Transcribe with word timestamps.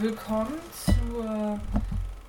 willkommen 0.00 0.54
zur 0.86 1.60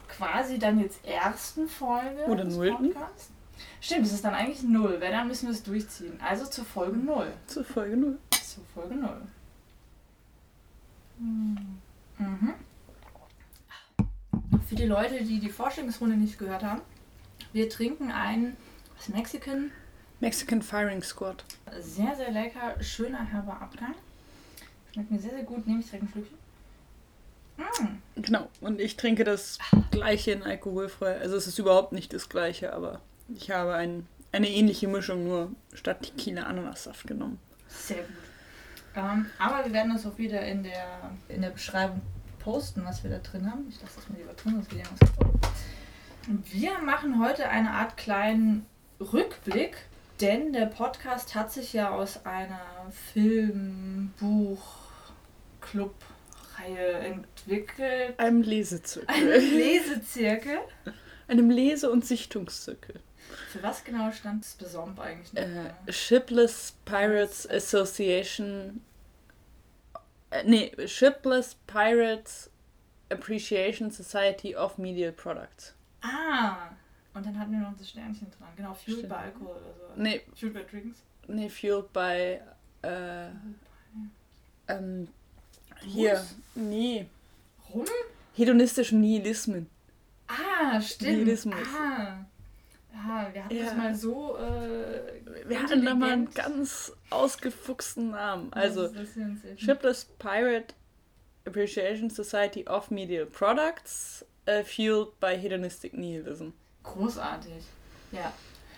quasi 0.10 0.60
dann 0.60 0.80
jetzt 0.80 1.06
ersten 1.06 1.68
Folge 1.70 2.26
Oder 2.26 2.44
des 2.44 2.56
nullten. 2.56 2.94
Podcasts. 2.94 3.32
Stimmt, 3.80 4.06
es 4.06 4.14
ist 4.14 4.26
dann 4.26 4.34
eigentlich 4.34 4.64
null, 4.64 4.98
wenn 5.00 5.12
dann 5.12 5.28
müssen 5.28 5.48
wir 5.48 5.54
es 5.54 5.64
durchziehen. 5.64 6.20
Also 6.22 6.46
zur 6.46 6.66
Folge 6.66 6.98
null. 6.98 7.32
Zur 7.48 7.64
Folge 7.64 7.96
0. 7.96 8.18
Zur 8.32 8.64
Folge 8.74 8.96
null. 8.96 9.22
Mhm. 11.20 11.80
Für 14.68 14.76
die 14.76 14.86
Leute, 14.86 15.24
die 15.24 15.40
die 15.40 15.50
Vorstellungsrunde 15.50 16.18
nicht 16.18 16.38
gehört 16.40 16.64
haben, 16.64 16.82
wir 17.54 17.70
trinken 17.70 18.12
einen 18.12 18.58
was, 18.98 19.10
Mexican, 19.10 19.72
Mexican 20.20 20.62
Firing 20.62 21.04
Squad. 21.04 21.44
sehr, 21.80 22.16
sehr 22.16 22.32
lecker, 22.32 22.82
schöner 22.82 23.24
herber 23.24 23.62
Abgang. 23.62 23.96
Schmeckt 24.94 25.12
mir 25.12 25.20
sehr, 25.20 25.32
sehr 25.32 25.44
gut. 25.44 25.66
Nehme 25.68 25.80
ich 25.80 25.86
direkt 25.86 26.04
ein 26.04 26.10
Schlückchen. 26.10 26.41
Mm. 27.80 28.22
Genau. 28.22 28.48
Und 28.60 28.80
ich 28.82 28.98
trinke 28.98 29.24
das 29.24 29.58
gleiche 29.92 30.32
in 30.32 30.44
alkoholfrei. 30.44 31.18
Also 31.20 31.36
es 31.36 31.48
ist 31.48 31.60
überhaupt 31.60 31.92
nicht 31.92 32.14
das 32.14 32.30
gleiche, 32.30 32.74
aber 32.74 33.02
ich 33.36 33.52
habe 33.52 33.74
ein, 33.74 34.08
eine 34.32 34.50
ähnliche 34.50 34.88
Mischung, 34.88 35.24
nur 35.24 35.52
statt 35.74 36.04
Tequila 36.04 36.44
Ananassaft 36.44 37.08
genommen. 37.08 37.40
Sehr 37.68 37.98
gut. 37.98 38.16
Ähm, 38.96 39.28
aber 39.40 39.66
wir 39.66 39.74
werden 39.74 39.94
das 39.94 40.06
auch 40.06 40.18
wieder 40.18 40.42
in 40.42 40.64
der, 40.64 41.12
in 41.30 41.42
der 41.42 41.52
Beschreibung 41.52 42.02
posten, 42.40 42.84
was 42.86 43.04
wir 43.04 43.12
da 43.12 43.20
drin 43.20 43.50
haben. 43.50 43.68
Ich 43.70 43.82
lasse 43.82 43.96
das 43.96 44.10
mal 44.10 44.18
lieber 44.18 44.34
drin, 44.34 44.54
sonst 44.56 44.70
geht 44.70 44.80
irgendwas 44.80 45.16
kaputt. 45.16 45.52
Wir 46.52 46.80
machen 46.80 47.24
heute 47.24 47.50
eine 47.50 47.72
Art 47.72 47.98
kleinen 47.98 48.66
Rückblick, 49.00 49.78
denn 50.20 50.54
der 50.54 50.68
Podcast 50.68 51.36
hat 51.36 51.52
sich 51.52 51.74
ja 51.74 51.90
aus 51.90 52.26
einer 52.26 52.60
Film-, 53.14 54.14
Buch-, 54.20 54.82
Club-Reihe 56.66 56.92
entwickelt. 57.00 58.20
Einem 58.20 58.38
Ein 58.38 58.44
Lesezirkel. 58.44 59.38
Lesezirkel. 59.40 60.58
Einem 61.28 61.50
Lese- 61.50 61.90
und 61.92 62.06
Sichtungszirkel. 62.06 63.00
Für 63.52 63.64
was 63.64 63.84
genau 63.84 64.12
stand 64.12 64.44
das 64.44 64.54
Besomp 64.56 65.00
eigentlich? 65.00 65.36
Äh, 65.36 65.72
Shipless 65.92 66.74
Pirates 66.86 67.50
Association. 67.50 68.82
Äh, 70.32 70.44
nee, 70.46 70.72
Shipless 70.88 71.56
Pirates 71.68 72.50
Appreciation 73.10 73.92
Society 73.92 74.56
of 74.56 74.78
Medial 74.78 75.12
Products. 75.12 75.74
Ah, 76.02 76.70
und 77.14 77.26
dann 77.26 77.38
hatten 77.40 77.52
wir 77.52 77.60
noch 77.60 77.78
das 77.78 77.90
Sternchen 77.90 78.28
dran. 78.38 78.50
Genau, 78.56 78.74
Fueled 78.74 79.08
by 79.08 79.16
Alcohol 79.16 79.56
oder 79.56 79.96
so. 79.96 80.02
Nee, 80.02 80.22
Fueled 80.36 80.54
by 80.54 80.64
Drinks. 80.70 81.00
nee, 81.28 81.50
fueled 81.50 81.92
by. 81.94 82.40
Äh, 82.84 83.28
ähm, 84.68 85.08
hier. 85.86 86.26
Nee. 86.56 87.06
Rum? 87.74 87.86
Hedonistischen 88.36 89.02
Nihilismen. 89.02 89.70
Ah, 90.28 90.80
stimmt. 90.82 91.12
Nihilismus. 91.12 91.56
Ah. 91.78 92.26
ah, 92.96 93.28
wir 93.34 93.44
hatten 93.46 93.56
Ja. 93.56 93.66
das 93.66 93.76
mal 93.76 93.96
so. 93.96 94.38
Äh, 94.38 95.50
Wir 95.50 95.62
hatten 95.62 95.84
da 95.86 95.94
mal 95.96 96.12
einen 96.12 96.32
ganz 96.32 96.94
ausgefuchsten 97.10 98.12
Namen. 98.12 98.52
Also, 98.54 98.90
Shipless 99.58 100.06
Pirate 100.20 100.74
Appreciation 101.46 102.10
Society 102.10 102.66
of 102.68 102.92
Medial 102.92 103.26
Products, 103.26 104.26
äh, 104.46 104.64
fueled 104.64 105.20
by 105.20 105.36
hedonistic 105.38 105.94
nihilism. 105.94 106.50
Großartig. 106.84 107.64
Ja. 108.12 108.32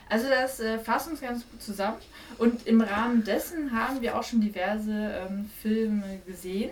Also 0.08 0.28
das 0.28 0.60
äh, 0.60 0.78
fasst 0.78 1.08
uns 1.08 1.20
ganz 1.20 1.48
gut 1.50 1.62
zusammen. 1.62 1.96
Und 2.38 2.66
im 2.66 2.80
Rahmen 2.80 3.24
dessen 3.24 3.72
haben 3.72 4.00
wir 4.02 4.18
auch 4.18 4.22
schon 4.22 4.40
diverse 4.40 4.90
ähm, 4.92 5.50
Filme 5.62 6.20
gesehen. 6.26 6.70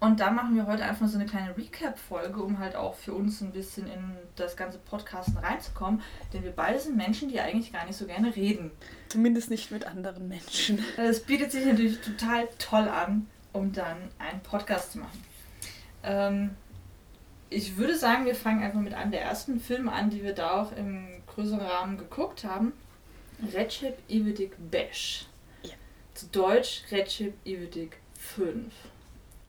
Und 0.00 0.18
da 0.18 0.30
machen 0.30 0.56
wir 0.56 0.66
heute 0.66 0.82
einfach 0.82 1.06
so 1.08 1.18
eine 1.18 1.26
kleine 1.26 1.54
Recap-Folge, 1.54 2.42
um 2.42 2.58
halt 2.58 2.74
auch 2.74 2.94
für 2.94 3.12
uns 3.12 3.42
ein 3.42 3.52
bisschen 3.52 3.86
in 3.86 4.16
das 4.34 4.56
ganze 4.56 4.78
Podcasten 4.78 5.36
reinzukommen. 5.36 6.00
Denn 6.32 6.42
wir 6.42 6.52
beide 6.52 6.80
sind 6.80 6.96
Menschen, 6.96 7.28
die 7.28 7.38
eigentlich 7.38 7.70
gar 7.70 7.84
nicht 7.84 7.96
so 7.96 8.06
gerne 8.06 8.34
reden. 8.34 8.70
Zumindest 9.10 9.50
nicht 9.50 9.70
mit 9.70 9.86
anderen 9.86 10.26
Menschen. 10.26 10.82
Es 10.96 11.20
bietet 11.22 11.52
sich 11.52 11.66
natürlich 11.66 12.00
total 12.00 12.48
toll 12.58 12.88
an, 12.88 13.26
um 13.52 13.72
dann 13.72 13.98
einen 14.18 14.40
Podcast 14.40 14.92
zu 14.92 15.00
machen. 15.00 15.22
Ähm, 16.02 16.50
ich 17.50 17.76
würde 17.76 17.94
sagen, 17.94 18.24
wir 18.24 18.34
fangen 18.34 18.62
einfach 18.62 18.80
mit 18.80 18.94
einem 18.94 19.10
der 19.10 19.20
ersten 19.20 19.60
Filme 19.60 19.92
an, 19.92 20.08
die 20.08 20.22
wir 20.22 20.32
da 20.32 20.62
auch 20.62 20.72
im 20.72 21.08
größeren 21.26 21.60
Rahmen 21.60 21.98
geguckt 21.98 22.44
haben. 22.44 22.72
Recep 23.54 23.98
İvedik 24.08 24.52
Beş. 24.70 25.26
Ja. 25.62 25.72
Zu 26.14 26.26
Deutsch 26.32 26.90
Recep 26.90 27.34
İvedik 27.44 27.98
5. 28.14 28.89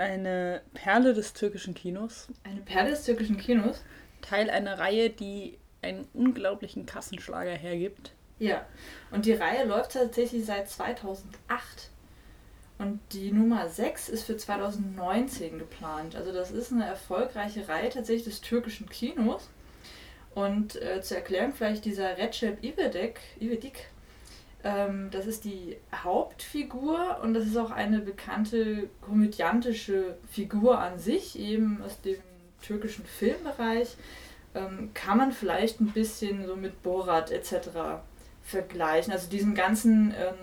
Eine 0.02 0.62
Perle 0.74 1.14
des 1.14 1.34
türkischen 1.34 1.76
Kinos. 1.76 2.28
Eine 2.44 2.62
Perle 2.62 2.90
des 2.90 3.04
türkischen 3.06 3.38
Kinos. 3.38 3.84
Teil 4.22 4.50
einer 4.50 4.80
Reihe, 4.80 5.12
die 5.12 5.60
einen 5.84 6.08
unglaublichen 6.14 6.86
Kassenschlager 6.88 7.52
hergibt. 7.52 8.12
Ja, 8.40 8.66
und 9.12 9.28
die 9.28 9.34
Reihe 9.34 9.66
läuft 9.66 9.92
tatsächlich 9.92 10.46
seit 10.46 10.70
2008. 10.70 11.92
Und 12.80 13.00
die 13.12 13.32
Nummer 13.32 13.70
6 13.70 14.10
ist 14.10 14.24
für 14.24 14.36
2019 14.36 15.60
geplant. 15.60 16.16
Also 16.16 16.34
das 16.34 16.50
ist 16.50 16.72
eine 16.72 16.88
erfolgreiche 16.88 17.68
Reihe 17.68 17.90
tatsächlich 17.90 18.26
des 18.26 18.42
türkischen 18.42 18.90
Kinos. 18.90 19.50
Und 20.34 20.82
äh, 20.82 21.02
zur 21.02 21.18
Erklärung 21.18 21.54
vielleicht 21.54 21.86
dieser 21.86 22.18
Recep 22.18 22.64
İvedik, 22.64 23.20
İvedik 23.40 23.90
ähm, 24.64 25.10
das 25.12 25.26
ist 25.26 25.44
die 25.46 25.78
Hauptfigur 25.94 27.20
und 27.24 27.34
das 27.34 27.46
ist 27.46 27.58
auch 27.58 27.72
eine 27.72 28.00
bekannte 28.00 28.90
komödiantische 29.02 30.18
Figur 30.30 30.80
an 30.80 31.00
sich, 31.00 31.38
eben 31.40 31.82
aus 31.84 32.00
dem 32.02 32.18
türkischen 32.62 33.06
Filmbereich. 33.06 33.96
Ähm, 34.54 34.92
kann 34.94 35.18
man 35.18 35.32
vielleicht 35.32 35.80
ein 35.80 35.92
bisschen 35.92 36.46
so 36.46 36.56
mit 36.56 36.84
Borat 36.84 37.32
etc. 37.32 37.70
vergleichen. 38.44 39.14
Also 39.14 39.30
diesen 39.30 39.56
ganzen 39.56 40.12
ähm, 40.12 40.36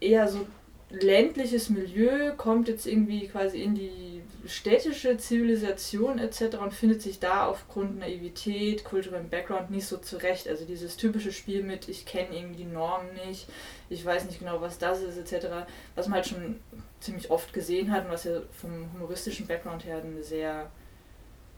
eher 0.00 0.28
so 0.28 0.46
ländliches 0.90 1.70
Milieu 1.70 2.34
kommt 2.36 2.68
jetzt 2.68 2.86
irgendwie 2.86 3.26
quasi 3.26 3.62
in 3.62 3.74
die 3.74 4.13
städtische 4.46 5.16
Zivilisation 5.16 6.18
etc. 6.18 6.58
und 6.58 6.72
findet 6.72 7.02
sich 7.02 7.18
da 7.18 7.46
aufgrund 7.46 7.98
Naivität, 7.98 8.84
kulturellem 8.84 9.28
Background 9.28 9.70
nicht 9.70 9.86
so 9.86 9.96
zurecht. 9.96 10.48
Also 10.48 10.64
dieses 10.64 10.96
typische 10.96 11.32
Spiel 11.32 11.62
mit, 11.62 11.88
ich 11.88 12.06
kenne 12.06 12.36
irgendwie 12.36 12.64
die 12.64 12.70
Normen 12.70 13.08
nicht, 13.26 13.48
ich 13.88 14.04
weiß 14.04 14.24
nicht 14.26 14.40
genau, 14.40 14.60
was 14.60 14.78
das 14.78 15.00
ist 15.00 15.16
etc., 15.16 15.66
was 15.94 16.08
man 16.08 16.16
halt 16.16 16.26
schon 16.26 16.60
ziemlich 17.00 17.30
oft 17.30 17.52
gesehen 17.52 17.92
hat 17.92 18.06
und 18.06 18.12
was 18.12 18.24
ja 18.24 18.40
vom 18.52 18.92
humoristischen 18.92 19.46
Background 19.46 19.84
her 19.84 20.02
eine 20.02 20.22
sehr 20.22 20.70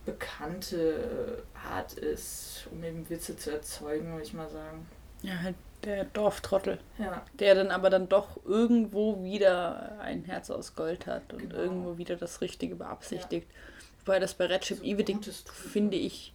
bekannte 0.04 1.42
Art 1.68 1.94
ist, 1.94 2.68
um 2.70 2.82
eben 2.84 3.08
Witze 3.10 3.36
zu 3.36 3.50
erzeugen, 3.50 4.12
würde 4.12 4.24
ich 4.24 4.32
mal 4.32 4.48
sagen. 4.48 4.86
Ja, 5.22 5.40
halt 5.42 5.56
der 5.84 6.04
Dorftrottel. 6.06 6.78
Ja, 6.98 7.22
Der 7.38 7.54
dann 7.54 7.70
aber 7.70 7.90
dann 7.90 8.08
doch 8.08 8.44
irgendwo 8.44 9.22
wieder 9.22 9.98
ein 10.00 10.24
Herz 10.24 10.50
aus 10.50 10.74
Gold 10.74 11.06
hat 11.06 11.32
und 11.32 11.40
Genau. 11.50 11.54
irgendwo 11.56 11.98
wieder 11.98 12.16
das 12.16 12.40
Richtige 12.40 12.74
beabsichtigt. 12.76 13.46
Wobei 14.04 14.18
das 14.18 14.34
bei 14.34 14.46
Recep 14.46 14.78
So 14.78 14.84
Ivedik, 14.84 15.18
finde 15.52 15.96
ich, 15.96 16.32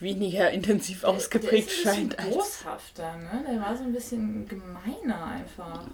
weniger 0.00 0.50
intensiv 0.52 1.04
ausgeprägt 1.04 1.68
der 1.70 1.74
ist 1.76 1.82
scheint 1.82 2.18
ein 2.18 2.26
als. 2.26 2.34
boshafter, 2.36 3.16
ne? 3.16 3.44
Der 3.50 3.60
war 3.60 3.76
so 3.76 3.84
ein 3.84 3.92
bisschen 3.92 4.46
gemeiner 4.48 5.24
einfach. 5.24 5.84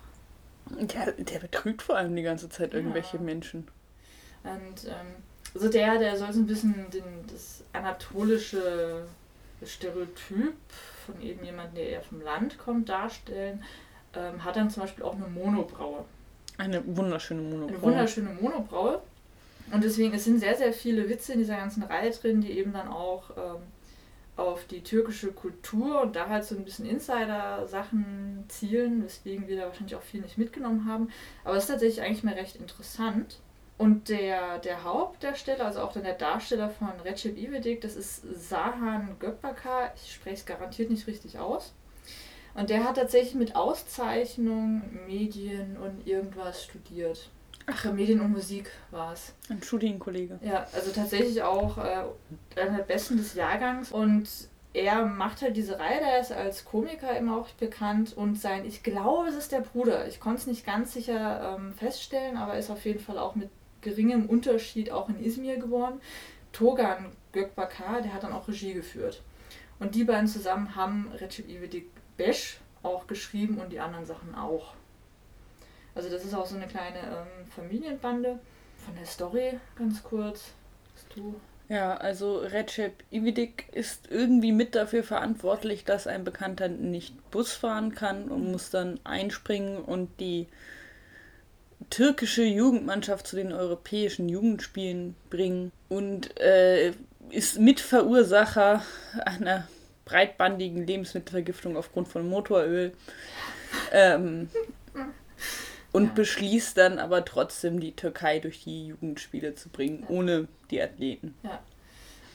Der, 0.71 1.13
der 1.13 1.39
betrügt 1.41 1.83
vor 1.83 1.97
allem 1.97 2.15
die 2.17 2.23
ganze 2.23 2.49
Zeit 2.49 2.73
Ja. 2.73 2.79
irgendwelche 2.79 3.19
Menschen. 3.19 3.69
Und 4.43 4.85
ähm, 4.87 5.17
also 5.55 5.69
der, 5.69 5.99
der 5.99 6.17
soll 6.17 6.33
so 6.33 6.41
ein 6.41 6.47
bisschen 6.47 6.91
den, 6.91 7.05
das 7.31 7.63
anatolische 7.73 9.05
Stereotyp 9.65 10.55
von 11.05 11.21
eben 11.21 11.45
jemandem, 11.45 11.77
der 11.77 11.89
eher 11.91 12.03
vom 12.03 12.21
Land 12.21 12.59
kommt, 12.59 12.89
darstellen. 12.89 13.63
Ähm, 14.15 14.45
hat 14.45 14.57
dann 14.57 14.71
zum 14.71 14.83
Beispiel 14.83 15.05
auch 15.05 15.15
eine 15.15 15.27
Monobraue. 15.27 16.05
Eine 16.57 16.83
wunderschöne 16.97 17.41
Eine 17.41 17.57
Monochrom. 17.57 17.83
wunderschöne 17.83 18.31
Monobraue. 18.41 19.01
Und 19.73 19.83
deswegen, 19.83 20.15
es 20.15 20.25
sind 20.25 20.39
sehr, 20.41 20.57
sehr 20.57 20.73
viele 20.73 21.09
Witze 21.09 21.33
in 21.33 21.39
dieser 21.39 21.57
ganzen 21.57 21.83
Reihe 21.83 22.11
drin, 22.11 22.41
die 22.41 22.53
eben 22.53 22.73
dann 22.73 22.89
auch 22.89 23.31
ähm, 23.37 23.63
auf 24.37 24.65
die 24.67 24.83
türkische 24.83 25.33
Kultur 25.33 26.03
und 26.03 26.17
da 26.17 26.29
halt 26.29 26.45
so 26.45 26.55
ein 26.55 26.65
bisschen 26.65 26.87
Insider-Sachen 26.87 28.45
zielen, 28.49 29.05
weswegen 29.05 29.49
wir 29.49 29.57
da 29.57 29.67
wahrscheinlich 29.67 29.95
auch 29.97 30.03
viel 30.03 30.21
nicht 30.21 30.39
mitgenommen 30.39 30.87
haben. 30.87 31.09
Aber 31.45 31.57
es 31.57 31.65
ist 31.65 31.71
tatsächlich 31.71 32.05
eigentlich 32.05 32.25
mal 32.25 32.35
recht 32.35 32.57
interessant. 32.57 33.39
Und 33.77 34.09
der, 34.09 34.59
der 34.59 34.85
Hauptdarsteller, 34.85 35.67
also 35.67 35.81
auch 35.81 35.93
dann 35.93 36.05
der 36.05 36.15
Darsteller 36.15 36.71
von 36.71 36.93
Recep 37.05 37.37
İvedik, 37.37 37.81
das 37.81 37.97
ist 37.97 38.23
Sahan 38.49 39.17
Gökbakar. 39.19 39.93
Ich 39.97 40.15
spreche 40.15 40.37
es 40.37 40.47
garantiert 40.47 40.91
nicht 40.91 41.07
richtig 41.07 41.39
aus. 41.39 41.73
Und 42.55 42.71
der 42.71 42.85
hat 42.85 42.97
tatsächlich 42.97 43.35
mit 43.35 43.57
Auszeichnung 43.57 44.83
Medien 45.07 45.77
und 45.77 46.07
irgendwas 46.07 46.63
studiert. 46.65 47.31
Ach, 47.67 47.85
Medien 47.93 48.21
und 48.21 48.31
Musik 48.31 48.71
war 48.91 49.13
es. 49.13 49.35
Ein 49.49 49.63
Studienkollege. 49.63 50.39
Ja, 50.43 50.67
also 50.73 50.93
tatsächlich 50.93 51.43
auch 51.43 51.79
äh, 51.79 52.05
einer 52.61 52.77
der 52.77 52.85
Besten 52.85 53.17
des 53.17 53.35
Jahrgangs. 53.35 53.91
Und 53.91 54.29
er 54.73 55.05
macht 55.05 55.43
halt 55.43 55.57
diese 55.57 55.79
Reihe, 55.79 55.99
der 55.99 56.21
ist 56.21 56.31
als 56.31 56.65
Komiker 56.65 57.17
immer 57.17 57.39
auch 57.39 57.49
bekannt. 57.51 58.17
Und 58.17 58.39
sein, 58.39 58.65
ich 58.67 58.83
glaube, 58.83 59.29
es 59.29 59.35
ist 59.35 59.51
der 59.51 59.61
Bruder. 59.61 60.07
Ich 60.07 60.21
konnte 60.21 60.41
es 60.41 60.47
nicht 60.47 60.65
ganz 60.65 60.93
sicher 60.93 61.57
ähm, 61.57 61.75
feststellen, 61.75 62.37
aber 62.37 62.57
ist 62.57 62.71
auf 62.71 62.85
jeden 62.85 63.01
Fall 63.01 63.19
auch 63.19 63.35
mit 63.35 63.51
geringem 63.85 64.27
Unterschied 64.27 64.91
auch 64.91 65.09
in 65.09 65.23
Izmir 65.23 65.59
geboren. 65.59 66.01
Togan 66.53 67.13
Gökbakar, 67.33 68.03
der 68.03 68.13
hat 68.13 68.25
dann 68.25 68.33
auch 68.33 68.49
Regie 68.49 68.75
geführt. 68.75 69.23
Und 69.79 69.95
die 69.95 70.05
beiden 70.05 70.27
zusammen 70.27 70.75
haben 70.75 71.13
Recep 71.21 71.49
İvedik 71.49 71.91
Beş 72.17 72.59
auch 72.83 73.07
geschrieben 73.07 73.59
und 73.59 73.73
die 73.73 73.81
anderen 73.81 74.07
Sachen 74.07 74.35
auch. 74.35 74.75
Also 75.95 76.11
das 76.11 76.25
ist 76.25 76.35
auch 76.35 76.47
so 76.47 76.57
eine 76.57 76.67
kleine 76.67 76.99
ähm, 76.99 77.51
Familienbande. 77.51 78.39
Von 78.77 78.95
der 78.97 79.07
Story 79.07 79.59
ganz 79.77 80.03
kurz. 80.03 80.53
Du 81.15 81.35
ja, 81.69 81.97
also 81.97 82.39
Recep 82.39 82.93
Ividik 83.11 83.67
ist 83.73 84.11
irgendwie 84.11 84.53
mit 84.53 84.75
dafür 84.75 85.03
verantwortlich, 85.03 85.85
dass 85.85 86.07
ein 86.07 86.23
Bekannter 86.23 86.69
nicht 86.69 87.31
Bus 87.31 87.55
fahren 87.55 87.95
kann 87.95 88.29
und 88.29 88.53
muss 88.53 88.71
dann 88.71 89.01
einspringen 89.05 89.79
und 89.79 90.21
die 90.21 90.47
türkische 91.91 92.45
Jugendmannschaft 92.45 93.27
zu 93.27 93.37
den 93.37 93.53
europäischen 93.53 94.29
Jugendspielen 94.29 95.15
bringen 95.31 95.73
und 95.89 96.39
äh, 96.41 96.93
ist 97.31 97.59
Mitverursacher 97.59 98.83
einer 99.25 99.69
breitbandigen 100.05 100.87
Lebensmittelvergiftung 100.87 101.77
aufgrund 101.77 102.09
von 102.09 102.29
Motoröl. 102.29 102.93
Ähm, 103.93 104.49
und 105.93 106.07
ja. 106.07 106.13
beschließt 106.15 106.77
dann 106.77 106.99
aber 106.99 107.25
trotzdem 107.25 107.81
die 107.81 107.95
Türkei 107.95 108.41
durch 108.41 108.65
die 108.65 108.89
Jugendspiele 108.89 109.55
zu 109.55 109.69
bringen, 109.69 110.03
ja. 110.03 110.09
ohne 110.09 110.49
die 110.71 110.83
Athleten. 110.83 111.35
Ja. 111.43 111.61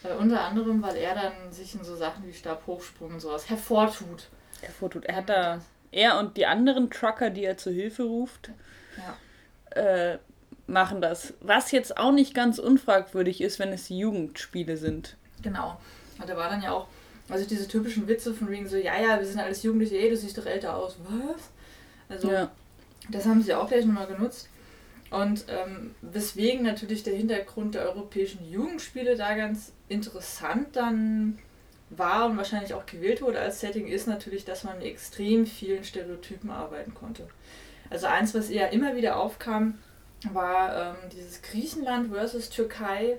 Äh, 0.04 0.16
unter 0.16 0.42
anderem, 0.42 0.82
weil 0.82 0.96
er 0.96 1.16
dann 1.16 1.52
sich 1.52 1.76
in 1.76 1.84
so 1.84 1.96
Sachen 1.96 2.26
wie 2.26 2.34
Stabhochsprung 2.34 3.14
und 3.14 3.20
sowas 3.20 3.50
hervortut. 3.50 4.30
Hervortut. 4.62 5.06
Er 5.06 5.18
hat 5.18 5.30
da, 5.30 5.62
er 5.92 6.20
und 6.20 6.38
die 6.38 6.46
anderen 6.46 6.90
Trucker, 6.90 7.30
die 7.30 7.44
er 7.44 7.58
zu 7.58 7.72
Hilfe 7.72 8.04
ruft, 8.04 8.50
ja. 8.98 9.18
Äh, 9.72 10.18
machen 10.68 11.02
das. 11.02 11.34
Was 11.42 11.72
jetzt 11.72 11.98
auch 11.98 12.12
nicht 12.12 12.34
ganz 12.34 12.60
unfragwürdig 12.60 13.42
ist, 13.42 13.60
wenn 13.60 13.70
es 13.70 13.90
Jugendspiele 13.90 14.78
sind. 14.78 15.18
Genau. 15.42 15.80
Und 16.20 16.30
da 16.30 16.36
war 16.36 16.50
dann 16.50 16.62
ja 16.62 16.72
auch, 16.72 16.88
also 17.30 17.46
diese 17.46 17.68
typischen 17.68 18.08
Witze 18.08 18.34
von 18.34 18.50
wegen 18.50 18.68
so, 18.68 18.78
ja, 18.78 19.00
ja, 19.00 19.20
wir 19.20 19.26
sind 19.26 19.40
alles 19.40 19.64
Jugendliche, 19.64 19.98
ey, 19.98 20.10
du 20.10 20.18
siehst 20.18 20.38
doch 20.38 20.46
älter 20.46 20.76
aus. 20.76 20.98
Was? 21.04 21.50
Also, 22.10 22.32
ja. 22.32 22.52
Das 23.10 23.26
haben 23.26 23.42
sie 23.42 23.54
auch 23.54 23.68
gleich 23.68 23.86
nochmal 23.86 24.08
genutzt. 24.08 24.50
Und 25.10 25.46
ähm, 25.48 25.96
weswegen 26.02 26.64
natürlich 26.64 27.02
der 27.02 27.16
Hintergrund 27.16 27.76
der 27.76 27.84
europäischen 27.84 28.48
Jugendspiele 28.48 29.16
da 29.16 29.36
ganz 29.36 29.74
interessant 29.88 30.76
dann 30.76 31.40
war 31.90 32.28
und 32.28 32.38
wahrscheinlich 32.38 32.76
auch 32.76 32.86
gewählt 32.86 33.22
wurde 33.24 33.40
als 33.40 33.60
Setting, 33.60 33.88
ist 33.88 34.08
natürlich, 34.08 34.46
dass 34.46 34.64
man 34.64 34.78
mit 34.78 34.86
extrem 34.86 35.48
vielen 35.48 35.84
Stereotypen 35.84 36.52
arbeiten 36.52 36.94
konnte. 36.94 37.28
Also 37.90 38.08
eins, 38.08 38.34
was 38.34 38.50
eher 38.50 38.72
immer 38.72 38.96
wieder 38.96 39.18
aufkam, 39.18 39.80
war 40.32 40.76
ähm, 40.76 41.10
dieses 41.12 41.42
Griechenland 41.42 42.12
versus 42.14 42.50
Türkei, 42.50 43.18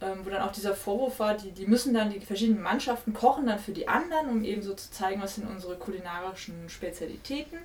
ähm, 0.00 0.20
wo 0.24 0.30
dann 0.30 0.42
auch 0.42 0.52
dieser 0.52 0.74
Vorwurf 0.74 1.18
war, 1.20 1.34
die, 1.34 1.52
die 1.52 1.66
müssen 1.66 1.94
dann, 1.94 2.10
die 2.10 2.20
verschiedenen 2.20 2.62
Mannschaften 2.62 3.14
kochen 3.14 3.46
dann 3.46 3.58
für 3.58 3.72
die 3.72 3.88
anderen, 3.88 4.28
um 4.28 4.44
eben 4.44 4.62
so 4.62 4.74
zu 4.74 4.90
zeigen, 4.90 5.22
was 5.22 5.36
sind 5.36 5.48
unsere 5.48 5.76
kulinarischen 5.76 6.68
Spezialitäten. 6.68 7.58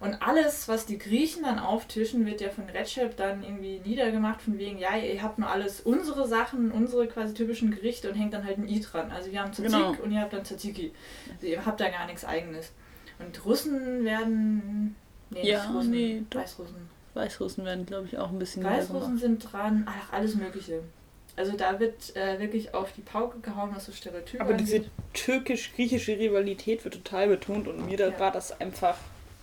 Und 0.00 0.22
alles, 0.22 0.66
was 0.66 0.86
die 0.86 0.96
Griechen 0.96 1.42
dann 1.42 1.58
auftischen, 1.58 2.24
wird 2.24 2.40
ja 2.40 2.48
von 2.48 2.64
Recep 2.64 3.18
dann 3.18 3.44
irgendwie 3.44 3.80
niedergemacht, 3.84 4.40
von 4.40 4.56
wegen, 4.56 4.78
ja, 4.78 4.96
ihr 4.96 5.22
habt 5.22 5.38
nur 5.38 5.50
alles 5.50 5.82
unsere 5.82 6.26
Sachen, 6.26 6.72
unsere 6.72 7.06
quasi 7.06 7.34
typischen 7.34 7.70
Gerichte 7.70 8.08
und 8.08 8.14
hängt 8.16 8.32
dann 8.32 8.46
halt 8.46 8.56
ein 8.56 8.66
I 8.66 8.80
dran. 8.80 9.10
Also 9.10 9.30
wir 9.30 9.42
haben 9.42 9.52
Tzatziki 9.52 9.76
genau. 9.76 10.02
und 10.02 10.10
ihr 10.10 10.22
habt 10.22 10.32
dann 10.32 10.44
Tzatziki. 10.44 10.92
Also 11.34 11.46
ihr 11.46 11.66
habt 11.66 11.80
da 11.80 11.90
gar 11.90 12.06
nichts 12.06 12.24
eigenes. 12.24 12.72
Und 13.18 13.44
Russen 13.44 14.04
werden. 14.04 14.96
Nee, 15.30 15.48
ja, 15.48 15.64
Russen, 15.70 15.90
nee, 15.90 16.22
Weißrussen. 16.32 16.90
Weißrussen 17.14 17.64
werden, 17.64 17.86
glaube 17.86 18.06
ich, 18.06 18.18
auch 18.18 18.30
ein 18.30 18.38
bisschen 18.38 18.64
Weißrussen 18.64 19.18
sind 19.18 19.52
dran, 19.52 19.86
ach, 19.86 20.12
alles 20.12 20.34
Mögliche. 20.34 20.82
Also 21.36 21.56
da 21.56 21.78
wird 21.78 22.14
äh, 22.16 22.38
wirklich 22.38 22.74
auf 22.74 22.92
die 22.92 23.00
Pauke 23.00 23.38
gehauen, 23.40 23.70
was 23.74 23.86
so 23.86 23.92
Stereotype 23.92 24.40
Aber 24.40 24.50
angeht. 24.50 24.66
diese 24.66 24.84
türkisch-griechische 25.14 26.18
Rivalität 26.18 26.84
wird 26.84 26.94
total 26.94 27.28
betont 27.28 27.68
und 27.68 27.86
mir 27.86 27.98
ja. 27.98 28.18
war 28.18 28.30
das 28.30 28.60
einfach 28.60 28.96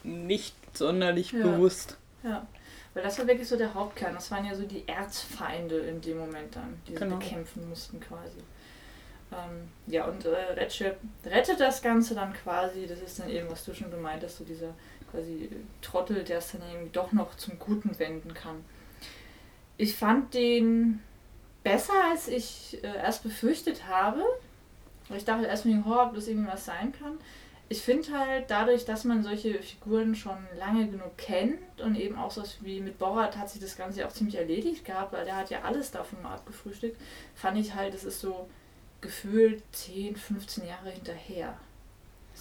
nicht 0.04 0.56
sonderlich 0.74 1.32
ja. 1.32 1.44
bewusst. 1.44 1.98
Ja, 2.24 2.46
weil 2.94 3.04
das 3.04 3.18
war 3.20 3.28
wirklich 3.28 3.48
so 3.48 3.58
der 3.58 3.74
Hauptkern. 3.74 4.14
Das 4.14 4.30
waren 4.32 4.46
ja 4.46 4.56
so 4.56 4.64
die 4.64 4.88
Erzfeinde 4.88 5.78
in 5.80 6.02
dem 6.02 6.18
Moment 6.18 6.56
dann, 6.56 6.80
die 6.88 6.94
genau. 6.94 7.20
sie 7.20 7.26
bekämpfen 7.26 7.70
mussten 7.70 8.00
quasi. 8.00 8.40
Ähm, 9.32 9.70
ja, 9.88 10.06
und 10.06 10.26
äh, 10.26 10.54
Recep 10.56 10.98
rettet 11.26 11.60
das 11.60 11.82
Ganze 11.82 12.16
dann 12.16 12.34
quasi. 12.34 12.88
Das 12.88 13.02
ist 13.02 13.20
dann 13.20 13.30
eben, 13.30 13.50
was 13.50 13.66
du 13.66 13.74
schon 13.74 13.92
gemeint 13.92 14.24
hast, 14.24 14.38
so 14.38 14.44
dieser 14.44 14.74
quasi 15.12 15.50
Trottel, 15.82 16.24
der 16.24 16.40
es 16.40 16.52
dann 16.52 16.62
irgendwie 16.72 16.92
doch 16.92 17.12
noch 17.12 17.36
zum 17.38 17.60
Guten 17.60 17.98
wenden 18.00 18.34
kann. 18.34 18.64
Ich 19.78 19.96
fand 19.96 20.34
den 20.34 21.02
besser, 21.64 21.94
als 22.12 22.28
ich 22.28 22.80
äh, 22.84 22.96
erst 22.98 23.24
befürchtet 23.24 23.88
habe. 23.88 24.24
Ich 25.16 25.26
dachte 25.26 25.46
erst 25.46 25.66
mit 25.66 25.74
dem 25.74 25.86
Horror, 25.86 26.08
ob 26.08 26.16
das 26.16 26.28
irgendwie 26.28 26.52
was 26.52 26.66
sein 26.66 26.92
kann 26.92 27.18
ich 27.70 27.82
finde 27.82 28.18
halt 28.18 28.50
dadurch, 28.50 28.86
dass 28.86 29.04
man 29.04 29.24
solche 29.24 29.62
Figuren 29.62 30.16
schon 30.16 30.38
lange 30.58 30.88
genug 30.88 31.18
kennt 31.18 31.82
und 31.82 31.96
eben 31.96 32.18
auch 32.18 32.32
so 32.32 32.44
wie 32.62 32.80
mit 32.80 32.98
Borat 32.98 33.38
hat 33.38 33.50
sich 33.50 33.62
das 33.62 33.76
Ganze 33.76 34.08
auch 34.08 34.12
ziemlich 34.12 34.36
erledigt 34.36 34.86
gehabt, 34.86 35.12
weil 35.12 35.26
der 35.26 35.36
hat 35.36 35.50
ja 35.50 35.64
alles 35.64 35.92
davon 35.92 36.22
mal 36.22 36.36
abgefrühstückt, 36.36 37.00
fand 37.36 37.58
ich 37.58 37.74
halt, 37.74 37.94
das 37.94 38.06
ist 38.06 38.22
so 38.22 38.48
gefühlt 39.02 39.64
10, 39.74 40.16
15 40.16 40.66
Jahre 40.66 40.92
hinterher. 40.92 41.58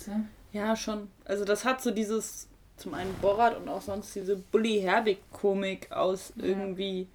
Du? 0.04 0.12
Ja, 0.52 0.76
schon. 0.76 1.10
Also 1.24 1.44
das 1.44 1.64
hat 1.64 1.82
so 1.82 1.90
dieses, 1.90 2.48
zum 2.76 2.94
einen 2.94 3.14
Borat 3.14 3.56
und 3.56 3.68
auch 3.68 3.82
sonst 3.82 4.14
diese 4.14 4.36
Bully-Herbig-Komik 4.36 5.92
aus 5.92 6.32
ja. 6.36 6.44
irgendwie 6.44 7.08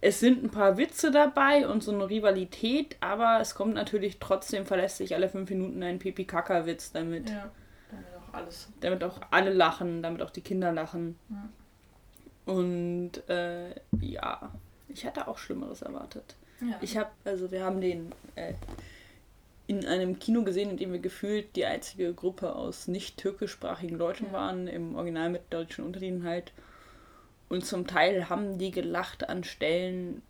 es 0.00 0.20
sind 0.20 0.44
ein 0.44 0.50
paar 0.50 0.76
Witze 0.76 1.10
dabei 1.10 1.66
und 1.66 1.82
so 1.82 1.92
eine 1.92 2.08
Rivalität, 2.08 2.96
aber 3.00 3.40
es 3.40 3.54
kommt 3.54 3.74
natürlich 3.74 4.18
trotzdem 4.18 4.66
verlässlich 4.66 5.14
alle 5.14 5.28
fünf 5.28 5.50
Minuten 5.50 5.82
ein 5.82 5.98
Pipi-Kaka-Witz 5.98 6.92
damit. 6.92 7.30
Ja, 7.30 7.50
damit 7.90 8.06
auch 8.14 8.34
alles. 8.34 8.68
Damit 8.80 9.04
auch 9.04 9.20
alle 9.30 9.52
lachen, 9.52 10.02
damit 10.02 10.22
auch 10.22 10.30
die 10.30 10.42
Kinder 10.42 10.72
lachen. 10.72 11.18
Ja. 11.30 12.52
Und 12.52 13.28
äh, 13.28 13.70
ja, 14.00 14.52
ich 14.88 15.04
hatte 15.06 15.26
auch 15.26 15.38
Schlimmeres 15.38 15.82
erwartet. 15.82 16.36
Ja. 16.60 16.76
Ich 16.80 16.96
habe, 16.96 17.10
also 17.24 17.50
wir 17.50 17.64
haben 17.64 17.80
den 17.80 18.12
äh, 18.34 18.54
in 19.66 19.84
einem 19.84 20.18
Kino 20.18 20.42
gesehen, 20.42 20.70
in 20.70 20.76
dem 20.76 20.92
wir 20.92 21.00
gefühlt 21.00 21.56
die 21.56 21.66
einzige 21.66 22.14
Gruppe 22.14 22.54
aus 22.54 22.88
nicht 22.88 23.16
türkischsprachigen 23.16 23.98
Leuten 23.98 24.26
ja. 24.26 24.32
waren, 24.32 24.68
im 24.68 24.94
Original 24.94 25.30
mit 25.30 25.52
deutschen 25.52 25.84
Untertiteln 25.84 26.24
halt. 26.24 26.52
Und 27.48 27.64
zum 27.64 27.86
Teil 27.86 28.28
haben 28.28 28.58
die 28.58 28.70
gelacht 28.70 29.28
an 29.28 29.44
Stellen, 29.44 30.22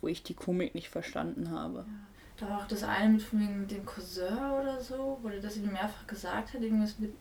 wo 0.00 0.08
ich 0.08 0.22
die 0.22 0.34
Komik 0.34 0.74
nicht 0.74 0.88
verstanden 0.88 1.50
habe. 1.50 1.78
Ja. 1.78 1.84
Da 2.38 2.50
war 2.50 2.58
auch 2.58 2.66
das 2.66 2.82
eine 2.82 3.14
mit, 3.14 3.32
mit 3.32 3.70
dem 3.70 3.86
Cousin 3.86 4.36
oder 4.36 4.78
so, 4.80 5.18
wo 5.22 5.28
der 5.28 5.40
das 5.40 5.56
ihm 5.56 5.72
mehrfach 5.72 6.06
gesagt 6.06 6.52
hat, 6.52 6.60
irgendwas 6.60 6.98
mit 6.98 7.14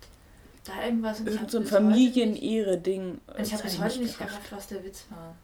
da 0.66 0.84
irgendwas. 0.84 1.22
Irgend 1.22 1.52
so 1.52 1.60
ein 1.60 1.66
Familienehre-Ding. 1.66 3.22
Ich 3.38 3.54
habe 3.54 3.64
bis 3.64 3.80
heute 3.80 4.00
nicht 4.00 4.18
gerafft, 4.18 4.52
was 4.52 4.68
der 4.68 4.84
Witz 4.84 5.06
war. 5.10 5.36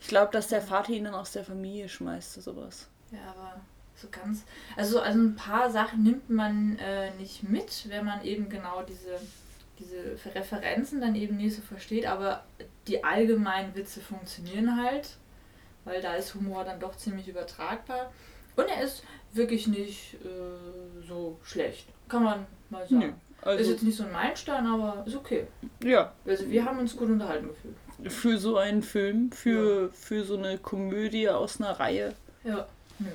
Ich 0.00 0.08
glaube, 0.08 0.32
dass 0.32 0.48
der 0.48 0.60
Vater 0.60 0.92
ihn 0.92 1.04
dann 1.04 1.14
aus 1.14 1.32
der 1.32 1.44
Familie 1.44 1.88
schmeißt, 1.88 2.34
sowas. 2.42 2.88
Ja, 3.10 3.20
aber 3.30 3.60
so 3.96 4.08
ganz. 4.10 4.44
Also, 4.76 5.00
also 5.00 5.20
ein 5.20 5.36
paar 5.36 5.70
Sachen 5.70 6.02
nimmt 6.02 6.30
man 6.30 6.78
äh, 6.78 7.10
nicht 7.14 7.42
mit, 7.42 7.88
wenn 7.88 8.04
man 8.04 8.24
eben 8.24 8.48
genau 8.48 8.82
diese 8.82 9.18
diese 9.78 10.16
Referenzen 10.34 11.00
dann 11.00 11.14
eben 11.14 11.36
nicht 11.36 11.56
so 11.56 11.62
versteht, 11.62 12.06
aber 12.06 12.44
die 12.86 13.02
allgemeinen 13.02 13.74
Witze 13.74 14.00
funktionieren 14.00 14.82
halt, 14.82 15.16
weil 15.84 16.00
da 16.00 16.14
ist 16.14 16.34
Humor 16.34 16.64
dann 16.64 16.80
doch 16.80 16.96
ziemlich 16.96 17.28
übertragbar. 17.28 18.12
Und 18.56 18.68
er 18.68 18.82
ist 18.82 19.02
wirklich 19.32 19.66
nicht 19.66 20.14
äh, 20.14 21.06
so 21.06 21.38
schlecht. 21.42 21.88
Kann 22.08 22.22
man 22.22 22.46
mal 22.70 22.86
sagen. 22.86 22.98
Nee, 22.98 23.12
also 23.42 23.62
ist 23.62 23.70
jetzt 23.70 23.82
nicht 23.82 23.96
so 23.96 24.04
ein 24.04 24.12
Meilenstein, 24.12 24.66
aber 24.66 25.02
ist 25.06 25.16
okay. 25.16 25.46
Ja. 25.82 26.12
Also 26.24 26.48
wir 26.48 26.64
haben 26.64 26.78
uns 26.78 26.96
gut 26.96 27.08
unterhalten 27.08 27.48
gefühlt. 27.48 28.12
Für 28.12 28.38
so 28.38 28.56
einen 28.58 28.82
Film, 28.82 29.32
für, 29.32 29.82
ja. 29.82 29.88
für 29.92 30.24
so 30.24 30.36
eine 30.36 30.58
Komödie 30.58 31.28
aus 31.28 31.60
einer 31.60 31.72
Reihe. 31.72 32.14
Ja. 32.44 32.66
ja. 33.00 33.06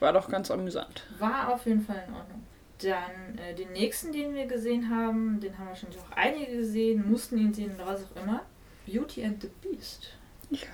War 0.00 0.12
doch 0.12 0.28
ganz 0.28 0.50
amüsant. 0.50 1.04
War 1.18 1.52
auf 1.52 1.66
jeden 1.66 1.80
Fall 1.80 2.04
in 2.08 2.14
Ordnung. 2.14 2.42
Dann 2.82 3.38
äh, 3.38 3.54
den 3.54 3.72
nächsten, 3.72 4.12
den 4.12 4.34
wir 4.34 4.46
gesehen 4.46 4.90
haben, 4.90 5.40
den 5.40 5.56
haben 5.56 5.68
wahrscheinlich 5.68 5.98
auch 6.00 6.16
einige 6.16 6.56
gesehen, 6.56 7.08
mussten 7.08 7.38
ihn 7.38 7.54
sehen 7.54 7.74
oder 7.76 7.86
was 7.86 8.02
auch 8.04 8.22
immer. 8.22 8.42
Beauty 8.86 9.24
and 9.24 9.40
the 9.40 9.50
Beast. 9.62 10.10
Ja. 10.50 10.68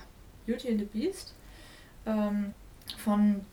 Beauty 0.45 0.69
and 0.69 0.79
the 0.79 0.85
Beast. 0.85 1.33
Ähm, 2.05 2.53
von, 2.97 3.45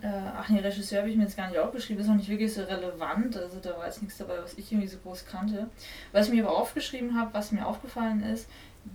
äh, 0.00 0.08
ach 0.08 0.48
nee, 0.48 0.60
Regisseur 0.60 1.00
habe 1.00 1.10
ich 1.10 1.16
mir 1.16 1.24
jetzt 1.24 1.36
gar 1.36 1.48
nicht 1.48 1.58
aufgeschrieben, 1.58 2.02
ist 2.02 2.10
auch 2.10 2.14
nicht 2.14 2.28
wirklich 2.28 2.52
so 2.52 2.62
relevant, 2.62 3.36
also 3.36 3.58
da 3.60 3.76
war 3.76 3.86
jetzt 3.86 4.02
nichts 4.02 4.18
dabei, 4.18 4.38
was 4.42 4.54
ich 4.54 4.72
irgendwie 4.72 4.88
so 4.88 4.98
groß 4.98 5.26
kannte. 5.26 5.68
Was 6.12 6.28
ich 6.28 6.34
mir 6.34 6.46
aber 6.46 6.56
aufgeschrieben 6.56 7.18
habe, 7.18 7.34
was 7.34 7.52
mir 7.52 7.66
aufgefallen 7.66 8.22
ist, 8.22 8.48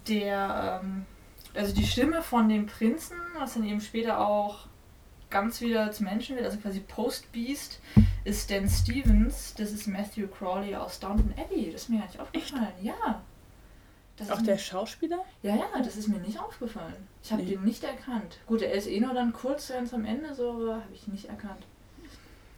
der, 0.08 0.82
ähm, 0.84 1.06
also 1.54 1.74
die 1.74 1.86
Stimme 1.86 2.22
von 2.22 2.50
dem 2.50 2.66
Prinzen, 2.66 3.16
was 3.38 3.54
dann 3.54 3.66
eben 3.66 3.82
später 3.82 4.20
auch 4.20 4.68
ganz 5.30 5.62
wieder 5.62 5.92
zum 5.92 6.06
Menschen 6.06 6.36
wird, 6.36 6.46
also 6.46 6.58
quasi 6.58 6.80
Post-Beast, 6.80 7.80
ist 8.24 8.50
Dan 8.52 8.70
Stevens. 8.70 9.54
Das 9.58 9.72
ist 9.72 9.88
Matthew 9.88 10.28
Crawley 10.28 10.76
aus 10.76 11.00
Downton 11.00 11.34
Abbey. 11.38 11.72
Das 11.72 11.84
ist 11.84 11.90
mir 11.90 12.00
gar 12.00 12.08
nicht 12.08 12.20
aufgefallen. 12.20 12.68
Echt? 12.78 12.86
Ja. 12.86 13.22
Auch 14.32 14.42
der 14.42 14.58
Schauspieler? 14.58 15.24
Ja, 15.44 15.56
ja, 15.56 15.68
das 15.78 15.96
ist 15.96 16.08
mir 16.08 16.18
nicht 16.18 16.40
aufgefallen. 16.40 17.08
Ich 17.24 17.32
habe 17.32 17.44
nee. 17.44 17.52
den 17.52 17.64
nicht 17.64 17.84
erkannt. 17.84 18.40
Gut, 18.48 18.64
er 18.64 18.74
ist 18.74 18.88
eh 18.88 19.00
nur 19.00 19.14
dann 19.14 19.32
kurz 19.32 19.68
ganz 19.68 19.94
am 19.94 20.06
Ende, 20.06 20.34
so, 20.34 20.74
habe 20.74 20.94
ich 20.94 21.08
nicht 21.08 21.26
erkannt. 21.26 21.64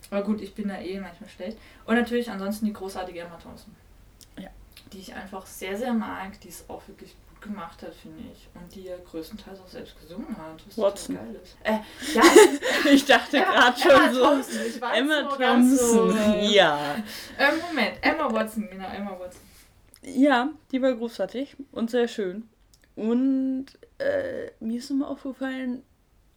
Aber 0.10 0.24
gut, 0.24 0.42
ich 0.42 0.56
bin 0.56 0.70
da 0.70 0.80
eh 0.80 1.00
manchmal 1.00 1.30
schlecht. 1.30 1.58
Und 1.86 1.96
natürlich 1.96 2.32
ansonsten 2.32 2.66
die 2.66 2.74
großartige 2.74 3.20
Emma 3.20 3.36
Thompson. 3.36 3.76
Ja. 4.38 4.50
Die 4.94 5.00
ich 5.00 5.14
einfach 5.14 5.46
sehr, 5.46 5.78
sehr 5.78 5.94
mag, 5.94 6.40
die 6.42 6.50
es 6.50 6.70
auch 6.70 6.88
wirklich 6.88 7.16
gemacht 7.42 7.82
hat, 7.82 7.94
finde 7.94 8.24
ich. 8.32 8.48
Und 8.54 8.74
die 8.74 8.84
ja 8.84 8.96
größtenteils 8.98 9.60
auch 9.60 9.68
selbst 9.68 10.00
gesungen 10.00 10.36
hat. 10.38 10.62
Was 10.68 10.78
Watson. 10.78 11.16
geil 11.16 11.40
ist. 11.42 11.58
Äh, 11.64 11.80
ja, 12.14 12.24
ich 12.92 13.06
dachte 13.06 13.40
gerade 13.40 13.80
schon 13.80 13.92
Emma 13.92 14.14
so. 14.14 14.24
Thompson. 14.24 14.62
Ich 14.68 14.82
weiß 14.82 14.98
Emma 14.98 15.30
so 15.30 15.36
Thompson. 15.36 16.12
So, 16.12 16.18
äh, 16.18 16.46
ja. 16.48 16.96
Äh, 17.38 17.52
Moment, 17.68 17.98
Emma 18.02 18.32
Watson, 18.32 18.70
genau, 18.70 18.90
Emma 18.90 19.20
Watson. 19.20 19.42
Ja, 20.02 20.50
die 20.72 20.82
war 20.82 20.94
großartig 20.94 21.56
und 21.72 21.92
sehr 21.92 22.08
schön. 22.08 22.48
Und 22.96 23.68
äh, 23.98 24.52
mir 24.60 24.80
ist 24.80 24.90
nochmal 24.90 25.10
aufgefallen, 25.10 25.84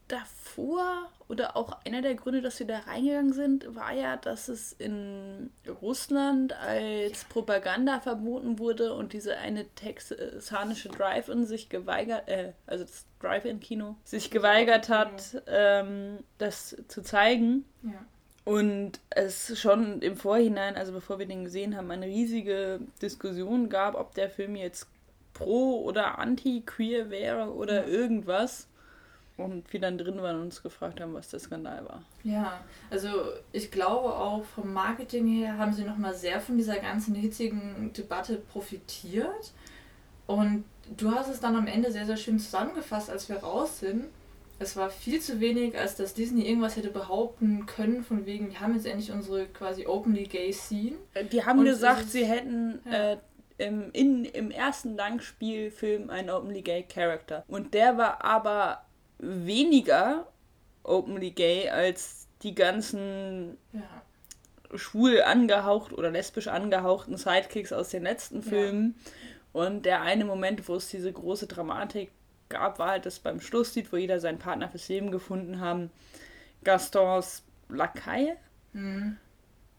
davor 0.08 1.10
oder 1.32 1.56
auch 1.56 1.78
einer 1.86 2.02
der 2.02 2.14
Gründe, 2.14 2.42
dass 2.42 2.58
wir 2.58 2.66
da 2.66 2.80
reingegangen 2.80 3.32
sind, 3.32 3.74
war 3.74 3.94
ja, 3.94 4.18
dass 4.18 4.48
es 4.48 4.74
in 4.74 5.50
Russland 5.80 6.52
als 6.60 7.24
Propaganda 7.24 8.00
verboten 8.00 8.58
wurde 8.58 8.92
und 8.92 9.14
diese 9.14 9.38
eine 9.38 9.66
texanische 9.70 10.90
Drive-In 10.90 11.46
sich 11.46 11.70
geweigert, 11.70 12.28
äh, 12.28 12.52
also 12.66 12.84
das 12.84 13.06
Drive-In-Kino, 13.20 13.96
sich 14.04 14.30
geweigert 14.30 14.90
hat, 14.90 15.42
ähm, 15.46 16.18
das 16.36 16.76
zu 16.88 17.00
zeigen. 17.00 17.64
Ja. 17.82 18.04
Und 18.44 19.00
es 19.08 19.58
schon 19.58 20.02
im 20.02 20.16
Vorhinein, 20.16 20.76
also 20.76 20.92
bevor 20.92 21.18
wir 21.18 21.26
den 21.26 21.44
gesehen 21.44 21.78
haben, 21.78 21.90
eine 21.90 22.06
riesige 22.06 22.80
Diskussion 23.00 23.70
gab, 23.70 23.94
ob 23.94 24.14
der 24.14 24.28
Film 24.28 24.54
jetzt 24.54 24.86
pro 25.32 25.82
oder 25.82 26.18
anti-queer 26.18 27.08
wäre 27.08 27.54
oder 27.54 27.86
irgendwas. 27.86 28.68
Und 29.44 29.72
wir 29.72 29.80
dann 29.80 29.98
drin 29.98 30.20
waren 30.22 30.36
und 30.36 30.42
uns 30.42 30.62
gefragt 30.62 31.00
haben, 31.00 31.14
was 31.14 31.28
der 31.28 31.40
Skandal 31.40 31.84
war. 31.84 32.02
Ja, 32.24 32.60
also 32.90 33.08
ich 33.52 33.70
glaube 33.70 34.14
auch 34.14 34.44
vom 34.44 34.72
Marketing 34.72 35.26
her 35.26 35.58
haben 35.58 35.72
sie 35.72 35.84
nochmal 35.84 36.14
sehr 36.14 36.40
von 36.40 36.56
dieser 36.56 36.78
ganzen 36.78 37.14
hitzigen 37.14 37.92
Debatte 37.92 38.36
profitiert. 38.36 39.52
Und 40.26 40.64
du 40.96 41.10
hast 41.10 41.28
es 41.28 41.40
dann 41.40 41.56
am 41.56 41.66
Ende 41.66 41.90
sehr, 41.90 42.06
sehr 42.06 42.16
schön 42.16 42.38
zusammengefasst, 42.38 43.10
als 43.10 43.28
wir 43.28 43.36
raus 43.36 43.80
sind 43.80 44.04
es 44.62 44.76
war 44.76 44.90
viel 44.90 45.20
zu 45.20 45.40
wenig, 45.40 45.78
als 45.78 45.96
dass 45.96 46.14
Disney 46.14 46.46
irgendwas 46.46 46.76
hätte 46.76 46.90
behaupten 46.90 47.66
können, 47.66 48.02
von 48.02 48.26
wegen, 48.26 48.50
wir 48.50 48.60
haben 48.60 48.74
jetzt 48.74 48.86
endlich 48.86 49.12
unsere 49.12 49.46
quasi 49.46 49.86
openly 49.86 50.24
gay 50.24 50.52
Scene. 50.52 50.96
Äh, 51.14 51.24
die 51.26 51.44
haben 51.44 51.60
Und 51.60 51.64
gesagt, 51.66 52.10
sie 52.10 52.24
hätten 52.24 52.80
ja. 52.90 53.12
äh, 53.12 53.16
im, 53.58 53.90
in, 53.92 54.24
im 54.24 54.50
ersten 54.50 54.96
Langspielfilm 54.96 56.10
einen 56.10 56.30
openly 56.30 56.62
gay 56.62 56.84
Character. 56.88 57.44
Und 57.48 57.74
der 57.74 57.98
war 57.98 58.24
aber 58.24 58.84
weniger 59.22 60.26
openly 60.82 61.30
gay 61.30 61.70
als 61.70 62.26
die 62.42 62.54
ganzen 62.54 63.56
ja. 63.72 64.02
schwul 64.74 65.22
angehaucht 65.22 65.92
oder 65.92 66.10
lesbisch 66.10 66.48
angehauchten 66.48 67.16
Sidekicks 67.16 67.72
aus 67.72 67.90
den 67.90 68.02
letzten 68.02 68.42
Filmen. 68.42 68.96
Ja. 68.98 69.12
Und 69.52 69.86
der 69.86 70.02
eine 70.02 70.24
Moment, 70.24 70.66
wo 70.68 70.74
es 70.74 70.88
diese 70.88 71.12
große 71.12 71.46
Dramatik 71.46 72.10
gab, 72.48 72.78
war 72.78 72.90
halt 72.90 73.06
das 73.06 73.20
beim 73.20 73.40
Schlusslied, 73.40 73.92
wo 73.92 73.96
jeder 73.96 74.18
seinen 74.18 74.38
Partner 74.38 74.68
fürs 74.68 74.88
Leben 74.88 75.10
gefunden 75.10 75.60
haben. 75.60 75.90
Gastons 76.64 77.44
Lakai, 77.68 78.36
mhm. 78.72 79.16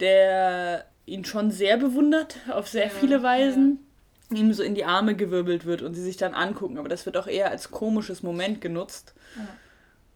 der 0.00 0.86
ihn 1.06 1.24
schon 1.24 1.50
sehr 1.50 1.76
bewundert, 1.76 2.38
auf 2.50 2.68
sehr 2.68 2.86
ja, 2.86 2.90
viele 2.90 3.22
Weisen. 3.22 3.86
Ja. 4.30 4.38
ihm 4.38 4.52
so 4.52 4.62
in 4.62 4.74
die 4.74 4.84
Arme 4.84 5.14
gewirbelt 5.14 5.64
wird 5.64 5.82
und 5.82 5.94
sie 5.94 6.02
sich 6.02 6.16
dann 6.16 6.34
angucken. 6.34 6.78
Aber 6.78 6.88
das 6.88 7.06
wird 7.06 7.16
auch 7.16 7.26
eher 7.26 7.50
als 7.50 7.70
komisches 7.70 8.22
Moment 8.22 8.60
genutzt. 8.60 9.14
Ja. 9.36 9.48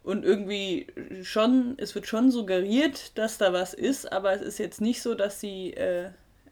Und 0.03 0.25
irgendwie 0.25 0.87
schon, 1.23 1.75
es 1.77 1.95
wird 1.95 2.07
schon 2.07 2.31
suggeriert, 2.31 3.19
dass 3.19 3.37
da 3.37 3.53
was 3.53 3.75
ist, 3.75 4.11
aber 4.11 4.33
es 4.33 4.41
ist 4.41 4.59
jetzt 4.59 4.81
nicht 4.81 5.03
so, 5.03 5.15
dass 5.15 5.41
sie 5.41 5.75
äh, 5.75 6.09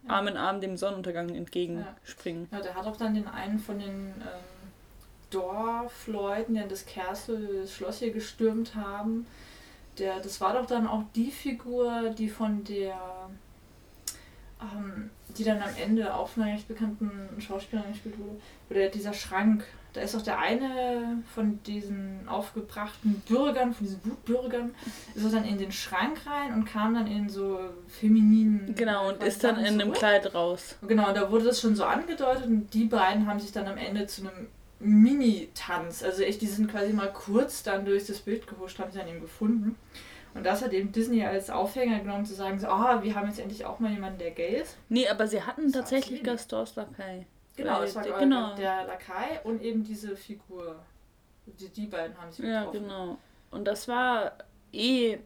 Arm 0.06 0.28
in 0.28 0.36
Arm 0.36 0.60
dem 0.60 0.76
Sonnenuntergang 0.76 1.30
entgegenspringen. 1.34 2.48
Ja, 2.50 2.60
der 2.60 2.74
hat 2.74 2.86
auch 2.86 2.96
dann 2.96 3.14
den 3.14 3.26
einen 3.26 3.58
von 3.58 3.78
den 3.78 4.14
ähm 4.20 4.56
Dorfleuten, 5.30 6.54
die 6.54 6.68
das 6.68 6.86
Castle, 6.86 7.62
das 7.62 7.72
Schloss 7.72 7.98
hier 7.98 8.12
gestürmt 8.12 8.74
haben. 8.74 9.26
Der, 9.98 10.20
das 10.20 10.40
war 10.40 10.54
doch 10.54 10.66
dann 10.66 10.86
auch 10.86 11.02
die 11.14 11.30
Figur, 11.30 12.10
die 12.10 12.28
von 12.28 12.64
der, 12.64 12.98
ähm, 14.74 15.10
die 15.36 15.44
dann 15.44 15.60
am 15.60 15.70
Ende 15.80 16.14
auch 16.14 16.28
von 16.28 16.44
einer 16.44 16.54
recht 16.54 16.68
bekannten 16.68 17.40
Schauspielerin 17.40 17.92
gespielt 17.92 18.18
wurde. 18.18 18.40
Oder 18.70 18.88
dieser 18.88 19.12
Schrank. 19.12 19.64
Da 19.92 20.02
ist 20.02 20.14
doch 20.14 20.20
der 20.20 20.38
eine 20.38 21.22
von 21.34 21.62
diesen 21.62 22.28
aufgebrachten 22.28 23.22
Bürgern, 23.26 23.72
von 23.72 23.86
diesen 23.86 24.04
Wutbürgern, 24.04 24.74
ist 25.14 25.24
doch 25.24 25.30
dann 25.30 25.46
in 25.46 25.56
den 25.56 25.72
Schrank 25.72 26.18
rein 26.26 26.52
und 26.52 26.66
kam 26.66 26.94
dann 26.94 27.06
in 27.06 27.30
so 27.30 27.58
femininen. 27.88 28.74
Genau, 28.74 29.08
und 29.08 29.22
ist 29.22 29.42
dann 29.42 29.56
in 29.58 29.64
zurück. 29.64 29.80
einem 29.80 29.92
Kleid 29.94 30.34
raus. 30.34 30.76
Genau, 30.86 31.14
da 31.14 31.30
wurde 31.30 31.46
das 31.46 31.62
schon 31.62 31.74
so 31.74 31.84
angedeutet 31.84 32.44
und 32.44 32.74
die 32.74 32.84
beiden 32.84 33.26
haben 33.26 33.40
sich 33.40 33.52
dann 33.52 33.66
am 33.66 33.78
Ende 33.78 34.06
zu 34.06 34.20
einem 34.20 34.48
Mini-Tanz. 34.80 36.02
Also 36.02 36.22
echt, 36.22 36.42
die 36.42 36.46
sind 36.46 36.70
quasi 36.70 36.92
mal 36.92 37.10
kurz 37.10 37.62
dann 37.62 37.86
durch 37.86 38.06
das 38.06 38.18
Bild 38.18 38.46
gehuscht, 38.46 38.78
haben 38.78 38.92
sie 38.92 39.00
an 39.00 39.08
ihm 39.08 39.22
gefunden. 39.22 39.76
Und 40.36 40.44
das 40.44 40.62
hat 40.62 40.72
eben 40.72 40.92
Disney 40.92 41.24
als 41.24 41.48
Aufhänger 41.48 42.00
genommen, 42.00 42.26
zu 42.26 42.34
sagen, 42.34 42.58
so, 42.58 42.68
oh, 42.68 43.02
wir 43.02 43.14
haben 43.14 43.28
jetzt 43.28 43.40
endlich 43.40 43.64
auch 43.64 43.80
mal 43.80 43.90
jemanden, 43.90 44.18
der 44.18 44.32
gay 44.32 44.60
ist. 44.60 44.76
Nee, 44.88 45.08
aber 45.08 45.26
sie 45.26 45.42
hatten 45.42 45.72
tatsächlich 45.72 46.22
Gastors 46.22 46.76
Lakai. 46.76 47.26
Genau, 47.56 47.82
es 47.82 47.94
war 47.94 48.02
der, 48.02 48.18
genau. 48.18 48.54
der 48.54 48.84
Lakai 48.84 49.40
und 49.44 49.62
eben 49.62 49.82
diese 49.82 50.14
Figur. 50.14 50.76
Die, 51.46 51.68
die 51.68 51.86
beiden 51.86 52.20
haben 52.20 52.30
sich 52.30 52.44
getroffen. 52.44 52.74
Ja, 52.74 52.80
genau. 52.80 53.18
Und 53.50 53.64
das 53.64 53.88
war 53.88 54.32
eh 54.72 55.18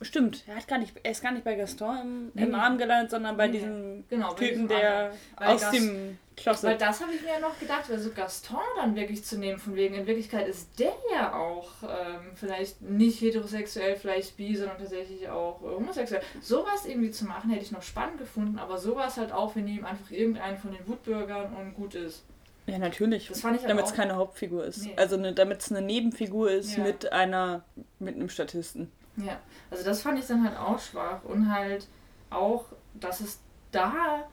Stimmt, 0.00 0.44
er, 0.46 0.56
hat 0.56 0.68
gar 0.68 0.78
nicht, 0.78 0.94
er 1.02 1.10
ist 1.10 1.22
gar 1.22 1.32
nicht 1.32 1.44
bei 1.44 1.56
Gaston 1.56 2.30
im, 2.34 2.42
im 2.44 2.54
Arm 2.54 2.78
gelandet, 2.78 3.10
sondern 3.10 3.36
bei 3.36 3.48
nee. 3.48 3.54
diesem 3.54 4.04
genau, 4.08 4.32
Typen, 4.34 4.68
der 4.68 5.12
aus 5.34 5.60
Gast, 5.60 5.74
dem 5.74 6.18
Schloss 6.38 6.62
Weil 6.62 6.78
das 6.78 7.00
habe 7.00 7.12
ich 7.12 7.22
mir 7.22 7.32
ja 7.32 7.40
noch 7.40 7.58
gedacht, 7.58 7.90
also 7.90 8.10
Gaston 8.10 8.58
dann 8.76 8.94
wirklich 8.94 9.24
zu 9.24 9.38
nehmen, 9.38 9.58
von 9.58 9.74
wegen, 9.74 9.94
in 9.94 10.06
Wirklichkeit 10.06 10.48
ist 10.48 10.78
der 10.78 10.92
ja 11.12 11.34
auch 11.34 11.68
ähm, 11.82 12.30
vielleicht 12.34 12.80
nicht 12.82 13.20
heterosexuell, 13.20 13.96
vielleicht 13.96 14.36
bi, 14.36 14.56
sondern 14.56 14.78
tatsächlich 14.78 15.28
auch 15.28 15.62
äh, 15.62 15.74
homosexuell. 15.74 16.22
Sowas 16.40 16.86
irgendwie 16.86 17.10
zu 17.10 17.24
machen, 17.24 17.50
hätte 17.50 17.64
ich 17.64 17.72
noch 17.72 17.82
spannend 17.82 18.18
gefunden, 18.18 18.58
aber 18.58 18.78
sowas 18.78 19.16
halt 19.16 19.32
auch, 19.32 19.56
wenn 19.56 19.66
ihm 19.66 19.84
einfach 19.84 20.10
irgendeinen 20.10 20.58
von 20.58 20.72
den 20.72 20.86
Wutbürgern 20.86 21.54
und 21.54 21.74
gut 21.74 21.94
ist. 21.94 22.24
Ja, 22.66 22.78
natürlich. 22.78 23.30
Halt 23.42 23.64
damit 23.66 23.86
es 23.86 23.94
keine 23.94 24.16
Hauptfigur 24.16 24.64
ist. 24.64 24.84
Nee. 24.84 24.94
Also 24.96 25.16
ne, 25.16 25.32
damit 25.32 25.60
es 25.62 25.70
eine 25.70 25.80
Nebenfigur 25.80 26.50
ist 26.50 26.76
ja. 26.76 26.84
mit 26.84 27.10
einer, 27.12 27.64
mit 27.98 28.14
einem 28.16 28.28
Statisten. 28.28 28.92
Ja, 29.16 29.38
also 29.70 29.84
das 29.84 30.02
fand 30.02 30.18
ich 30.18 30.26
dann 30.26 30.44
halt 30.44 30.56
auch 30.56 30.78
schwach 30.78 31.24
und 31.24 31.50
halt 31.50 31.88
auch, 32.30 32.66
dass 32.94 33.20
es 33.20 33.40
da, 33.72 34.28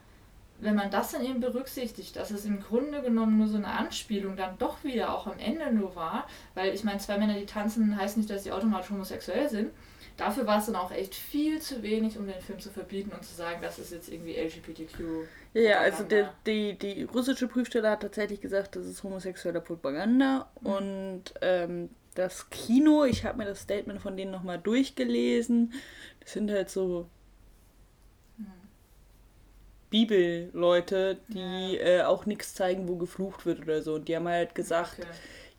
wenn 0.66 0.76
man 0.76 0.92
das 0.92 1.12
dann 1.12 1.24
eben 1.24 1.40
berücksichtigt, 1.40 2.16
dass 2.16 2.32
es 2.32 2.46
im 2.46 2.62
Grunde 2.62 3.02
genommen 3.02 3.38
nur 3.38 3.48
so 3.48 3.58
eine 3.58 3.68
Anspielung 3.68 4.36
dann 4.36 4.58
doch 4.58 4.84
wieder 4.84 5.16
auch 5.16 5.28
am 5.28 5.40
Ende 5.40 5.72
nur 5.72 5.96
war, 5.96 6.28
weil 6.54 6.74
ich 6.74 6.84
meine, 6.84 7.00
zwei 7.00 7.18
Männer, 7.18 7.36
die 7.36 7.46
tanzen, 7.46 7.96
heißt 7.96 8.18
nicht, 8.18 8.30
dass 8.30 8.44
sie 8.44 8.52
automatisch 8.52 8.90
homosexuell 8.90 9.50
sind. 9.50 9.72
Dafür 10.18 10.48
war 10.48 10.60
es 10.60 10.66
dann 10.66 10.76
auch 10.76 10.92
echt 10.92 11.14
viel 11.14 11.60
zu 11.60 11.84
wenig, 11.84 12.18
um 12.18 12.26
den 12.26 12.40
Film 12.42 12.60
zu 12.60 12.70
verbieten 12.70 13.12
und 13.12 13.24
zu 13.24 13.36
sagen, 13.36 13.60
das 13.62 13.80
ist 13.80 13.92
jetzt 13.92 14.10
irgendwie 14.10 14.36
LGBTQ. 14.36 15.28
Ja, 15.54 15.80
also 15.80 16.04
die, 16.04 16.26
die, 16.46 16.78
die 16.78 17.04
russische 17.04 17.48
Prüfstelle 17.48 17.90
hat 17.90 18.02
tatsächlich 18.02 18.42
gesagt, 18.42 18.76
das 18.76 18.86
ist 18.86 19.04
homosexuelle 19.04 19.62
Propaganda 19.62 20.50
mhm. 20.62 20.68
und 20.68 21.24
ähm, 21.42 21.90
das 22.16 22.50
Kino, 22.50 23.04
ich 23.04 23.26
habe 23.26 23.38
mir 23.38 23.46
das 23.46 23.62
Statement 23.62 24.02
von 24.02 24.18
denen 24.18 24.32
nochmal 24.32 24.58
durchgelesen. 24.58 25.74
Das 26.22 26.34
sind 26.34 26.50
halt 26.50 26.70
so. 26.70 27.10
Bibelleute, 29.96 31.20
die 31.30 31.78
ja. 31.78 31.86
äh, 31.86 32.04
auch 32.04 32.25
nichts 32.25 32.54
zeigen, 32.54 32.90
wo 32.90 32.98
geflucht 32.98 33.46
wird 33.46 33.62
oder 33.62 33.82
so. 33.82 33.94
Und 33.94 34.10
die 34.10 34.16
haben 34.18 34.28
halt 34.28 34.54
gesagt, 34.54 35.00
okay. 35.00 35.08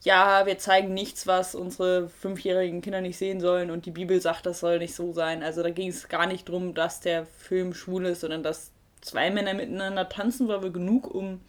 ja, 0.02 0.44
wir 0.44 0.58
zeigen 0.58 0.92
nichts, 0.92 1.26
was 1.26 1.54
unsere 1.54 2.10
fünfjährigen 2.10 2.82
Kinder 2.82 3.00
nicht 3.00 3.16
sehen 3.16 3.40
sollen. 3.40 3.70
Und 3.70 3.86
die 3.86 3.92
Bibel 3.92 4.20
sagt, 4.20 4.44
das 4.44 4.60
soll 4.60 4.78
nicht 4.78 4.94
so 4.94 5.14
sein. 5.14 5.42
Also 5.42 5.62
da 5.62 5.70
ging 5.70 5.88
es 5.88 6.08
gar 6.08 6.26
nicht 6.26 6.50
darum, 6.50 6.74
dass 6.74 7.00
der 7.00 7.24
Film 7.24 7.72
schwul 7.72 8.04
ist, 8.04 8.20
sondern 8.20 8.42
dass 8.42 8.72
zwei 9.00 9.30
Männer 9.30 9.54
miteinander 9.54 10.06
tanzen 10.06 10.48
war 10.48 10.62
wohl 10.62 10.72
genug, 10.72 11.06
um 11.14 11.30
mhm. 11.30 11.40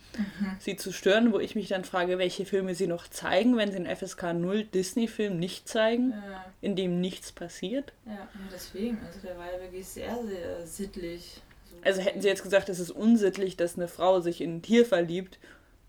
sie 0.60 0.77
zu 0.77 0.94
stören, 0.94 1.34
wo 1.34 1.39
ich 1.39 1.56
mich 1.56 1.67
dann 1.67 1.84
frage, 1.84 2.17
welche 2.20 2.46
Filme 2.46 2.74
sie 2.74 2.88
noch 2.88 3.10
zeigen, 3.10 3.58
wenn 3.58 3.70
sie 3.70 3.79
einen 3.79 3.94
FSK 3.94 4.34
0 4.34 4.63
Disney-Film 4.63 5.38
nicht 5.38 5.67
zeigen, 5.67 6.12
ja. 6.12 6.46
in 6.62 6.77
dem 6.77 7.01
nichts 7.01 7.34
passiert. 7.34 7.91
Ja, 8.06 8.29
deswegen, 8.53 8.98
also 9.06 9.20
der 9.20 9.38
war 9.38 9.51
ja 9.51 9.60
wirklich 9.60 9.88
sehr, 9.88 10.15
sehr 10.25 10.65
sittlich. 10.65 11.41
So 11.88 11.94
also 11.94 12.01
hätten 12.01 12.22
sie 12.22 12.27
jetzt 12.27 12.44
gesagt, 12.44 12.67
es 12.67 12.79
ist 12.79 12.91
unsittlich, 12.91 13.56
dass 13.56 13.77
eine 13.77 13.88
Frau 13.88 14.20
sich 14.20 14.41
in 14.41 14.58
ein 14.58 14.62
Tier 14.62 14.86
verliebt, 14.86 15.39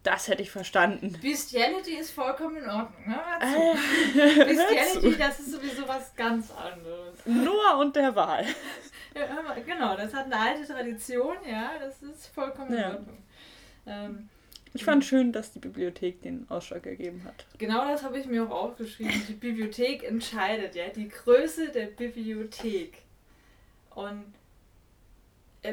das 0.05 0.29
hätte 0.29 0.43
ich 0.43 0.51
verstanden. 0.53 1.19
Bestiality 1.21 1.95
ist 1.95 2.13
vollkommen 2.13 2.59
in 2.59 2.69
Ordnung, 2.69 3.09
ne? 3.09 3.21
Äh, 3.41 4.45
Bestiality, 4.45 5.19
das 5.19 5.41
ist 5.41 5.51
sowieso 5.51 5.89
was 5.89 6.15
ganz 6.15 6.53
anderes. 6.53 7.19
Noah 7.25 7.79
und 7.81 7.97
der 7.97 8.15
Wahl. 8.15 8.45
Ja, 9.15 9.57
genau, 9.67 9.97
das 9.97 10.15
hat 10.15 10.27
eine 10.27 10.39
alte 10.39 10.65
Tradition, 10.65 11.35
ja, 11.51 11.73
das 11.81 12.01
ist 12.03 12.29
vollkommen 12.29 12.73
in 12.73 12.85
Ordnung. 12.85 13.19
Ähm, 13.87 14.29
Ich 14.75 14.85
fand 14.85 15.05
schön, 15.05 15.33
dass 15.33 15.51
die 15.51 15.59
Bibliothek 15.59 16.23
den 16.23 16.47
Ausschlag 16.49 16.85
gegeben 16.85 17.25
hat. 17.25 17.47
Genau 17.57 17.89
das 17.89 18.05
habe 18.05 18.21
ich 18.21 18.27
mir 18.27 18.45
auch 18.45 18.51
aufgeschrieben. 18.51 19.21
Die 19.29 19.33
Bibliothek 19.33 20.05
entscheidet, 20.05 20.77
ja, 20.77 20.89
die 20.95 21.09
Größe 21.09 21.71
der 21.71 21.87
Bibliothek. 21.87 22.99
Und 23.97 24.27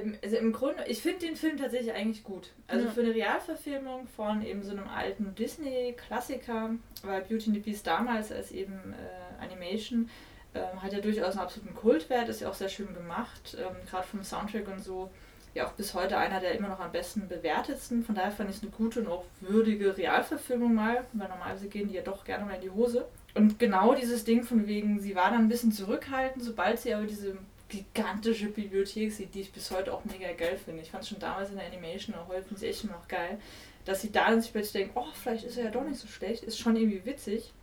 ähm, 0.03 0.17
also 0.23 0.35
im 0.37 0.51
Grunde, 0.53 0.83
ich 0.87 1.01
finde 1.01 1.25
den 1.27 1.35
Film 1.35 1.57
tatsächlich 1.57 1.93
eigentlich 1.93 2.23
gut. 2.23 2.51
Also 2.67 2.85
Ja. 2.85 2.91
für 2.91 3.01
eine 3.01 3.13
Realverfilmung 3.13 4.07
von 4.07 4.45
eben 4.45 4.63
so 4.63 4.71
einem 4.71 4.87
alten 4.87 5.33
Disney-Klassiker, 5.35 6.71
weil 7.03 7.21
Beauty 7.21 7.47
and 7.47 7.55
the 7.55 7.59
Beast 7.59 7.85
damals 7.87 8.31
als 8.31 8.51
eben 8.51 8.73
äh, 8.93 9.43
Animation 9.43 10.09
ähm, 10.53 10.81
hat 10.81 10.93
ja 10.93 10.99
durchaus 10.99 11.31
einen 11.31 11.39
absoluten 11.39 11.75
Kultwert, 11.75 12.29
ist 12.29 12.41
ja 12.41 12.49
auch 12.49 12.53
sehr 12.53 12.69
schön 12.69 12.93
gemacht, 12.93 13.57
ähm, 13.59 13.75
gerade 13.89 14.07
vom 14.07 14.23
Soundtrack 14.23 14.67
und 14.67 14.83
so. 14.83 15.09
Ja, 15.53 15.67
auch 15.67 15.71
bis 15.71 15.93
heute 15.93 16.17
einer 16.17 16.41
der 16.41 16.51
immer 16.53 16.67
noch 16.67 16.81
am 16.81 16.91
besten 16.91 17.29
bewertetsten. 17.29 18.03
Von 18.03 18.15
daher 18.15 18.31
fand 18.31 18.49
ich 18.49 18.57
es 18.57 18.61
eine 18.61 18.71
gute 18.71 18.99
und 18.99 19.07
auch 19.07 19.23
würdige 19.39 19.95
Realverfilmung 19.95 20.73
mal, 20.75 21.05
weil 21.13 21.29
normalerweise 21.29 21.69
gehen 21.69 21.87
die 21.87 21.93
ja 21.95 22.01
doch 22.01 22.25
gerne 22.25 22.43
mal 22.45 22.55
in 22.55 22.61
die 22.61 22.69
Hose. 22.71 23.05
Und 23.35 23.57
genau 23.57 23.95
dieses 23.95 24.25
Ding 24.25 24.43
von 24.43 24.67
wegen, 24.67 24.99
sie 24.99 25.15
war 25.15 25.29
dann 25.31 25.41
ein 25.45 25.49
bisschen 25.49 25.71
zurückhaltend, 25.71 26.43
sobald 26.43 26.79
sie 26.79 26.93
aber 26.93 27.05
diese 27.05 27.37
gigantische 27.69 28.47
Bibliothek 28.47 29.11
sieht, 29.11 29.33
die 29.33 29.41
ich 29.41 29.51
bis 29.51 29.71
heute 29.71 29.93
auch 29.93 30.05
mega 30.05 30.31
geil 30.33 30.57
finde. 30.57 30.81
Ich 30.81 30.91
fand 30.91 31.03
es 31.03 31.09
schon 31.09 31.19
damals 31.19 31.49
in 31.49 31.57
der 31.57 31.65
Animation, 31.65 32.15
auch 32.15 32.27
heute 32.27 32.43
finde 32.43 32.63
ich 32.63 32.69
echt 32.69 32.83
immer 32.83 32.93
noch 32.93 33.07
geil, 33.07 33.39
dass 33.85 34.01
sie 34.01 34.11
da 34.11 34.39
sich 34.39 34.51
plötzlich 34.51 34.83
denkt, 34.83 34.95
oh, 34.95 35.07
vielleicht 35.13 35.45
ist 35.45 35.57
er 35.57 35.65
ja 35.65 35.71
doch 35.71 35.83
nicht 35.83 35.99
so 35.99 36.07
schlecht, 36.07 36.43
ist 36.43 36.59
schon 36.59 36.75
irgendwie 36.75 37.05
witzig. 37.05 37.53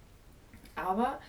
Aber 0.75 1.21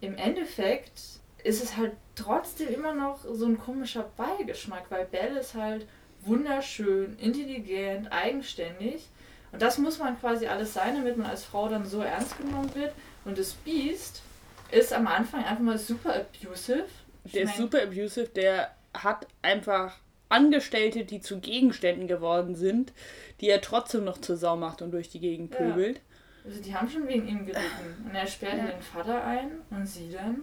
im 0.00 0.16
Endeffekt 0.16 1.00
ist 1.44 1.62
es 1.62 1.76
halt 1.76 1.92
trotzdem 2.14 2.68
immer 2.68 2.94
noch 2.94 3.20
so 3.24 3.46
ein 3.46 3.58
komischer 3.58 4.10
Beigeschmack, 4.16 4.90
weil 4.90 5.06
Belle 5.06 5.40
ist 5.40 5.54
halt 5.54 5.86
wunderschön, 6.22 7.16
intelligent, 7.18 8.12
eigenständig. 8.12 9.08
Und 9.50 9.60
das 9.60 9.78
muss 9.78 9.98
man 9.98 10.18
quasi 10.18 10.46
alles 10.46 10.72
sein, 10.72 10.96
damit 10.96 11.16
man 11.16 11.26
als 11.26 11.44
Frau 11.44 11.68
dann 11.68 11.84
so 11.84 12.00
ernst 12.00 12.38
genommen 12.38 12.74
wird. 12.74 12.94
Und 13.24 13.38
das 13.38 13.52
Beast 13.52 14.22
ist 14.70 14.92
am 14.92 15.06
Anfang 15.06 15.44
einfach 15.44 15.62
mal 15.62 15.78
super 15.78 16.14
abusive. 16.14 16.86
Ich 17.24 17.32
Der 17.32 17.42
ist 17.42 17.50
mein, 17.50 17.58
super 17.58 17.82
abusive, 17.82 18.28
der 18.28 18.74
hat 18.94 19.26
einfach 19.42 19.96
Angestellte, 20.28 21.04
die 21.04 21.20
zu 21.20 21.40
Gegenständen 21.40 22.08
geworden 22.08 22.54
sind, 22.54 22.92
die 23.40 23.48
er 23.48 23.60
trotzdem 23.60 24.04
noch 24.04 24.18
zur 24.18 24.36
Sau 24.36 24.56
macht 24.56 24.82
und 24.82 24.90
durch 24.92 25.10
die 25.10 25.20
Gegend 25.20 25.52
Ja. 25.52 25.58
pöbelt. 25.58 26.00
Also 26.44 26.60
die 26.60 26.74
haben 26.74 26.88
schon 26.88 27.06
wegen 27.06 27.28
ihm 27.28 27.46
geritten. 27.46 28.04
Und 28.06 28.14
er 28.14 28.26
sperrt 28.26 28.58
Ja. 28.58 28.66
den 28.66 28.82
Vater 28.82 29.24
ein 29.24 29.50
und 29.70 29.86
sie 29.86 30.10
dann. 30.10 30.42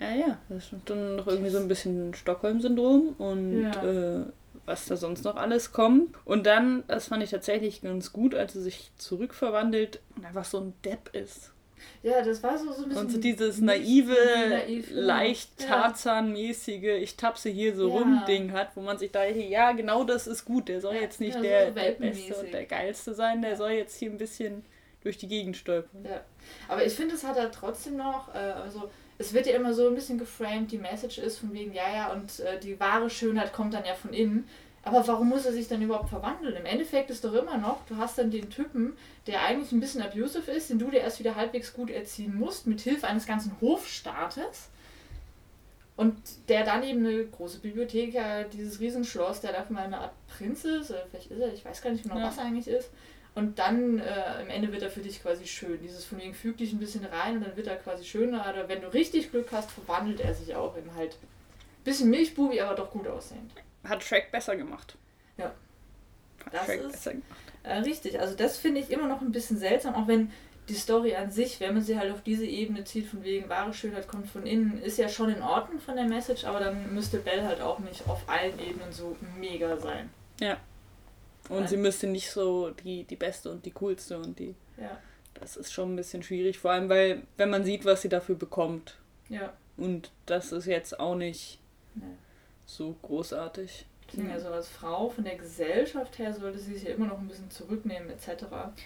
Ja, 0.00 0.14
ja, 0.14 0.38
das 0.48 0.72
ist 0.72 0.82
dann 0.86 1.16
noch 1.16 1.26
irgendwie 1.28 1.50
so 1.50 1.58
ein 1.58 1.68
bisschen 1.68 2.12
Stockholm-Syndrom 2.12 3.14
und 3.18 3.62
Ja. 3.62 4.20
äh, 4.20 4.26
was 4.66 4.86
da 4.86 4.96
sonst 4.96 5.24
noch 5.24 5.36
alles 5.36 5.72
kommt. 5.72 6.16
Und 6.24 6.44
dann, 6.46 6.82
das 6.88 7.08
fand 7.08 7.22
ich 7.22 7.30
tatsächlich 7.30 7.80
ganz 7.82 8.12
gut, 8.12 8.34
als 8.34 8.54
er 8.56 8.62
sich 8.62 8.90
zurückverwandelt 8.96 10.00
und 10.16 10.24
einfach 10.24 10.44
so 10.44 10.58
ein 10.58 10.74
Depp 10.84 11.14
ist. 11.14 11.51
Ja, 12.02 12.20
das 12.22 12.42
war 12.42 12.58
so, 12.58 12.72
so 12.72 12.82
ein 12.82 12.88
bisschen. 12.88 13.04
Und 13.06 13.12
so 13.12 13.18
dieses 13.18 13.60
naive, 13.60 14.16
naiv, 14.48 14.88
leicht 14.90 15.50
Ja. 15.60 15.66
Tarzan-mäßige, 15.66 17.00
ich 17.02 17.16
tapse 17.16 17.48
hier 17.48 17.74
so 17.76 17.88
Ja. 17.88 17.94
rum 17.94 18.22
Ding 18.26 18.52
hat, 18.52 18.74
wo 18.74 18.80
man 18.80 18.98
sich 18.98 19.10
dachte, 19.12 19.38
ja, 19.38 19.72
genau 19.72 20.04
das 20.04 20.26
ist 20.26 20.44
gut. 20.44 20.68
Der 20.68 20.80
soll 20.80 20.94
Ja, 20.96 21.02
jetzt 21.02 21.20
nicht 21.20 21.34
ja, 21.34 21.40
so 21.40 21.42
der, 21.42 21.70
der. 21.70 21.92
Beste 21.92 22.34
und 22.36 22.52
der 22.52 22.64
Geilste 22.66 23.14
sein, 23.14 23.40
der 23.42 23.56
soll 23.56 23.70
jetzt 23.72 23.96
hier 23.98 24.10
ein 24.10 24.18
bisschen 24.18 24.64
durch 25.02 25.18
die 25.18 25.28
Gegend 25.28 25.56
stolpern. 25.56 26.04
Ja. 26.04 26.20
Aber 26.68 26.84
ich 26.84 26.92
finde, 26.92 27.14
es 27.14 27.24
hat 27.24 27.36
halt 27.36 27.52
trotzdem 27.54 27.96
noch, 27.96 28.34
äh, 28.34 28.38
also 28.38 28.90
es 29.18 29.32
wird 29.32 29.46
ja 29.46 29.54
immer 29.54 29.72
so 29.74 29.88
ein 29.88 29.94
bisschen 29.94 30.18
geframed, 30.18 30.70
die 30.72 30.78
Message 30.78 31.18
ist 31.18 31.38
von 31.38 31.52
wegen, 31.52 31.72
ja, 31.72 31.92
ja, 31.94 32.12
und 32.12 32.40
äh, 32.40 32.58
die 32.58 32.78
wahre 32.80 33.08
Schönheit 33.10 33.52
kommt 33.52 33.74
dann 33.74 33.84
ja 33.84 33.94
von 33.94 34.12
innen. 34.12 34.48
Aber 34.84 35.06
warum 35.06 35.28
muss 35.28 35.46
er 35.46 35.52
sich 35.52 35.68
dann 35.68 35.80
überhaupt 35.80 36.08
verwandeln? 36.08 36.56
Im 36.56 36.66
Endeffekt 36.66 37.10
ist 37.10 37.24
doch 37.24 37.34
immer 37.34 37.56
noch, 37.56 37.86
du 37.86 37.96
hast 37.98 38.18
dann 38.18 38.30
den 38.32 38.50
Typen, 38.50 38.94
der 39.28 39.42
eigentlich 39.42 39.70
ein 39.70 39.78
bisschen 39.80 40.02
abusive 40.02 40.50
ist, 40.50 40.70
den 40.70 40.78
du 40.80 40.90
dir 40.90 41.00
erst 41.00 41.20
wieder 41.20 41.36
halbwegs 41.36 41.72
gut 41.72 41.88
erziehen 41.90 42.36
musst, 42.36 42.66
mit 42.66 42.80
Hilfe 42.80 43.06
eines 43.06 43.26
ganzen 43.26 43.52
Hofstaates. 43.60 44.68
Und 45.94 46.16
der 46.48 46.64
dann 46.64 46.82
eben 46.82 47.06
eine 47.06 47.24
große 47.26 47.58
Bibliothek, 47.60 48.14
ja, 48.14 48.42
dieses 48.44 48.80
Riesenschloss, 48.80 49.40
der 49.40 49.52
dafür 49.52 49.74
mal 49.74 49.84
eine 49.84 49.98
Art 49.98 50.12
Prinz 50.26 50.64
ist, 50.64 50.90
oder 50.90 51.04
vielleicht 51.10 51.30
ist 51.30 51.38
er, 51.38 51.52
ich 51.52 51.64
weiß 51.64 51.80
gar 51.82 51.90
nicht 51.90 52.02
genau, 52.02 52.16
Ja. 52.18 52.26
was 52.26 52.38
er 52.38 52.44
eigentlich 52.44 52.66
ist. 52.66 52.90
Und 53.34 53.58
dann 53.58 53.98
äh, 53.98 54.02
am 54.42 54.48
Ende 54.48 54.72
wird 54.72 54.82
er 54.82 54.90
für 54.90 55.00
dich 55.00 55.22
quasi 55.22 55.46
schön. 55.46 55.78
Dieses 55.82 56.04
von 56.04 56.18
wegen 56.18 56.34
füg 56.34 56.56
dich 56.56 56.72
ein 56.72 56.78
bisschen 56.80 57.04
rein 57.04 57.36
und 57.36 57.46
dann 57.46 57.56
wird 57.56 57.66
er 57.66 57.76
quasi 57.76 58.04
schöner. 58.04 58.44
Oder 58.50 58.68
wenn 58.68 58.80
du 58.82 58.92
richtig 58.92 59.30
Glück 59.30 59.52
hast, 59.52 59.70
verwandelt 59.70 60.20
er 60.20 60.34
sich 60.34 60.54
auch 60.54 60.76
in 60.76 60.92
halt 60.94 61.12
ein 61.12 61.84
bisschen 61.84 62.10
Milchbubi, 62.10 62.60
aber 62.60 62.74
doch 62.74 62.90
gut 62.90 63.06
aussehend. 63.06 63.52
Hat 63.84 64.02
Shrek 64.04 64.30
besser 64.32 64.56
gemacht. 64.56 64.96
Ja. 65.36 65.52
Hat 66.46 66.54
Das 66.54 66.64
Shrek 66.66 66.80
ist- 66.82 66.92
besser 66.92 67.10
gemacht. 67.12 67.26
Äh, 67.64 67.78
richtig, 67.78 68.18
also 68.18 68.34
das 68.36 68.56
finde 68.56 68.80
ich 68.80 68.90
immer 68.90 69.06
noch 69.06 69.20
ein 69.20 69.30
bisschen 69.32 69.56
seltsam, 69.58 69.94
auch 69.94 70.08
wenn 70.08 70.32
die 70.68 70.74
Story 70.74 71.14
an 71.14 71.30
sich, 71.30 71.60
wenn 71.60 71.74
man 71.74 71.82
sie 71.82 71.98
halt 71.98 72.12
auf 72.12 72.22
diese 72.22 72.46
Ebene 72.46 72.84
zieht, 72.84 73.06
von 73.06 73.22
wegen 73.24 73.48
wahre 73.48 73.72
Schönheit 73.74 74.06
kommt 74.08 74.28
von 74.28 74.46
innen, 74.46 74.80
ist 74.82 74.98
ja 74.98 75.08
schon 75.08 75.28
in 75.30 75.42
Ordnung 75.42 75.80
von 75.80 75.96
der 75.96 76.06
Message, 76.06 76.44
aber 76.44 76.60
dann 76.60 76.92
müsste 76.94 77.18
Belle 77.18 77.44
halt 77.46 77.60
auch 77.60 77.78
nicht 77.80 78.08
auf 78.08 78.28
allen 78.28 78.58
Ebenen 78.60 78.92
so 78.92 79.16
mega 79.38 79.76
sein. 79.78 80.10
Und 81.48 81.58
Nein. 81.60 81.68
sie 81.68 81.76
müsste 81.76 82.06
nicht 82.06 82.30
so 82.30 82.70
die, 82.70 83.02
die 83.04 83.16
Beste 83.16 83.50
und 83.50 83.66
die 83.66 83.72
Coolste 83.72 84.18
und 84.18 84.38
die. 84.38 84.54
Ja, 84.76 84.96
Das 85.34 85.56
ist 85.56 85.72
schon 85.72 85.92
ein 85.92 85.96
bisschen 85.96 86.22
schwierig, 86.22 86.58
vor 86.58 86.70
allem 86.70 86.88
weil, 86.88 87.22
wenn 87.36 87.50
man 87.50 87.64
sieht, 87.64 87.84
was 87.84 88.02
sie 88.02 88.08
dafür 88.08 88.36
bekommt. 88.36 88.96
ja. 89.28 89.52
Und 89.76 90.10
das 90.26 90.52
ist 90.52 90.66
jetzt 90.66 91.00
auch 91.00 91.14
nicht 91.16 91.58
Nee. 91.94 92.02
So 92.66 92.96
großartig. 93.02 93.86
Deswegen 94.12 94.30
also 94.30 94.48
als 94.48 94.68
Frau 94.68 95.08
von 95.08 95.24
der 95.24 95.36
Gesellschaft 95.36 96.18
her 96.18 96.34
sollte 96.34 96.58
sie 96.58 96.74
sich 96.74 96.84
ja 96.84 96.94
immer 96.94 97.06
noch 97.06 97.18
ein 97.18 97.28
bisschen 97.28 97.50
zurücknehmen 97.50 98.10
etc. 98.10 98.44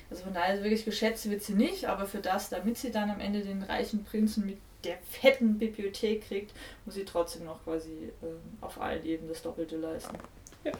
Also 0.08 0.22
von 0.22 0.34
daher 0.34 0.62
wirklich 0.62 0.84
geschätzt 0.84 1.28
wird 1.28 1.42
sie 1.42 1.54
nicht, 1.54 1.86
aber 1.86 2.06
für 2.06 2.20
das, 2.20 2.48
damit 2.48 2.78
sie 2.78 2.92
dann 2.92 3.10
am 3.10 3.20
Ende 3.20 3.40
den 3.40 3.62
reichen 3.62 4.04
Prinzen 4.04 4.46
mit 4.46 4.58
der 4.84 4.98
fetten 5.10 5.58
Bibliothek 5.58 6.28
kriegt, 6.28 6.52
muss 6.84 6.94
sie 6.94 7.04
trotzdem 7.04 7.44
noch 7.44 7.64
quasi 7.64 8.12
ähm, 8.22 8.38
auf 8.60 8.80
allen 8.80 9.04
Ebenen 9.04 9.28
das 9.28 9.42
Doppelte 9.42 9.76
leisten. 9.76 10.16
Ja. 10.62 10.72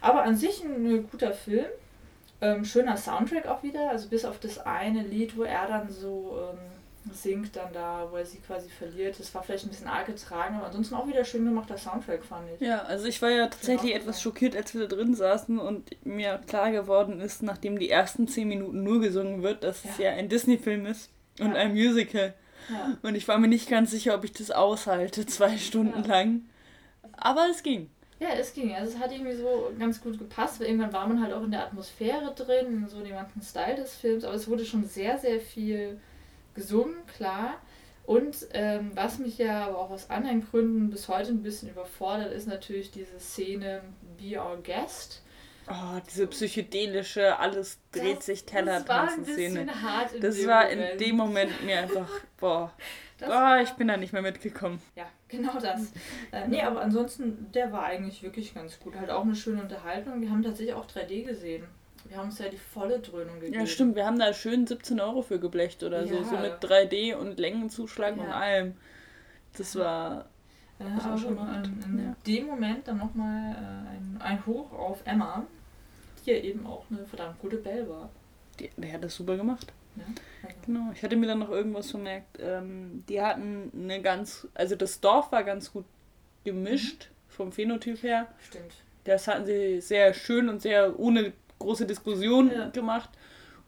Aber 0.00 0.22
an 0.22 0.36
sich 0.36 0.62
ein 0.64 0.86
äh, 0.86 0.98
guter 1.00 1.32
Film. 1.32 1.66
Ähm, 2.40 2.64
schöner 2.64 2.96
Soundtrack 2.96 3.48
auch 3.48 3.64
wieder, 3.64 3.90
also 3.90 4.08
bis 4.08 4.24
auf 4.24 4.38
das 4.38 4.60
eine 4.60 5.02
Lied, 5.02 5.36
wo 5.36 5.42
er 5.42 5.66
dann 5.66 5.90
so 5.90 6.38
ähm, 6.52 6.58
singt, 7.12 7.54
dann 7.56 7.72
da, 7.72 8.06
wo 8.10 8.16
er 8.16 8.24
sie 8.26 8.38
quasi 8.38 8.68
verliert. 8.68 9.18
Das 9.18 9.34
war 9.34 9.42
vielleicht 9.42 9.64
ein 9.64 9.70
bisschen 9.70 9.86
arg 9.88 10.06
getragen, 10.06 10.56
aber 10.56 10.66
ansonsten 10.66 10.94
auch 10.94 11.06
wieder 11.06 11.24
schön 11.24 11.44
gemachter 11.44 11.76
Soundtrack, 11.78 12.24
fand 12.24 12.48
ich. 12.54 12.60
Ja, 12.66 12.82
also 12.82 13.06
ich 13.06 13.20
war 13.22 13.30
ja 13.30 13.46
tatsächlich 13.46 13.92
Genau. 13.92 14.02
etwas 14.02 14.22
schockiert, 14.22 14.56
als 14.56 14.74
wir 14.74 14.86
da 14.86 14.94
drin 14.96 15.14
saßen 15.14 15.58
und 15.58 16.04
mir 16.06 16.40
klar 16.46 16.70
geworden 16.70 17.20
ist, 17.20 17.42
nachdem 17.42 17.78
die 17.78 17.90
ersten 17.90 18.28
zehn 18.28 18.48
Minuten 18.48 18.82
nur 18.82 19.00
gesungen 19.00 19.42
wird, 19.42 19.62
dass 19.64 19.84
es 19.84 19.98
Ja. 19.98 20.06
ja 20.06 20.16
ein 20.16 20.28
Disney-Film 20.28 20.86
ist 20.86 21.10
und 21.40 21.52
Ja. 21.52 21.54
ein 21.58 21.72
Musical. 21.74 22.34
Ja. 22.70 22.96
Und 23.02 23.14
ich 23.14 23.26
war 23.28 23.38
mir 23.38 23.48
nicht 23.48 23.68
ganz 23.70 23.90
sicher, 23.90 24.14
ob 24.14 24.24
ich 24.24 24.32
das 24.32 24.50
aushalte, 24.50 25.24
zwei 25.26 25.56
Stunden 25.58 26.02
Ja. 26.04 26.06
lang. 26.16 26.42
Aber 27.16 27.46
es 27.50 27.62
ging. 27.62 27.90
Ja, 28.20 28.30
es 28.30 28.52
ging. 28.52 28.74
Also 28.74 28.94
es 28.94 28.98
hat 28.98 29.12
irgendwie 29.12 29.34
so 29.34 29.70
ganz 29.78 30.00
gut 30.00 30.18
gepasst, 30.18 30.58
weil 30.60 30.66
irgendwann 30.66 30.92
war 30.92 31.06
man 31.06 31.22
halt 31.22 31.32
auch 31.32 31.44
in 31.44 31.52
der 31.52 31.62
Atmosphäre 31.64 32.34
drin, 32.34 32.82
in 32.82 32.88
so 32.88 33.00
dem 33.00 33.12
ganzen 33.14 33.40
Style 33.42 33.76
des 33.76 33.94
Films, 33.94 34.24
aber 34.24 34.34
es 34.34 34.48
wurde 34.48 34.64
schon 34.64 34.84
sehr, 34.84 35.16
sehr 35.18 35.38
viel 35.38 36.00
gesungen, 36.58 36.94
klar. 37.16 37.54
Und 38.04 38.36
ähm, 38.52 38.92
was 38.94 39.18
mich 39.18 39.36
ja 39.38 39.66
aber 39.66 39.78
auch 39.78 39.90
aus 39.90 40.08
anderen 40.10 40.40
Gründen 40.48 40.90
bis 40.90 41.08
heute 41.08 41.30
ein 41.30 41.42
bisschen 41.42 41.68
überfordert, 41.70 42.32
ist 42.32 42.46
natürlich 42.48 42.90
diese 42.90 43.18
Szene 43.20 43.82
Be 44.16 44.40
Our 44.40 44.56
Guest. 44.62 45.22
Oh, 45.70 46.00
diese 46.08 46.26
psychedelische, 46.26 47.38
alles 47.38 47.78
dreht 47.92 48.18
Das- 48.18 48.26
sich 48.26 48.44
Teller 48.46 48.80
Das 48.80 48.88
war 48.88 49.02
ein 49.02 49.08
tanzen 49.08 49.34
Szene. 49.34 49.66
Das 50.20 50.36
dem 50.36 50.48
war 50.48 50.64
Moment. 50.64 50.92
in 50.92 50.98
dem 50.98 51.16
Moment 51.16 51.64
mir 51.64 51.78
einfach, 51.80 52.08
boah, 52.38 52.72
Das 53.18 53.28
war- 53.28 53.60
ich 53.60 53.70
bin 53.72 53.88
da 53.88 53.98
nicht 53.98 54.14
mehr 54.14 54.22
mitgekommen. 54.22 54.80
Ja, 54.96 55.04
genau 55.28 55.58
das. 55.60 55.92
Äh, 56.32 56.48
nee, 56.48 56.62
aber 56.62 56.80
ansonsten, 56.80 57.52
der 57.52 57.72
war 57.72 57.84
eigentlich 57.84 58.22
wirklich 58.22 58.54
ganz 58.54 58.80
gut. 58.80 58.96
Halt 58.96 59.10
auch 59.10 59.24
eine 59.24 59.34
schöne 59.36 59.60
Unterhaltung. 59.60 60.20
Wir 60.22 60.30
haben 60.30 60.42
tatsächlich 60.42 60.74
auch 60.74 60.86
3D 60.86 61.24
gesehen. 61.24 61.64
Wir 62.08 62.16
haben 62.16 62.28
uns 62.28 62.38
ja 62.38 62.48
die 62.48 62.56
volle 62.56 62.98
Dröhnung 63.00 63.38
gegeben. 63.40 63.60
Ja, 63.60 63.66
stimmt, 63.66 63.94
wir 63.96 64.06
haben 64.06 64.18
da 64.18 64.32
schön 64.32 64.66
17 64.66 64.98
Euro 65.00 65.22
für 65.22 65.38
geblecht 65.38 65.82
oder 65.82 66.06
so, 66.06 66.14
Ja. 66.14 66.24
so 66.24 66.36
mit 66.38 66.54
3D 66.62 67.14
und 67.14 67.38
Längenzuschlag 67.38 68.16
und 68.16 68.24
Ja. 68.28 68.30
allem. 68.40 68.74
Das 69.56 69.76
war, 69.76 70.26
Äh, 70.78 70.84
Das 70.94 71.04
war 71.06 71.18
schon 71.18 71.36
gut. 71.36 71.48
in, 71.48 71.82
in 71.98 72.04
Ja. 72.06 72.16
dem 72.26 72.46
Moment 72.46 72.86
dann 72.86 72.98
nochmal 72.98 73.52
äh, 73.52 73.90
ein, 73.96 74.16
ein 74.20 74.46
Hoch 74.46 74.72
auf 74.72 75.00
Emma, 75.04 75.44
die 76.24 76.30
ja 76.30 76.36
eben 76.36 76.64
auch 76.66 76.84
eine 76.90 77.04
verdammt 77.04 77.38
gute 77.40 77.56
Belle 77.56 77.88
war. 77.88 78.10
die, 78.60 78.70
der 78.76 78.92
hat 78.94 79.04
das 79.04 79.14
super 79.16 79.36
gemacht. 79.36 79.72
Ne? 79.96 80.04
Also, 80.44 80.56
Genau, 80.66 80.90
ich 80.92 81.02
hatte 81.02 81.16
mir 81.16 81.26
dann 81.26 81.40
noch 81.40 81.50
irgendwas 81.50 81.90
vermerkt. 81.90 82.38
Ähm, 82.40 83.04
die 83.08 83.20
hatten 83.20 83.72
eine 83.74 84.00
ganz, 84.02 84.46
also 84.54 84.76
das 84.76 85.00
Dorf 85.00 85.30
war 85.32 85.42
ganz 85.44 85.72
gut 85.72 85.84
gemischt 86.44 87.10
vom 87.28 87.50
Phänotyp 87.52 88.02
her. 88.02 88.28
stimmt. 88.40 88.72
Das 89.04 89.26
hatten 89.26 89.46
sie 89.46 89.80
sehr 89.80 90.12
schön 90.14 90.48
und 90.48 90.60
sehr 90.62 90.98
ohne 90.98 91.32
große 91.58 91.86
Diskussion 91.86 92.50
Ja. 92.50 92.68
gemacht. 92.68 93.10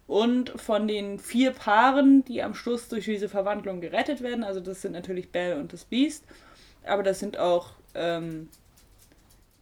Und 0.06 0.50
von 0.60 0.88
den 0.88 1.20
vier 1.20 1.52
Paaren, 1.52 2.24
die 2.24 2.42
am 2.42 2.54
Schluss 2.54 2.88
durch 2.88 3.04
diese 3.04 3.28
Verwandlung 3.28 3.80
gerettet 3.80 4.22
werden, 4.22 4.42
also 4.42 4.58
das 4.58 4.82
sind 4.82 4.92
natürlich 4.92 5.30
Belle 5.30 5.56
und 5.56 5.72
das 5.72 5.84
Beast, 5.84 6.24
aber 6.84 7.04
das 7.04 7.20
sind 7.20 7.38
auch 7.38 7.68
ähm, 7.94 8.48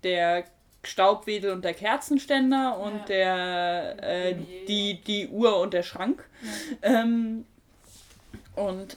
der 0.03 0.45
Staubwedel 0.85 1.53
und 1.53 1.65
der 1.65 1.75
Kerzenständer 1.75 2.79
und 2.79 3.11
ja. 3.11 3.97
der 3.97 3.97
äh, 4.03 4.37
die, 4.67 5.01
die 5.03 5.29
Uhr 5.29 5.61
und 5.61 5.75
der 5.75 5.83
Schrank. 5.83 6.25
Ja. 6.83 7.03
Ähm, 7.03 7.45
und 8.55 8.97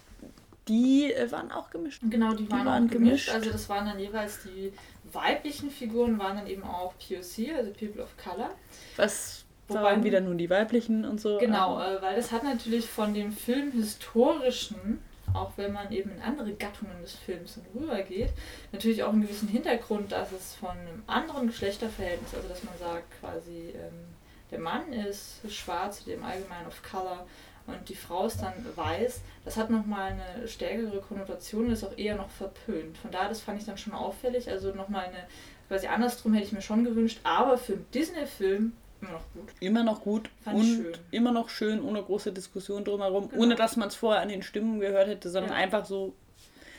die 0.68 1.12
äh, 1.12 1.30
waren 1.32 1.52
auch 1.52 1.70
gemischt. 1.70 2.02
Genau, 2.10 2.34
die 2.34 2.50
waren, 2.50 2.62
die 2.62 2.66
waren 2.66 2.88
gemischt. 2.88 3.28
gemischt. 3.28 3.30
Also 3.30 3.52
das 3.52 3.68
waren 3.68 3.86
dann 3.88 4.00
jeweils 4.00 4.44
die 4.44 4.72
weiblichen 5.14 5.70
Figuren, 5.70 6.20
waren 6.20 6.38
dann 6.38 6.48
eben 6.48 6.64
auch 6.64 6.94
POC, 6.98 7.56
also 7.56 7.72
People 7.72 8.04
of 8.04 8.16
Color. 8.18 8.52
Was 8.96 9.46
Wobei, 9.68 9.84
waren 9.84 10.04
wieder 10.04 10.22
nur 10.22 10.36
die 10.36 10.50
weiblichen 10.50 11.06
und 11.06 11.22
so. 11.22 11.38
Genau, 11.38 11.80
äh, 11.80 12.02
weil 12.02 12.16
das 12.16 12.32
hat 12.32 12.44
natürlich 12.44 12.88
von 12.88 13.14
dem 13.14 13.32
filmhistorischen 13.32 15.00
auch 15.34 15.52
wenn 15.56 15.72
man 15.72 15.92
eben 15.92 16.12
in 16.12 16.22
andere 16.22 16.54
Gattungen 16.54 17.02
des 17.02 17.14
Films 17.14 17.60
rübergeht, 17.74 18.32
natürlich 18.72 19.04
auch 19.04 19.14
einen 19.14 19.22
gewissen 19.22 19.48
Hintergrund, 19.48 20.12
dass 20.12 20.32
es 20.32 20.56
von 20.56 20.72
einem 20.72 21.04
anderen 21.08 21.48
Geschlechterverhältnis, 21.48 22.34
also 22.36 22.48
dass 22.48 22.64
man 22.64 22.78
sagt, 22.78 23.20
quasi 23.20 23.70
ähm, 23.70 24.12
der 24.52 24.60
Mann 24.60 24.92
ist 24.92 25.40
schwarz, 25.50 26.04
dem 26.04 26.24
Allgemeinen 26.24 26.68
of 26.68 26.82
Color, 26.84 27.26
und 27.68 27.90
die 27.90 27.96
Frau 27.96 28.26
ist 28.26 28.42
dann 28.42 28.54
weiß, 28.76 29.22
das 29.46 29.58
hat 29.58 29.70
nochmal 29.70 30.12
eine 30.12 30.48
stärkere 30.48 31.00
Konnotation 31.00 31.66
und 31.66 31.72
ist 31.72 31.84
auch 31.84 31.98
eher 31.98 32.16
noch 32.16 32.30
verpönt. 32.30 32.98
Von 32.98 33.12
daher, 33.12 33.30
das 33.30 33.42
fand 33.42 33.60
ich 33.60 33.66
dann 33.66 33.78
schon 33.78 33.94
auffällig. 33.94 34.50
Also 34.50 34.74
nochmal 34.74 35.06
eine, 35.06 35.28
quasi 35.68 35.88
andersrum 35.88 36.34
hätte 36.34 36.48
ich 36.48 36.54
mir 36.54 36.62
schon 36.62 36.84
gewünscht, 36.84 37.20
aber 37.24 37.58
für 37.58 37.74
einen 37.74 37.86
Disney-Film 37.94 38.74
Immer 39.02 39.12
noch 39.14 39.34
gut. 39.34 39.50
Immer 39.60 39.84
noch 39.84 40.02
gut 40.02 40.30
Fand 40.44 40.60
und 40.60 40.66
schön. 40.66 40.94
immer 41.10 41.32
noch 41.32 41.50
schön, 41.50 41.82
ohne 41.82 42.04
große 42.04 42.32
Diskussion 42.32 42.84
drumherum, 42.84 43.30
genau. 43.30 43.42
ohne 43.42 43.56
dass 43.56 43.76
man 43.76 43.88
es 43.88 43.96
vorher 43.96 44.22
an 44.22 44.30
den 44.30 44.44
Stimmen 44.44 44.80
gehört 44.80 45.08
hätte, 45.08 45.30
sondern 45.30 45.54
ja. 45.54 45.58
einfach 45.58 45.86
so. 45.86 46.14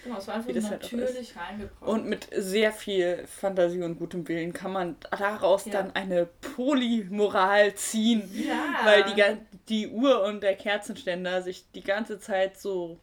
Genau, 0.04 0.18
es 0.18 0.26
war 0.26 0.34
einfach 0.34 0.52
halt 0.52 0.62
natürlich 0.70 1.36
halt 1.36 1.50
reingebracht. 1.50 1.88
Und 1.88 2.06
mit 2.06 2.28
sehr 2.34 2.72
viel 2.72 3.24
Fantasie 3.26 3.82
und 3.82 3.98
gutem 3.98 4.26
Willen 4.26 4.52
kann 4.52 4.72
man 4.72 4.96
daraus 5.10 5.66
ja. 5.66 5.72
dann 5.72 5.94
eine 5.94 6.26
Polymoral 6.26 7.74
ziehen, 7.74 8.28
ja. 8.34 8.80
weil 8.84 9.04
die, 9.04 9.22
die 9.68 9.88
Uhr 9.88 10.24
und 10.24 10.42
der 10.42 10.56
Kerzenständer 10.56 11.42
sich 11.42 11.70
die 11.72 11.82
ganze 11.82 12.18
Zeit 12.18 12.58
so 12.58 12.98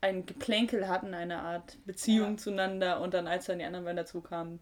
ein 0.00 0.26
Geplänkel 0.26 0.88
hatten, 0.88 1.14
eine 1.14 1.40
Art 1.40 1.78
Beziehung 1.84 2.32
ja. 2.32 2.36
zueinander 2.36 3.00
und 3.00 3.14
dann 3.14 3.26
als 3.26 3.46
dann 3.46 3.58
die 3.58 3.64
anderen 3.64 3.96
dazu 3.96 4.20
kamen, 4.20 4.60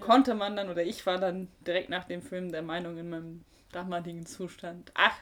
konnte 0.00 0.34
man 0.34 0.56
dann, 0.56 0.68
oder 0.68 0.82
ich 0.82 1.06
war 1.06 1.18
dann 1.18 1.48
direkt 1.66 1.88
nach 1.88 2.04
dem 2.04 2.22
Film 2.22 2.50
der 2.50 2.62
Meinung 2.62 2.98
in 2.98 3.10
meinem 3.10 3.44
damaligen 3.72 4.26
Zustand, 4.26 4.90
ach, 4.94 5.16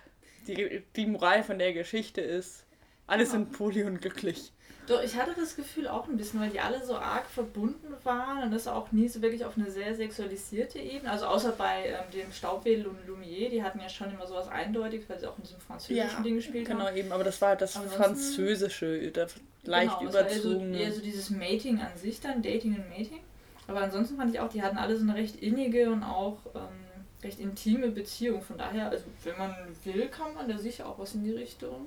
die, 0.47 0.83
die 0.97 1.07
Moral 1.07 1.43
von 1.43 1.59
der 1.59 1.73
Geschichte 1.73 2.21
ist, 2.21 2.65
alle 3.07 3.25
genau. 3.25 3.37
sind 3.37 3.53
poli 3.53 3.85
und 3.85 4.01
glücklich. 4.01 4.53
Doch, 4.87 5.01
ich 5.01 5.17
hatte 5.17 5.31
das 5.39 5.55
Gefühl 5.55 5.87
auch 5.87 6.09
ein 6.09 6.17
bisschen, 6.17 6.41
weil 6.41 6.51
die 6.51 6.59
alle 6.59 6.85
so 6.85 6.97
arg 6.97 7.27
verbunden 7.27 7.95
waren 8.03 8.43
und 8.43 8.51
das 8.51 8.67
auch 8.67 8.91
nie 8.91 9.09
so 9.09 9.23
wirklich 9.23 9.45
auf 9.45 9.57
eine 9.57 9.71
sehr 9.71 9.95
sexualisierte 9.95 10.81
Ebene. 10.81 11.11
Also 11.11 11.27
außer 11.27 11.53
bei 11.53 11.87
ähm, 11.87 12.11
dem 12.13 12.33
Staubwedel 12.33 12.89
und 12.89 12.99
Lumière, 13.09 13.49
die 13.49 13.63
hatten 13.63 13.79
ja 13.79 13.89
schon 13.89 14.11
immer 14.11 14.27
sowas 14.27 14.49
eindeutig, 14.49 15.05
weil 15.09 15.21
sie 15.21 15.29
auch 15.29 15.39
in 15.39 15.45
diesem 15.45 15.61
französischen 15.61 16.17
ja, 16.17 16.23
Ding 16.23 16.35
gespielt 16.35 16.67
genau, 16.67 16.81
haben. 16.81 16.87
Genau, 16.89 16.99
eben, 16.99 17.13
aber 17.13 17.23
das 17.23 17.41
war 17.41 17.51
halt 17.51 17.61
das 17.61 17.77
Französische, 17.77 19.13
das 19.13 19.35
leicht 19.63 19.99
genau, 20.01 20.11
überzogene. 20.11 20.77
Eher 20.77 20.87
so, 20.87 20.91
eher 20.91 20.93
so 20.95 21.01
dieses 21.01 21.31
Mating 21.31 21.81
an 21.81 21.97
sich 21.97 22.21
dann, 22.21 22.43
Dating 22.43 22.75
und 22.75 22.89
Mating. 22.89 23.21
Aber 23.69 23.83
ansonsten 23.83 24.17
fand 24.17 24.35
ich 24.35 24.41
auch, 24.41 24.49
die 24.49 24.63
hatten 24.63 24.79
alle 24.79 24.97
so 24.97 25.03
eine 25.03 25.15
recht 25.15 25.37
innige 25.37 25.91
und 25.91 26.03
auch 26.03 26.39
ähm, 26.57 26.83
recht 27.23 27.39
intime 27.39 27.93
Beziehung. 27.93 28.43
Von 28.43 28.59
daher, 28.59 28.91
also 28.91 29.05
wenn 29.23 29.39
man 29.39 29.55
will, 29.85 30.09
kann 30.09 30.35
man 30.35 30.49
da 30.49 30.59
sicher 30.59 30.89
auch 30.89 30.99
was 30.99 31.15
in 31.15 31.23
die 31.23 31.31
Richtung. 31.31 31.87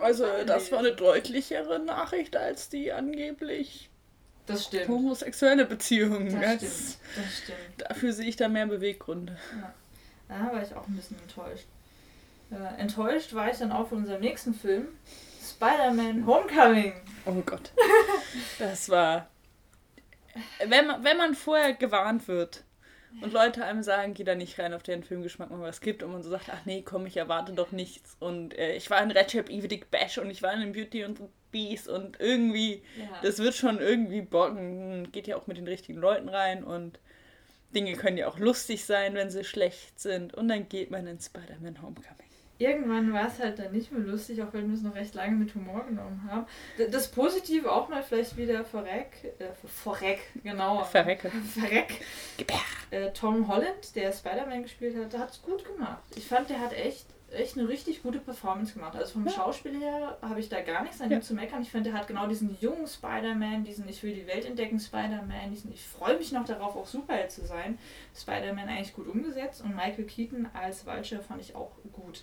Also 0.00 0.26
das 0.46 0.70
war 0.72 0.80
eine 0.80 0.92
deutlichere 0.92 1.78
Nachricht 1.78 2.36
als 2.36 2.68
die 2.68 2.92
angeblich 2.92 3.90
das 4.46 4.64
stimmt. 4.64 4.88
homosexuelle 4.88 5.64
Beziehung. 5.64 6.40
Das, 6.40 6.60
das 6.60 6.60
stimmt. 6.60 6.98
Das 7.16 7.38
stimmt. 7.38 7.58
Dafür 7.78 8.12
sehe 8.12 8.28
ich 8.28 8.36
da 8.36 8.48
mehr 8.48 8.66
Beweggründe. 8.66 9.36
Ja. 9.60 9.74
Da 10.28 10.52
war 10.52 10.62
ich 10.62 10.74
auch 10.74 10.86
ein 10.86 10.96
bisschen 10.96 11.18
enttäuscht. 11.20 11.66
Äh, 12.50 12.80
enttäuscht 12.80 13.34
war 13.34 13.50
ich 13.50 13.58
dann 13.58 13.72
auch 13.72 13.88
von 13.88 13.98
unserem 13.98 14.20
nächsten 14.20 14.54
Film, 14.54 14.88
Spider-Man 15.42 16.26
Homecoming. 16.26 16.94
Oh 17.26 17.42
Gott. 17.44 17.70
Das 18.58 18.88
war 18.88 19.28
wenn 20.66 20.86
man, 20.86 21.04
wenn 21.04 21.16
man 21.16 21.34
vorher 21.34 21.74
gewarnt 21.74 22.28
wird 22.28 22.64
und 23.20 23.32
Leute 23.32 23.64
einem 23.64 23.82
sagen, 23.82 24.14
geh 24.14 24.24
da 24.24 24.34
nicht 24.34 24.58
rein 24.58 24.74
auf 24.74 24.82
den 24.82 25.04
Filmgeschmack, 25.04 25.50
wenn 25.50 25.60
was 25.60 25.80
gibt 25.80 26.02
und 26.02 26.12
man 26.12 26.22
so 26.22 26.30
sagt, 26.30 26.46
ach 26.50 26.64
nee, 26.64 26.82
komm, 26.82 27.06
ich 27.06 27.16
erwarte 27.16 27.52
doch 27.52 27.72
nichts. 27.72 28.16
Und 28.20 28.56
äh, 28.58 28.74
ich 28.74 28.90
war 28.90 29.02
in 29.02 29.10
Red 29.10 29.28
Chap 29.28 29.48
Evil 29.48 29.80
Bash 29.90 30.18
und 30.18 30.30
ich 30.30 30.42
war 30.42 30.52
in 30.52 30.72
Beauty 30.72 31.04
und 31.04 31.20
Beast 31.50 31.88
und 31.88 32.18
irgendwie, 32.18 32.82
ja. 32.98 33.20
das 33.22 33.38
wird 33.38 33.54
schon 33.54 33.78
irgendwie 33.78 34.22
bocken, 34.22 35.10
geht 35.12 35.26
ja 35.26 35.36
auch 35.36 35.46
mit 35.46 35.56
den 35.56 35.68
richtigen 35.68 36.00
Leuten 36.00 36.28
rein 36.28 36.64
und 36.64 36.98
Dinge 37.74 37.94
können 37.94 38.16
ja 38.16 38.28
auch 38.28 38.38
lustig 38.38 38.84
sein, 38.84 39.14
wenn 39.14 39.30
sie 39.30 39.44
schlecht 39.44 39.98
sind. 40.00 40.34
Und 40.34 40.48
dann 40.48 40.68
geht 40.68 40.90
man 40.90 41.06
in 41.06 41.20
Spider-Man 41.20 41.82
Homecoming 41.82 42.23
irgendwann 42.58 43.12
war 43.12 43.26
es 43.26 43.40
halt 43.40 43.58
dann 43.58 43.72
nicht 43.72 43.90
mehr 43.90 44.02
lustig, 44.02 44.42
auch 44.42 44.52
wenn 44.52 44.68
wir 44.68 44.74
es 44.74 44.82
noch 44.82 44.94
recht 44.94 45.14
lange 45.14 45.36
mit 45.36 45.54
Humor 45.54 45.84
genommen 45.84 46.28
haben. 46.30 46.46
Das 46.90 47.10
Positive 47.10 47.70
auch 47.70 47.88
mal 47.88 48.02
vielleicht 48.02 48.36
wieder 48.36 48.64
Verreck, 48.64 49.34
äh, 49.38 49.46
Verreck, 49.66 50.20
genau. 50.42 50.84
Verrecke. 50.84 51.30
Verreck. 51.30 52.00
Äh, 52.90 53.10
Tom 53.12 53.48
Holland, 53.48 53.96
der 53.96 54.12
Spider-Man 54.12 54.62
gespielt 54.62 54.96
hat, 54.96 55.12
der 55.12 55.20
hat 55.20 55.30
es 55.30 55.42
gut 55.42 55.64
gemacht. 55.64 56.02
Ich 56.14 56.26
fand, 56.26 56.48
der 56.48 56.60
hat 56.60 56.72
echt, 56.72 57.06
echt 57.32 57.58
eine 57.58 57.68
richtig 57.68 58.04
gute 58.04 58.20
Performance 58.20 58.74
gemacht. 58.74 58.94
Also 58.94 59.14
vom 59.14 59.26
ja. 59.26 59.32
Schauspiel 59.32 59.80
her 59.80 60.16
habe 60.22 60.38
ich 60.38 60.48
da 60.48 60.60
gar 60.60 60.82
nichts 60.82 61.00
an 61.00 61.10
ihm 61.10 61.22
zu 61.22 61.34
meckern. 61.34 61.62
Ich 61.62 61.70
finde, 61.70 61.90
der 61.90 61.98
hat 61.98 62.06
genau 62.06 62.28
diesen 62.28 62.56
jungen 62.60 62.86
Spider-Man, 62.86 63.64
diesen 63.64 63.88
Ich 63.88 64.02
will 64.04 64.14
die 64.14 64.28
Welt 64.28 64.44
entdecken 64.44 64.78
Spider-Man, 64.78 65.50
diesen 65.50 65.72
Ich 65.72 65.82
freue 65.82 66.16
mich 66.16 66.30
noch 66.30 66.44
darauf, 66.44 66.76
auch 66.76 66.86
Superheld 66.86 67.32
zu 67.32 67.44
sein. 67.44 67.78
Spider-Man 68.16 68.68
eigentlich 68.68 68.94
gut 68.94 69.08
umgesetzt 69.08 69.60
und 69.62 69.74
Michael 69.74 70.04
Keaton 70.04 70.48
als 70.54 70.86
Vulture 70.86 71.20
fand 71.20 71.40
ich 71.40 71.56
auch 71.56 71.72
gut. 71.92 72.22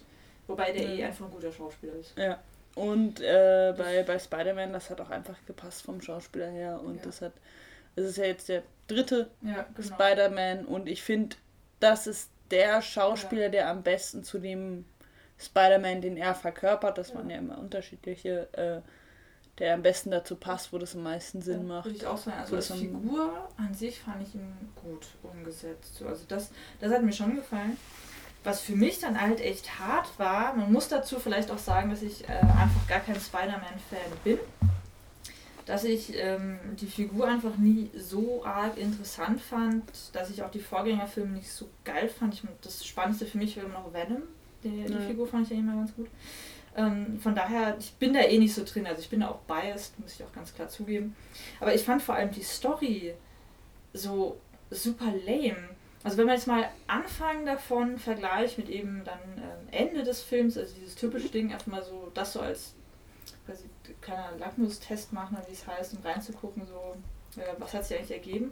Wobei 0.51 0.71
der 0.71 0.87
mhm. 0.87 0.99
eh 0.99 1.03
einfach 1.05 1.25
ein 1.25 1.31
guter 1.31 1.51
Schauspieler 1.51 1.93
ist. 1.95 2.17
Ja. 2.17 2.39
Und 2.75 3.19
äh, 3.19 3.73
bei, 3.77 4.03
bei 4.03 4.17
Spider-Man, 4.17 4.71
das 4.73 4.89
hat 4.89 5.01
auch 5.01 5.09
einfach 5.09 5.35
gepasst 5.45 5.81
vom 5.81 6.01
Schauspieler 6.01 6.49
her. 6.49 6.79
Und 6.81 6.97
ja. 6.97 7.01
das 7.03 7.21
hat. 7.21 7.33
Es 7.95 8.05
ist 8.05 8.17
ja 8.17 8.25
jetzt 8.25 8.47
der 8.47 8.63
dritte 8.87 9.29
ja, 9.41 9.65
genau. 9.75 9.95
Spider-Man 9.95 10.65
und 10.65 10.87
ich 10.87 11.01
finde, 11.01 11.35
das 11.81 12.07
ist 12.07 12.29
der 12.49 12.81
Schauspieler, 12.81 13.43
ja. 13.43 13.49
der 13.49 13.69
am 13.69 13.83
besten 13.83 14.23
zu 14.23 14.39
dem 14.39 14.85
Spider-Man, 15.37 16.01
den 16.01 16.17
er 16.17 16.35
verkörpert, 16.35 16.97
das 16.97 17.15
waren 17.15 17.29
ja 17.29 17.37
immer 17.37 17.57
unterschiedliche, 17.57 18.47
äh, 18.53 18.81
der 19.57 19.73
am 19.73 19.81
besten 19.81 20.11
dazu 20.11 20.35
passt, 20.35 20.71
wo 20.71 20.77
das 20.77 20.95
am 20.95 21.03
meisten 21.03 21.41
Sinn 21.41 21.67
macht. 21.67 21.85
Würde 21.85 21.97
ich 21.97 22.05
auch 22.05 22.17
sagen. 22.17 22.37
Also 22.39 22.55
als 22.55 22.71
Figur 22.71 23.49
an 23.57 23.73
sich 23.73 23.99
fand 23.99 24.23
ich 24.23 24.35
ihn 24.35 24.53
gut 24.75 25.07
umgesetzt. 25.23 26.01
Also 26.03 26.23
das, 26.27 26.51
das 26.79 26.93
hat 26.93 27.03
mir 27.03 27.11
schon 27.11 27.35
gefallen 27.35 27.77
was 28.43 28.61
für 28.61 28.75
mich 28.75 28.99
dann 28.99 29.19
halt 29.19 29.39
echt 29.39 29.79
hart 29.79 30.07
war, 30.17 30.55
man 30.55 30.71
muss 30.71 30.87
dazu 30.87 31.19
vielleicht 31.19 31.51
auch 31.51 31.59
sagen, 31.59 31.89
dass 31.89 32.01
ich 32.01 32.27
äh, 32.27 32.33
einfach 32.33 32.87
gar 32.87 32.99
kein 32.99 33.19
Spider-Man-Fan 33.19 34.17
bin. 34.23 34.39
Dass 35.67 35.83
ich 35.83 36.17
ähm, 36.17 36.57
die 36.79 36.87
Figur 36.87 37.27
einfach 37.27 37.55
nie 37.57 37.91
so 37.95 38.43
arg 38.43 38.77
interessant 38.77 39.39
fand, 39.39 39.83
dass 40.13 40.31
ich 40.31 40.41
auch 40.41 40.49
die 40.49 40.59
Vorgängerfilme 40.59 41.33
nicht 41.33 41.51
so 41.51 41.69
geil 41.83 42.09
fand. 42.09 42.33
Ich, 42.33 42.41
das 42.61 42.83
Spannendste 42.85 43.27
für 43.27 43.37
mich 43.37 43.55
wäre 43.55 43.69
noch 43.69 43.93
Venom. 43.93 44.23
Die, 44.63 44.85
die 44.85 44.91
ja. 44.91 44.99
Figur 45.01 45.27
fand 45.27 45.45
ich 45.45 45.51
ja 45.51 45.59
immer 45.59 45.75
ganz 45.75 45.93
gut. 45.95 46.07
Ähm, 46.75 47.19
von 47.19 47.35
daher, 47.35 47.77
ich 47.79 47.93
bin 47.93 48.13
da 48.13 48.21
eh 48.21 48.39
nicht 48.39 48.55
so 48.55 48.63
drin. 48.65 48.87
Also 48.87 49.01
ich 49.01 49.09
bin 49.09 49.19
da 49.19 49.29
auch 49.29 49.39
biased, 49.41 49.99
muss 49.99 50.15
ich 50.15 50.23
auch 50.23 50.33
ganz 50.33 50.53
klar 50.53 50.67
zugeben. 50.67 51.15
Aber 51.59 51.75
ich 51.75 51.83
fand 51.83 52.01
vor 52.01 52.15
allem 52.15 52.31
die 52.31 52.43
Story 52.43 53.13
so 53.93 54.39
super 54.71 55.13
lame 55.25 55.69
also 56.03 56.17
wenn 56.17 56.25
man 56.25 56.35
jetzt 56.35 56.47
mal 56.47 56.67
Anfang 56.87 57.45
davon 57.45 57.97
vergleicht 57.99 58.57
mit 58.57 58.69
eben 58.69 59.03
dann 59.03 59.19
ähm, 59.37 59.67
Ende 59.71 60.03
des 60.03 60.21
Films, 60.21 60.57
also 60.57 60.73
dieses 60.75 60.95
typische 60.95 61.29
Ding, 61.29 61.51
erstmal 61.51 61.83
so 61.83 62.11
das 62.13 62.33
so 62.33 62.39
als 62.39 62.73
quasi 63.45 63.65
kleiner 64.01 64.31
Lackmustest 64.39 65.13
machen, 65.13 65.37
wie 65.47 65.53
es 65.53 65.67
heißt, 65.67 65.93
um 65.93 66.01
reinzugucken, 66.03 66.65
so 66.65 66.95
äh, 67.39 67.45
was 67.59 67.73
hat 67.73 67.85
sich 67.85 67.97
eigentlich 67.97 68.11
ergeben. 68.11 68.51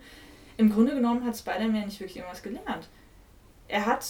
Im 0.57 0.71
Grunde 0.71 0.93
genommen 0.93 1.25
hat 1.25 1.37
Spider-Man 1.37 1.85
nicht 1.85 1.99
wirklich 1.99 2.17
irgendwas 2.17 2.43
gelernt. 2.43 2.87
Er 3.67 3.85
hat 3.85 4.05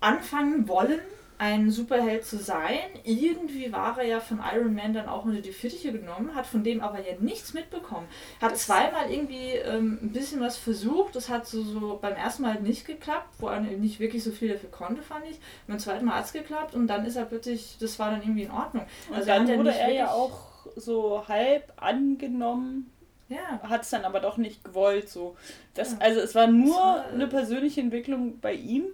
anfangen 0.00 0.68
wollen, 0.68 1.00
ein 1.44 1.70
Superheld 1.70 2.24
zu 2.24 2.38
sein. 2.38 2.78
Irgendwie 3.04 3.70
war 3.70 3.98
er 3.98 4.06
ja 4.06 4.20
von 4.20 4.40
Iron 4.54 4.74
Man 4.74 4.94
dann 4.94 5.08
auch 5.08 5.26
unter 5.26 5.42
die 5.42 5.52
Fittiche 5.52 5.92
genommen, 5.92 6.34
hat 6.34 6.46
von 6.46 6.64
dem 6.64 6.80
aber 6.80 6.98
ja 7.00 7.16
nichts 7.20 7.52
mitbekommen. 7.52 8.06
Hat 8.40 8.52
das 8.52 8.64
zweimal 8.64 9.10
irgendwie 9.10 9.50
ähm, 9.50 9.98
ein 10.02 10.12
bisschen 10.12 10.40
was 10.40 10.56
versucht, 10.56 11.14
das 11.14 11.28
hat 11.28 11.46
so, 11.46 11.62
so 11.62 11.98
beim 12.00 12.14
ersten 12.14 12.42
Mal 12.42 12.60
nicht 12.62 12.86
geklappt, 12.86 13.28
wo 13.38 13.48
er 13.48 13.60
nicht 13.60 14.00
wirklich 14.00 14.24
so 14.24 14.30
viel 14.30 14.48
dafür 14.48 14.70
konnte, 14.70 15.02
fand 15.02 15.26
ich. 15.30 15.38
Beim 15.66 15.78
zweiten 15.78 16.06
Mal 16.06 16.16
hat 16.16 16.24
es 16.24 16.32
geklappt 16.32 16.74
und 16.74 16.86
dann 16.86 17.04
ist 17.04 17.16
er 17.16 17.26
plötzlich, 17.26 17.76
das 17.78 17.98
war 17.98 18.10
dann 18.10 18.22
irgendwie 18.22 18.44
in 18.44 18.50
Ordnung. 18.50 18.86
Und 19.10 19.16
also 19.16 19.26
dann 19.26 19.46
wurde 19.46 19.74
er 19.74 19.92
ja 19.92 20.10
auch 20.10 20.48
so 20.76 21.28
halb 21.28 21.74
angenommen. 21.76 22.90
Ja. 23.28 23.60
Hat 23.62 23.82
es 23.82 23.90
dann 23.90 24.04
aber 24.04 24.20
doch 24.20 24.38
nicht 24.38 24.64
gewollt. 24.64 25.08
So. 25.10 25.36
Das, 25.74 25.92
ja. 25.92 25.98
Also 25.98 26.20
es 26.20 26.34
war 26.34 26.46
nur 26.46 26.76
war, 26.76 27.06
eine 27.08 27.26
persönliche 27.26 27.80
Entwicklung 27.80 28.38
bei 28.40 28.54
ihm 28.54 28.84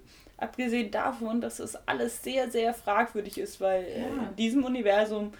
Abgesehen 0.41 0.91
davon, 0.91 1.41
dass 1.41 1.59
es 1.59 1.77
alles 1.87 2.23
sehr, 2.23 2.51
sehr 2.51 2.75
fragwürdig 2.75 3.39
ist, 3.39 3.61
weil 3.61 3.85
äh, 3.85 4.01
ja. 4.01 4.07
in 4.07 4.37
diesem 4.37 4.65
Universum 4.65 5.33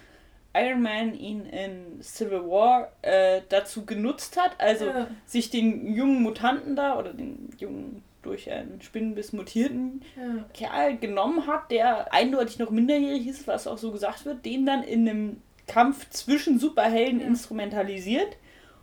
Iron 0.53 0.81
Man 0.81 1.13
ihn 1.13 1.45
in 1.45 2.01
Civil 2.01 2.41
War 2.41 2.91
äh, 3.01 3.41
dazu 3.49 3.85
genutzt 3.85 4.37
hat, 4.37 4.51
also 4.59 4.85
ja. 4.85 5.07
sich 5.25 5.49
den 5.49 5.93
jungen 5.93 6.21
Mutanten 6.21 6.75
da 6.75 6.97
oder 6.97 7.13
den 7.13 7.49
jungen 7.57 8.03
durch 8.21 8.51
einen 8.51 8.81
Spinnenbiss 8.81 9.33
mutierten 9.33 10.03
ja. 10.15 10.45
Kerl 10.53 10.97
genommen 10.97 11.47
hat, 11.47 11.71
der 11.71 12.13
eindeutig 12.13 12.59
noch 12.59 12.69
minderjährig 12.69 13.27
ist, 13.27 13.47
was 13.47 13.65
auch 13.65 13.77
so 13.77 13.91
gesagt 13.91 14.25
wird, 14.25 14.45
den 14.45 14.65
dann 14.65 14.83
in 14.83 15.09
einem 15.09 15.41
Kampf 15.67 16.09
zwischen 16.09 16.59
Superhelden 16.59 17.21
instrumentalisiert 17.21 18.37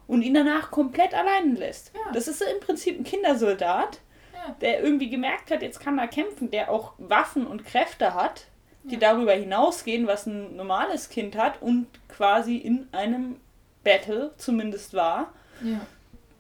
und 0.07 0.23
ihn 0.23 0.35
danach 0.35 0.71
komplett 0.71 1.15
allein 1.15 1.55
lässt. 1.55 1.93
Das 2.13 2.27
ist 2.27 2.43
im 2.43 2.61
Prinzip 2.61 2.99
ein 2.99 3.05
Kindersoldat, 3.05 4.01
ja. 4.47 4.55
der 4.61 4.83
irgendwie 4.83 5.11
gemerkt 5.11 5.51
hat, 5.51 5.63
jetzt 5.63 5.81
kann 5.81 5.99
er 5.99 6.09
kämpfen, 6.09 6.51
der 6.51 6.71
auch 6.71 6.93
Waffen 6.99 7.47
und 7.47 7.65
Kräfte 7.65 8.15
hat, 8.15 8.47
die 8.85 8.95
ja. 8.95 9.01
darüber 9.01 9.33
hinausgehen, 9.33 10.07
was 10.07 10.27
ein 10.27 10.57
normales 10.57 11.09
Kind 11.09 11.37
hat 11.37 11.61
und 11.61 11.87
quasi 12.09 12.57
in 12.57 12.89
einem 12.93 13.37
Battle 13.85 14.33
zumindest 14.37 14.95
war. 14.95 15.33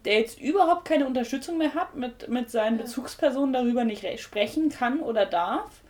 Der 0.05 0.21
jetzt 0.21 0.41
überhaupt 0.41 0.85
keine 0.85 1.07
Unterstützung 1.07 1.59
mehr 1.59 1.75
hat, 1.75 1.97
mit, 1.97 2.29
mit 2.29 2.51
seinen 2.51 2.79
Bezugspersonen 2.79 3.53
darüber 3.53 3.85
nicht 3.85 4.21
sprechen 4.21 4.71
kann 4.71 5.01
oder 5.01 5.27
darf 5.27 5.83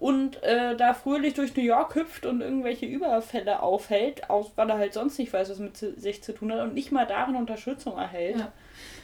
und 0.00 0.42
äh, 0.42 0.74
da 0.76 0.94
fröhlich 0.94 1.34
durch 1.34 1.54
New 1.54 1.62
York 1.62 1.94
hüpft 1.94 2.24
und 2.24 2.40
irgendwelche 2.40 2.86
Überfälle 2.86 3.60
aufhält, 3.60 4.30
aus, 4.30 4.50
weil 4.56 4.70
er 4.70 4.78
halt 4.78 4.94
sonst 4.94 5.18
nicht 5.18 5.32
weiß, 5.32 5.50
was 5.50 5.58
mit 5.58 5.76
sich 5.76 6.22
zu 6.22 6.32
tun 6.32 6.50
hat 6.52 6.60
und 6.60 6.72
nicht 6.74 6.90
mal 6.90 7.06
darin 7.06 7.36
Unterstützung 7.36 7.98
erhält. 7.98 8.38
Ja. 8.38 8.52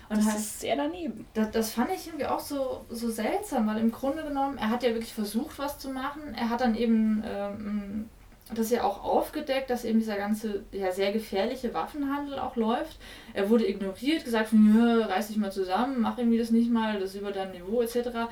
Und 0.08 0.18
das 0.18 0.26
halt, 0.26 0.36
ist 0.36 0.60
sehr 0.60 0.76
daneben. 0.76 1.26
Das, 1.34 1.50
das 1.50 1.70
fand 1.70 1.90
ich 1.90 2.06
irgendwie 2.06 2.26
auch 2.26 2.40
so, 2.40 2.84
so 2.90 3.10
seltsam, 3.10 3.66
weil 3.66 3.78
im 3.78 3.90
Grunde 3.90 4.22
genommen, 4.22 4.58
er 4.58 4.70
hat 4.70 4.82
ja 4.82 4.90
wirklich 4.90 5.12
versucht, 5.12 5.58
was 5.58 5.78
zu 5.78 5.90
machen. 5.90 6.34
Er 6.36 6.48
hat 6.48 6.60
dann 6.60 6.76
eben 6.76 7.24
ähm, 7.26 8.08
das 8.54 8.70
ja 8.70 8.84
auch 8.84 9.02
aufgedeckt, 9.02 9.70
dass 9.70 9.84
eben 9.84 9.98
dieser 9.98 10.16
ganze 10.16 10.62
ja, 10.70 10.92
sehr 10.92 11.12
gefährliche 11.12 11.74
Waffenhandel 11.74 12.38
auch 12.38 12.54
läuft. 12.54 12.98
Er 13.34 13.50
wurde 13.50 13.68
ignoriert, 13.68 14.24
gesagt 14.24 14.48
von, 14.48 15.02
reiß 15.02 15.28
dich 15.28 15.36
mal 15.36 15.50
zusammen, 15.50 16.02
mach 16.02 16.18
irgendwie 16.18 16.38
das 16.38 16.50
nicht 16.50 16.70
mal, 16.70 17.00
das 17.00 17.10
ist 17.10 17.20
über 17.20 17.32
dein 17.32 17.50
Niveau 17.50 17.82
etc. 17.82 18.28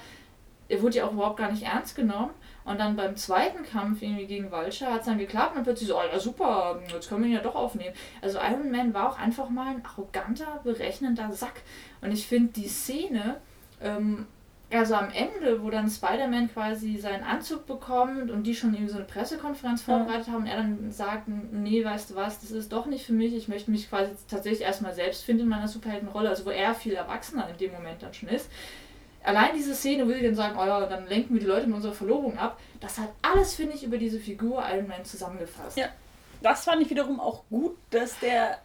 Er 0.69 0.83
wurde 0.83 0.97
ja 0.97 1.07
auch 1.07 1.13
überhaupt 1.13 1.39
gar 1.39 1.51
nicht 1.51 1.65
ernst 1.65 1.95
genommen. 1.97 2.31
Und 2.65 2.81
dann 2.81 2.97
beim 2.97 3.17
zweiten 3.17 3.63
Kampf 3.65 4.01
irgendwie 4.01 4.27
gegen 4.27 4.51
Vulture 4.51 4.91
hat 4.91 5.01
es 5.01 5.07
dann 5.07 5.19
geklappt 5.19 5.57
und 5.57 5.65
plötzlich 5.65 5.89
so, 5.89 5.99
oh 5.99 6.03
ja 6.11 6.19
super, 6.19 6.81
jetzt 6.91 7.09
können 7.09 7.23
wir 7.23 7.29
ihn 7.29 7.37
ja 7.37 7.43
doch 7.43 7.55
aufnehmen. 7.55 7.95
Also 8.23 8.39
Iron 8.39 8.71
Man 8.71 8.95
war 8.95 9.11
auch 9.11 9.19
einfach 9.19 9.51
mal 9.51 9.75
ein 9.75 9.83
arroganter, 9.85 10.61
berechnender 10.65 11.31
Sack. 11.33 11.61
Und 12.01 12.13
ich 12.13 12.27
finde 12.27 12.53
die 12.55 12.69
Szene, 12.69 13.37
ähm, 13.83 14.27
also 14.71 14.95
am 14.95 15.11
Ende, 15.11 15.63
wo 15.63 15.69
dann 15.69 15.89
Spider-Man 15.91 16.51
quasi 16.51 16.97
seinen 16.97 17.23
Anzug 17.23 17.67
bekommt 17.67 18.31
und 18.31 18.45
die 18.45 18.55
schon 18.55 18.73
irgendwie 18.73 18.91
so 18.91 18.97
eine 18.97 19.07
Pressekonferenz 19.07 19.83
vorbereitet 19.83 20.29
haben 20.29 20.43
und 20.43 20.47
er 20.47 20.57
dann 20.57 20.91
sagt, 20.91 21.29
nee, 21.29 21.85
weißt 21.85 22.11
du 22.11 22.17
was, 22.17 22.41
das 22.41 22.51
ist 22.51 22.73
doch 22.73 22.87
nicht 22.87 23.05
für 23.05 23.13
mich, 23.13 23.35
ich 23.35 23.47
möchte 23.47 23.71
mich 23.71 23.89
quasi 23.89 24.13
tatsächlich 24.27 24.63
erstmal 24.63 24.95
selbst 24.95 25.23
finden 25.23 25.43
in 25.43 25.49
meiner 25.49 25.69
Superheldenrolle, 25.69 26.31
also 26.31 26.47
wo 26.47 26.51
er 26.51 26.75
viel 26.75 26.95
erwachsener 26.95 27.49
in 27.51 27.59
dem 27.59 27.73
Moment 27.73 28.03
dann 28.03 28.15
schon 28.15 28.31
ist 28.31 28.51
allein 29.25 29.55
diese 29.55 29.75
Szene, 29.75 30.07
wo 30.07 30.13
sie 30.13 30.23
dann 30.23 30.35
sagen, 30.35 30.57
oh 30.59 30.65
ja, 30.65 30.87
dann 30.87 31.09
lenken 31.09 31.35
wir 31.35 31.41
die 31.41 31.47
Leute 31.47 31.67
mit 31.67 31.77
unserer 31.77 31.95
Verlobung 31.95 32.39
ab, 32.39 32.59
das 32.81 32.99
hat 32.99 33.09
alles, 33.23 33.55
finde 33.55 33.75
ich, 33.75 33.85
über 33.85 33.99
diese 33.99 34.21
Figur 34.21 34.63
Iron 34.73 34.87
Man 34.87 35.05
zusammengefasst. 35.05 35.77
Ja. 35.77 35.89
Das 36.43 36.65
fand 36.65 36.83
ich 36.83 36.91
wiederum 36.91 37.21
auch 37.21 37.43
gut, 37.49 37.77
dass 37.91 38.19
der, 38.21 38.59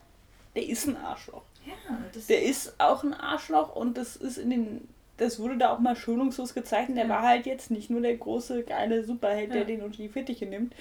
der 0.56 0.68
ist 0.68 0.88
ein 0.88 0.98
Arschloch. 0.98 1.44
Ja, 1.66 1.98
das 2.14 2.28
der 2.28 2.44
ist 2.44 2.76
auch 2.80 3.04
ein 3.04 3.14
Arschloch 3.14 3.76
und 3.76 3.98
das 3.98 4.16
ist 4.16 4.38
in 4.38 4.50
den, 4.50 4.88
das 5.18 5.40
wurde 5.40 5.58
da 5.58 5.74
auch 5.74 5.80
mal 5.80 5.96
schonungslos 5.96 6.54
gezeigt 6.54 6.90
und 6.90 6.96
der 6.96 7.06
ja. 7.06 7.10
war 7.10 7.22
halt 7.22 7.46
jetzt 7.46 7.72
nicht 7.72 7.90
nur 7.90 8.02
der 8.02 8.18
große, 8.18 8.64
geile 8.64 9.04
Superheld, 9.04 9.50
ja. 9.50 9.58
der 9.58 9.66
den 9.66 9.82
unter 9.82 9.98
die 9.98 10.10
Fittiche 10.10 10.46
nimmt. 10.46 10.74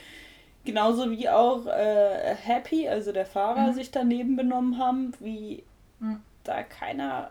Genauso 0.65 1.11
wie 1.11 1.29
auch 1.29 1.67
äh, 1.67 2.35
Happy, 2.35 2.89
also 2.89 3.13
der 3.13 3.27
Fahrer, 3.27 3.69
mhm. 3.69 3.75
sich 3.75 3.91
daneben 3.91 4.37
benommen 4.37 4.79
haben, 4.79 5.15
wie 5.21 5.63
mhm. 6.01 6.21
da 6.45 6.63
keiner 6.63 7.31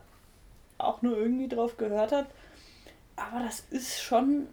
auch 0.77 1.01
nur 1.01 1.17
irgendwie 1.17 1.47
drauf 1.47 1.77
gehört 1.77 2.11
hat. 2.11 2.27
Aber 3.15 3.43
das 3.43 3.63
ist 3.71 4.01
schon 4.01 4.47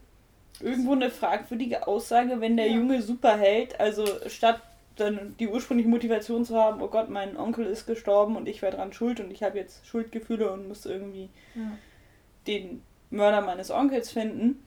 irgendwo 0.61 0.93
eine 0.93 1.11
fragwürdige 1.11 1.87
Aussage, 1.87 2.41
wenn 2.41 2.57
der 2.57 2.69
ja. 2.69 2.75
junge 2.75 3.03
Superheld, 3.03 3.79
also 3.81 4.07
statt 4.29 4.63
dann 4.97 5.35
die 5.39 5.49
ursprüngliche 5.49 5.89
Motivation 5.89 6.45
zu 6.45 6.57
haben, 6.57 6.81
oh 6.81 6.89
Gott, 6.89 7.11
mein 7.11 7.37
Onkel 7.37 7.67
ist 7.67 7.87
gestorben 7.87 8.37
und 8.37 8.49
ich 8.49 8.63
wäre 8.63 8.77
dran 8.77 8.93
schuld 8.93 9.21
und 9.21 9.31
ich 9.31 9.43
habe 9.43 9.59
jetzt 9.59 9.87
Schuldgefühle 9.87 10.53
und 10.53 10.69
muss 10.69 10.87
irgendwie 10.87 11.29
ja. 11.55 11.73
den 12.47 12.83
Mörder 13.11 13.41
meines 13.41 13.71
Onkels 13.71 14.13
finden. 14.13 14.65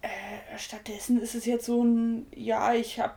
Äh, 0.00 0.58
stattdessen 0.58 1.20
ist 1.20 1.34
es 1.34 1.44
jetzt 1.44 1.66
so 1.66 1.82
ein, 1.82 2.26
ja, 2.34 2.72
ich 2.74 3.00
habe 3.00 3.14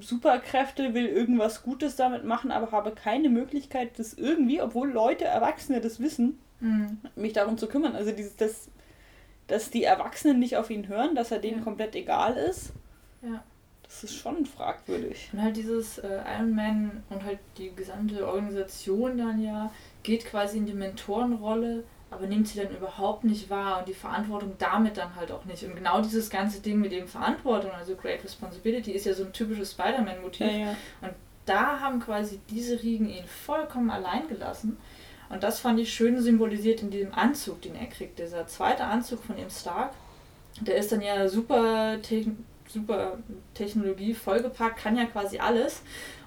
Superkräfte, 0.00 0.94
will 0.94 1.06
irgendwas 1.06 1.62
Gutes 1.62 1.96
damit 1.96 2.24
machen, 2.24 2.50
aber 2.50 2.72
habe 2.72 2.92
keine 2.92 3.28
Möglichkeit, 3.28 3.98
das 3.98 4.14
irgendwie, 4.14 4.60
obwohl 4.60 4.90
Leute, 4.90 5.24
Erwachsene 5.24 5.80
das 5.80 6.00
wissen, 6.00 6.38
mhm. 6.60 6.98
mich 7.16 7.32
darum 7.32 7.58
zu 7.58 7.66
kümmern. 7.66 7.94
Also 7.94 8.12
dieses, 8.12 8.36
das, 8.36 8.68
dass 9.46 9.70
die 9.70 9.84
Erwachsenen 9.84 10.38
nicht 10.38 10.56
auf 10.56 10.70
ihn 10.70 10.88
hören, 10.88 11.14
dass 11.14 11.30
er 11.30 11.38
denen 11.38 11.58
ja. 11.58 11.64
komplett 11.64 11.94
egal 11.94 12.36
ist. 12.36 12.72
Ja. 13.22 13.42
Das 13.82 14.04
ist 14.04 14.14
schon 14.14 14.46
fragwürdig. 14.46 15.28
Und 15.34 15.42
halt 15.42 15.56
dieses 15.56 15.98
äh, 15.98 16.20
Iron 16.38 16.54
Man 16.54 17.02
und 17.10 17.24
halt 17.24 17.38
die 17.58 17.74
gesamte 17.74 18.26
Organisation 18.26 19.18
dann 19.18 19.42
ja 19.42 19.70
geht 20.02 20.24
quasi 20.24 20.56
in 20.56 20.66
die 20.66 20.72
Mentorenrolle 20.72 21.84
aber 22.12 22.26
nimmt 22.26 22.46
sie 22.46 22.60
dann 22.60 22.70
überhaupt 22.70 23.24
nicht 23.24 23.48
wahr 23.48 23.80
und 23.80 23.88
die 23.88 23.94
Verantwortung 23.94 24.52
damit 24.58 24.96
dann 24.98 25.16
halt 25.16 25.32
auch 25.32 25.44
nicht. 25.44 25.64
Und 25.64 25.74
genau 25.76 26.00
dieses 26.02 26.28
ganze 26.28 26.60
Ding 26.60 26.78
mit 26.78 26.92
dem 26.92 27.08
Verantwortung, 27.08 27.70
also 27.70 27.96
Great 27.96 28.22
Responsibility, 28.22 28.92
ist 28.92 29.06
ja 29.06 29.14
so 29.14 29.24
ein 29.24 29.32
typisches 29.32 29.72
Spider-Man-Motiv. 29.72 30.46
Ja, 30.46 30.52
ja. 30.52 30.76
Und 31.00 31.12
da 31.46 31.80
haben 31.80 32.00
quasi 32.00 32.40
diese 32.50 32.82
Riegen 32.82 33.08
ihn 33.08 33.24
vollkommen 33.24 33.90
allein 33.90 34.28
gelassen. 34.28 34.76
Und 35.30 35.42
das 35.42 35.60
fand 35.60 35.80
ich 35.80 35.92
schön 35.92 36.20
symbolisiert 36.20 36.82
in 36.82 36.90
diesem 36.90 37.14
Anzug, 37.14 37.62
den 37.62 37.74
er 37.74 37.86
kriegt. 37.86 38.18
Dieser 38.18 38.46
zweite 38.46 38.84
Anzug 38.84 39.24
von 39.24 39.38
ihm 39.38 39.48
Stark, 39.48 39.92
der 40.60 40.76
ist 40.76 40.92
dann 40.92 41.00
ja 41.00 41.28
super, 41.28 41.96
te 42.02 42.26
super 42.68 43.18
Technologie 43.54 44.14
vollgepackt, 44.14 44.78
kann 44.78 44.96
ja 44.96 45.06
quasi 45.06 45.38
alles. 45.38 45.82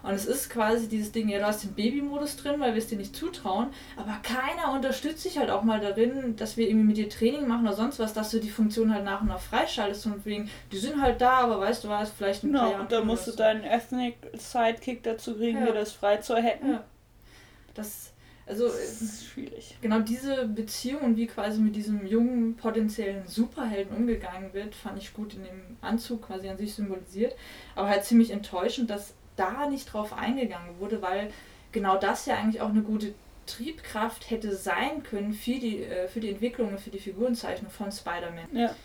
Und 0.05 0.13
es 0.13 0.27
ist 0.27 0.51
quasi 0.51 0.87
dieses 0.87 1.11
Ding, 1.11 1.29
ja, 1.29 1.39
du 1.39 1.47
hast 1.47 1.63
den 1.63 1.73
Babymodus 1.73 2.37
drin, 2.37 2.59
weil 2.59 2.73
wir 2.73 2.77
es 2.77 2.85
dir 2.85 2.97
nicht 2.97 3.15
zutrauen, 3.15 3.69
aber 3.97 4.19
keiner 4.21 4.71
unterstützt 4.71 5.25
dich 5.25 5.39
halt 5.39 5.49
auch 5.49 5.63
mal 5.63 5.79
darin, 5.79 6.35
dass 6.35 6.57
wir 6.57 6.69
irgendwie 6.69 6.85
mit 6.85 6.97
dir 6.97 7.09
Training 7.09 7.47
machen 7.47 7.65
oder 7.65 7.75
sonst 7.75 7.97
was, 7.97 8.13
dass 8.13 8.29
du 8.29 8.39
die 8.39 8.51
Funktion 8.51 8.93
halt 8.93 9.03
nach 9.03 9.21
und 9.21 9.29
nach 9.29 9.39
freischaltest 9.39 10.05
und 10.05 10.23
wegen, 10.27 10.47
die 10.71 10.77
sind 10.77 11.01
halt 11.01 11.21
da, 11.21 11.39
aber 11.39 11.59
weißt 11.59 11.83
du 11.83 11.89
was, 11.89 12.11
vielleicht 12.11 12.43
ein 12.43 12.51
no, 12.51 12.75
und 12.79 12.91
dann 12.91 13.07
musst 13.07 13.25
du 13.25 13.31
deinen 13.31 13.63
Ethnic 13.63 14.17
Sidekick 14.33 15.01
dazu 15.01 15.33
kriegen, 15.37 15.57
ja. 15.57 15.65
dir 15.65 15.73
das 15.73 15.93
frei 15.93 16.17
zu 16.17 16.35
hacken. 16.35 16.73
Ja. 16.73 16.83
Das, 17.73 18.13
also, 18.45 18.67
das 18.67 19.01
ist 19.01 19.25
schwierig. 19.25 19.75
Genau 19.81 20.01
diese 20.01 20.47
Beziehung 20.47 21.01
und 21.01 21.17
wie 21.17 21.25
quasi 21.25 21.59
mit 21.59 21.75
diesem 21.75 22.05
jungen 22.05 22.55
potenziellen 22.57 23.25
Superhelden 23.25 23.97
umgegangen 23.97 24.53
wird, 24.53 24.75
fand 24.75 24.99
ich 24.99 25.15
gut 25.15 25.33
in 25.33 25.45
dem 25.45 25.77
Anzug 25.81 26.27
quasi 26.27 26.47
an 26.47 26.57
sich 26.57 26.75
symbolisiert. 26.75 27.35
Aber 27.73 27.89
halt 27.89 28.03
ziemlich 28.03 28.29
enttäuschend, 28.29 28.91
dass 28.91 29.15
da 29.35 29.67
nicht 29.69 29.91
drauf 29.91 30.13
eingegangen 30.13 30.79
wurde, 30.79 31.01
weil 31.01 31.31
genau 31.71 31.97
das 31.97 32.25
ja 32.25 32.35
eigentlich 32.35 32.61
auch 32.61 32.69
eine 32.69 32.81
gute 32.81 33.13
Triebkraft 33.45 34.29
hätte 34.29 34.55
sein 34.55 35.03
können 35.03 35.33
für 35.33 35.59
die, 35.59 35.83
äh, 35.83 36.07
für 36.07 36.19
die 36.19 36.29
Entwicklung 36.29 36.69
und 36.69 36.79
für 36.79 36.89
die 36.89 36.99
Figurenzeichnung 36.99 37.69
von 37.69 37.91
Spider-Man. 37.91 38.55
Ja. 38.55 38.75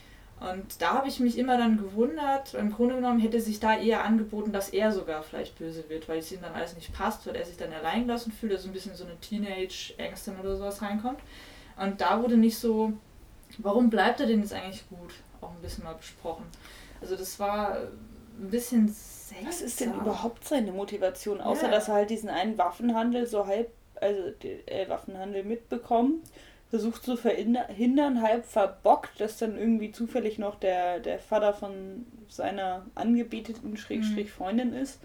Und 0.40 0.80
da 0.80 0.94
habe 0.94 1.08
ich 1.08 1.20
mich 1.20 1.36
immer 1.36 1.58
dann 1.58 1.76
gewundert, 1.76 2.54
im 2.54 2.72
Grunde 2.72 2.94
genommen 2.94 3.20
hätte 3.20 3.40
sich 3.42 3.60
da 3.60 3.76
eher 3.76 4.04
angeboten, 4.04 4.52
dass 4.52 4.70
er 4.70 4.90
sogar 4.90 5.22
vielleicht 5.22 5.58
böse 5.58 5.84
wird, 5.90 6.08
weil 6.08 6.18
es 6.18 6.32
ihm 6.32 6.40
dann 6.40 6.54
alles 6.54 6.74
nicht 6.74 6.94
passt, 6.94 7.26
weil 7.26 7.36
er 7.36 7.44
sich 7.44 7.58
dann 7.58 7.72
allein 7.74 8.06
gelassen 8.06 8.32
fühlt, 8.32 8.52
dass 8.52 8.62
so 8.62 8.68
ein 8.70 8.72
bisschen 8.72 8.94
so 8.94 9.04
eine 9.04 9.20
Teenage-Ängstin 9.20 10.40
oder 10.40 10.56
sowas 10.56 10.80
reinkommt. 10.80 11.20
Und 11.76 12.00
da 12.00 12.22
wurde 12.22 12.38
nicht 12.38 12.58
so, 12.58 12.94
warum 13.58 13.90
bleibt 13.90 14.20
er 14.20 14.26
denn 14.26 14.40
jetzt 14.40 14.54
eigentlich 14.54 14.88
gut, 14.88 15.12
auch 15.42 15.50
ein 15.50 15.60
bisschen 15.60 15.84
mal 15.84 15.94
besprochen. 15.94 16.46
Also 17.02 17.16
das 17.16 17.38
war 17.38 17.76
ein 17.76 18.50
bisschen 18.50 18.94
seltsam. 19.30 19.48
Was 19.48 19.60
ist 19.60 19.80
denn 19.80 19.94
überhaupt 19.94 20.44
seine 20.44 20.72
Motivation? 20.72 21.40
Außer, 21.40 21.66
ja. 21.66 21.70
dass 21.70 21.88
er 21.88 21.94
halt 21.94 22.10
diesen 22.10 22.28
einen 22.28 22.58
Waffenhandel 22.58 23.26
so 23.26 23.46
halb, 23.46 23.70
also 24.00 24.30
den 24.42 24.66
äh, 24.66 24.88
Waffenhandel 24.88 25.44
mitbekommt, 25.44 26.26
versucht 26.70 27.02
zu 27.02 27.16
verhindern, 27.16 28.22
halb 28.22 28.44
verbockt, 28.44 29.20
dass 29.20 29.38
dann 29.38 29.58
irgendwie 29.58 29.90
zufällig 29.90 30.38
noch 30.38 30.54
der, 30.58 31.00
der 31.00 31.18
Vater 31.18 31.52
von 31.52 32.06
seiner 32.28 32.86
angebeteten 32.94 33.76
Schrägstrich 33.76 34.28
mhm. 34.28 34.32
Freundin 34.32 34.72
ist. 34.72 35.00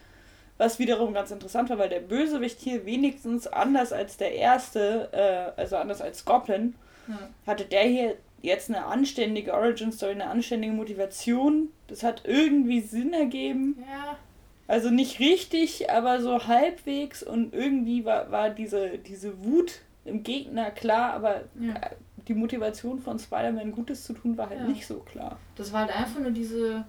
Was 0.58 0.80
wiederum 0.80 1.14
ganz 1.14 1.32
interessant 1.32 1.70
war, 1.70 1.78
weil 1.80 1.90
der 1.90 2.00
Bösewicht 2.00 2.60
hier 2.60 2.86
wenigstens 2.86 3.48
anders 3.48 3.92
als 3.92 4.18
der 4.18 4.36
erste, 4.36 5.10
äh, 5.12 5.60
also 5.60 5.76
anders 5.76 6.02
als 6.02 6.24
Goblin, 6.24 6.76
ja. 7.08 7.20
hatte 7.46 7.66
der 7.66 7.84
hier 7.84 8.16
jetzt 8.46 8.70
eine 8.70 8.86
anständige 8.86 9.54
Origin 9.54 9.92
Story, 9.92 10.14
eine 10.14 10.28
anständige 10.28 10.74
Motivation. 10.74 11.70
Das 11.88 12.04
hat 12.04 12.24
irgendwie 12.26 12.82
Sinn 12.82 13.14
ergeben. 13.14 13.78
Ja. 13.80 14.18
Also 14.68 14.90
nicht 14.90 15.20
richtig, 15.20 15.92
aber 15.92 16.22
so 16.22 16.48
halbwegs 16.48 17.22
und 17.22 17.54
irgendwie 17.54 18.04
war, 18.06 18.32
war 18.32 18.50
diese, 18.50 18.98
diese 18.98 19.44
Wut 19.44 19.82
im 20.06 20.24
Gegner 20.24 20.72
klar, 20.72 21.14
aber 21.14 21.42
ja. 21.60 21.76
die 22.28 22.34
Motivation 22.34 23.00
von 23.00 23.20
Spider-Man 23.20 23.72
Gutes 23.72 24.06
zu 24.06 24.14
tun 24.14 24.38
war 24.38 24.50
halt 24.50 24.62
ja. 24.62 24.68
nicht 24.68 24.88
so 24.88 25.00
klar. 25.00 25.38
Das 25.56 25.72
war 25.72 25.82
halt 25.82 25.96
einfach 25.96 26.20
nur 26.20 26.32
diese, 26.32 26.84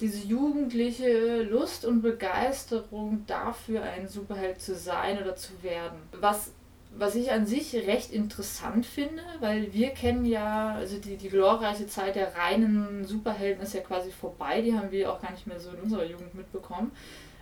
diese 0.00 0.26
jugendliche 0.26 1.42
Lust 1.42 1.84
und 1.84 2.02
Begeisterung 2.02 3.24
dafür, 3.26 3.82
ein 3.82 4.08
Superheld 4.08 4.60
zu 4.60 4.74
sein 4.74 5.22
oder 5.22 5.36
zu 5.36 5.62
werden. 5.62 5.98
Was 6.20 6.52
was 6.98 7.14
ich 7.14 7.30
an 7.30 7.46
sich 7.46 7.74
recht 7.74 8.10
interessant 8.12 8.86
finde, 8.86 9.22
weil 9.40 9.72
wir 9.72 9.90
kennen 9.90 10.24
ja, 10.24 10.74
also 10.74 10.98
die, 10.98 11.16
die 11.16 11.28
glorreiche 11.28 11.86
Zeit 11.86 12.16
der 12.16 12.34
reinen 12.34 13.04
Superhelden 13.04 13.62
ist 13.62 13.74
ja 13.74 13.80
quasi 13.80 14.10
vorbei, 14.10 14.62
die 14.62 14.74
haben 14.74 14.90
wir 14.90 15.12
auch 15.12 15.20
gar 15.20 15.32
nicht 15.32 15.46
mehr 15.46 15.60
so 15.60 15.70
in 15.70 15.80
unserer 15.80 16.04
Jugend 16.04 16.34
mitbekommen. 16.34 16.92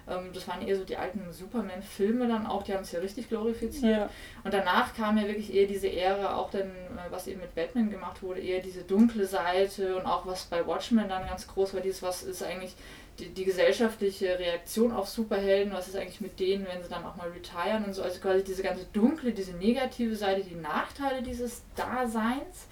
Ähm, 0.08 0.30
das 0.32 0.46
waren 0.48 0.66
eher 0.66 0.76
so 0.76 0.84
die 0.84 0.96
alten 0.96 1.32
Superman-Filme 1.32 2.28
dann 2.28 2.46
auch, 2.46 2.62
die 2.62 2.74
haben 2.74 2.82
es 2.82 2.92
ja 2.92 3.00
richtig 3.00 3.28
glorifiziert. 3.28 3.98
Ja. 3.98 4.10
Und 4.42 4.52
danach 4.52 4.94
kam 4.94 5.16
ja 5.16 5.26
wirklich 5.26 5.54
eher 5.54 5.66
diese 5.66 5.90
Ära, 5.90 6.36
auch 6.36 6.50
dann, 6.50 6.68
äh, 6.68 7.10
was 7.10 7.26
eben 7.26 7.40
mit 7.40 7.54
Batman 7.54 7.90
gemacht 7.90 8.22
wurde, 8.22 8.40
eher 8.40 8.60
diese 8.60 8.82
dunkle 8.82 9.26
Seite 9.26 9.96
und 9.96 10.06
auch 10.06 10.26
was 10.26 10.44
bei 10.44 10.66
Watchmen 10.66 11.08
dann 11.08 11.26
ganz 11.26 11.46
groß 11.48 11.74
war, 11.74 11.80
dieses, 11.80 12.02
was 12.02 12.22
ist 12.22 12.42
eigentlich 12.42 12.74
die, 13.18 13.28
die 13.28 13.44
gesellschaftliche 13.44 14.38
Reaktion 14.38 14.92
auf 14.92 15.08
Superhelden, 15.08 15.72
was 15.72 15.88
ist 15.88 15.96
eigentlich 15.96 16.20
mit 16.20 16.40
denen, 16.40 16.66
wenn 16.66 16.82
sie 16.82 16.88
dann 16.88 17.04
auch 17.04 17.16
mal 17.16 17.28
retiren 17.28 17.84
und 17.84 17.94
so, 17.94 18.02
also 18.02 18.20
quasi 18.20 18.42
diese 18.42 18.62
ganze 18.62 18.86
dunkle, 18.92 19.32
diese 19.32 19.52
negative 19.52 20.16
Seite, 20.16 20.42
die 20.42 20.56
Nachteile 20.56 21.22
dieses 21.22 21.62
Daseins. 21.76 22.66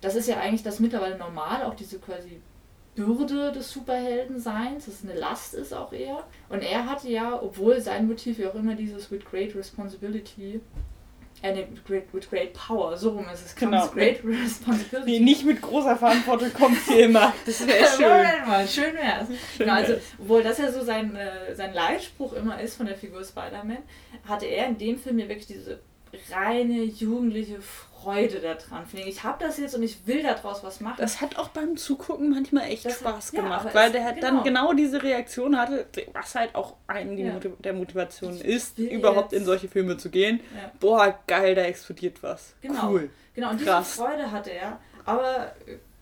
Das 0.00 0.14
ist 0.14 0.28
ja 0.28 0.38
eigentlich 0.38 0.62
das 0.62 0.80
mittlerweile 0.80 1.18
normal, 1.18 1.62
auch 1.64 1.74
diese 1.74 1.98
quasi 1.98 2.40
Bürde 2.94 3.52
des 3.52 3.70
Superheldenseins, 3.70 4.86
dass 4.86 4.94
es 4.94 5.04
eine 5.04 5.18
Last 5.18 5.54
ist 5.54 5.72
auch 5.72 5.92
eher. 5.92 6.24
Und 6.48 6.62
er 6.62 6.86
hatte 6.86 7.08
ja, 7.08 7.40
obwohl 7.40 7.80
sein 7.80 8.06
Motiv 8.06 8.38
ja 8.38 8.50
auch 8.50 8.54
immer 8.54 8.74
dieses 8.74 9.10
with 9.10 9.24
great 9.24 9.54
responsibility, 9.54 10.60
äh, 11.42 11.52
nee, 11.52 11.66
with, 11.70 11.84
great, 11.84 12.04
with 12.12 12.28
great 12.28 12.52
power, 12.52 12.96
so 12.96 13.10
rum 13.10 13.26
ist 13.32 13.46
es. 13.46 13.54
Genau. 13.54 13.88
Great 13.88 14.22
responsibility. 14.24 15.12
Nee, 15.12 15.20
nicht 15.20 15.44
mit 15.44 15.62
großer 15.62 15.96
Verantwortung 15.96 16.52
kommt 16.52 16.78
hier 16.86 17.06
immer. 17.06 17.32
Das 17.46 17.66
wäre 17.66 17.86
schön. 17.96 18.46
Mal, 18.46 18.68
schön 18.68 18.94
wär's. 18.94 19.28
Schön 19.28 19.66
genau, 19.66 19.74
also, 19.74 19.94
obwohl 20.18 20.42
das 20.42 20.58
ja 20.58 20.70
so 20.70 20.84
sein, 20.84 21.16
äh, 21.16 21.54
sein 21.54 21.72
Leitspruch 21.72 22.34
immer 22.34 22.60
ist 22.60 22.76
von 22.76 22.86
der 22.86 22.96
Figur 22.96 23.24
Spider-Man, 23.24 23.78
hatte 24.28 24.46
er 24.46 24.66
in 24.66 24.78
dem 24.78 24.98
Film 24.98 25.18
ja 25.18 25.28
wirklich 25.28 25.46
diese 25.46 25.80
reine 26.30 26.82
jugendliche 26.82 27.60
Freude 27.60 28.40
daran. 28.40 28.86
Ich 28.94 29.24
habe 29.24 29.44
das 29.44 29.58
jetzt 29.58 29.74
und 29.74 29.82
ich 29.82 30.06
will 30.06 30.22
daraus 30.22 30.64
was 30.64 30.80
machen. 30.80 30.96
Das 30.98 31.20
hat 31.20 31.36
auch 31.36 31.48
beim 31.48 31.76
Zugucken 31.76 32.30
manchmal 32.30 32.64
echt 32.64 32.84
das 32.84 32.98
Spaß 32.98 33.28
hat, 33.28 33.34
gemacht, 33.34 33.66
ja, 33.66 33.74
weil 33.74 33.92
der 33.92 34.04
halt 34.04 34.16
genau. 34.16 34.28
dann 34.28 34.44
genau 34.44 34.72
diese 34.72 35.02
Reaktion 35.02 35.56
hatte, 35.58 35.86
was 36.12 36.34
halt 36.34 36.54
auch 36.54 36.76
einen 36.86 37.18
ja. 37.18 37.38
der 37.58 37.72
Motivation 37.72 38.34
ich 38.34 38.44
ist, 38.44 38.78
überhaupt 38.78 39.32
jetzt. 39.32 39.40
in 39.40 39.46
solche 39.46 39.68
Filme 39.68 39.96
zu 39.96 40.10
gehen. 40.10 40.40
Ja. 40.54 40.72
Boah, 40.80 41.18
geil, 41.26 41.54
da 41.54 41.62
explodiert 41.62 42.22
was. 42.22 42.54
Genau. 42.62 42.90
Cool. 42.90 43.10
Genau, 43.34 43.50
und 43.50 43.62
Krass. 43.62 43.92
diese 43.92 44.02
Freude 44.02 44.30
hatte 44.30 44.50
er. 44.50 44.80
Aber 45.04 45.52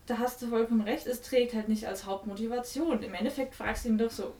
da 0.07 0.19
hast 0.19 0.41
du 0.41 0.49
vollkommen 0.49 0.83
recht, 0.83 1.07
es 1.07 1.21
trägt 1.21 1.55
halt 1.55 1.69
nicht 1.69 1.87
als 1.87 2.07
Hauptmotivation. 2.07 3.03
Im 3.03 3.15
Endeffekt 3.15 3.55
fragst 3.55 3.85
du 3.85 3.91
ihn 3.91 3.99
doch 3.99 4.11
so, 4.11 4.33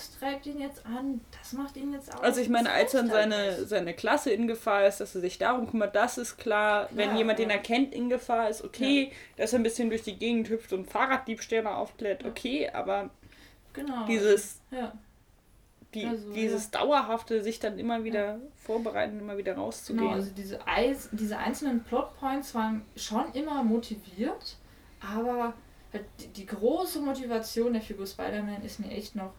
das 0.00 0.18
treibt 0.18 0.46
ihn 0.46 0.60
jetzt 0.60 0.86
an, 0.86 1.20
das 1.38 1.52
macht 1.52 1.76
ihn 1.76 1.92
jetzt 1.92 2.14
aus. 2.14 2.22
Also 2.22 2.40
ich 2.40 2.48
meine, 2.48 2.70
als 2.70 2.92
dann 2.92 3.10
seine, 3.10 3.66
seine 3.66 3.92
Klasse 3.92 4.30
in 4.30 4.46
Gefahr 4.46 4.86
ist, 4.86 5.00
dass 5.00 5.14
er 5.14 5.20
sich 5.20 5.36
darum 5.36 5.70
kümmert, 5.70 5.94
das 5.94 6.16
ist 6.16 6.38
klar. 6.38 6.86
klar 6.86 6.96
Wenn 6.96 7.16
jemand, 7.16 7.38
ja. 7.38 7.44
den 7.44 7.50
er 7.50 7.58
kennt, 7.58 7.94
in 7.94 8.08
Gefahr 8.08 8.48
ist, 8.48 8.64
okay. 8.64 9.08
Ja. 9.10 9.42
Dass 9.42 9.52
er 9.52 9.58
ein 9.58 9.62
bisschen 9.62 9.90
durch 9.90 10.02
die 10.02 10.16
Gegend 10.16 10.48
hüpft 10.48 10.72
und 10.72 10.90
Fahrraddiebstähle 10.90 11.70
aufklärt, 11.70 12.24
okay. 12.24 12.70
Aber 12.70 13.10
genau. 13.72 14.06
dieses... 14.06 14.60
Ja. 14.70 14.92
Die, 15.92 16.06
also, 16.06 16.32
dieses 16.32 16.70
dauerhafte, 16.70 17.42
sich 17.42 17.58
dann 17.58 17.76
immer 17.76 18.04
wieder 18.04 18.38
vorbereiten, 18.54 19.18
immer 19.18 19.36
wieder 19.36 19.56
rauszugehen. 19.56 20.04
Genau, 20.04 20.14
also 20.14 20.30
diese, 20.30 20.64
Eis, 20.64 21.08
diese 21.10 21.36
einzelnen 21.36 21.82
Plotpoints 21.82 22.54
waren 22.54 22.82
schon 22.94 23.32
immer 23.32 23.64
motiviert, 23.64 24.56
aber 25.00 25.52
halt 25.92 26.04
die, 26.20 26.28
die 26.28 26.46
große 26.46 27.00
Motivation 27.00 27.72
der 27.72 27.82
Figur 27.82 28.06
Spider-Man 28.06 28.62
ist 28.62 28.78
mir 28.78 28.92
echt 28.92 29.16
noch 29.16 29.32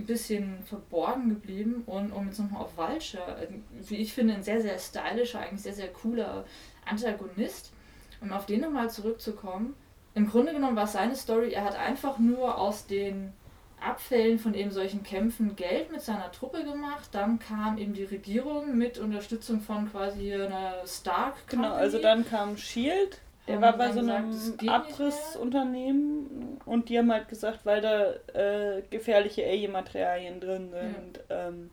ein 0.00 0.06
bisschen 0.06 0.62
verborgen 0.64 1.28
geblieben 1.28 1.82
und 1.86 2.12
um 2.12 2.26
jetzt 2.26 2.38
nochmal 2.38 2.62
auf 2.62 2.76
Vulture, 2.76 3.48
wie 3.88 3.96
ich 3.96 4.12
finde, 4.12 4.34
ein 4.34 4.42
sehr, 4.42 4.60
sehr 4.60 4.78
stylischer, 4.78 5.40
eigentlich 5.40 5.62
sehr, 5.62 5.74
sehr 5.74 5.88
cooler 5.88 6.44
Antagonist, 6.84 7.72
um 8.20 8.32
auf 8.32 8.46
den 8.46 8.60
nochmal 8.60 8.90
zurückzukommen. 8.90 9.74
Im 10.14 10.28
Grunde 10.28 10.52
genommen 10.52 10.76
war 10.76 10.86
seine 10.86 11.14
Story, 11.14 11.52
er 11.52 11.64
hat 11.64 11.76
einfach 11.76 12.18
nur 12.18 12.58
aus 12.58 12.86
den 12.86 13.32
Abfällen 13.80 14.38
von 14.38 14.54
eben 14.54 14.70
solchen 14.70 15.02
Kämpfen 15.02 15.56
Geld 15.56 15.90
mit 15.90 16.02
seiner 16.02 16.30
Truppe 16.32 16.64
gemacht. 16.64 17.08
Dann 17.12 17.38
kam 17.38 17.78
eben 17.78 17.94
die 17.94 18.04
Regierung 18.04 18.76
mit 18.76 18.98
Unterstützung 18.98 19.60
von 19.60 19.90
quasi 19.90 20.34
einer 20.34 20.86
Stark. 20.86 21.36
-Company. 21.36 21.50
Genau, 21.50 21.72
also 21.72 21.98
dann 21.98 22.28
kam 22.28 22.56
Shield 22.56 23.20
der 23.50 23.60
war 23.60 23.76
bei 23.76 23.92
so 23.92 24.00
einem 24.00 24.32
Abrissunternehmen 24.66 26.60
und 26.64 26.88
die 26.88 26.98
haben 26.98 27.12
halt 27.12 27.28
gesagt, 27.28 27.60
weil 27.64 27.80
da 27.80 28.12
äh, 28.34 28.82
gefährliche 28.90 29.44
Alien-Materialien 29.44 30.40
drin 30.40 30.70
sind, 30.70 31.20
ja. 31.28 31.48
ähm, 31.48 31.70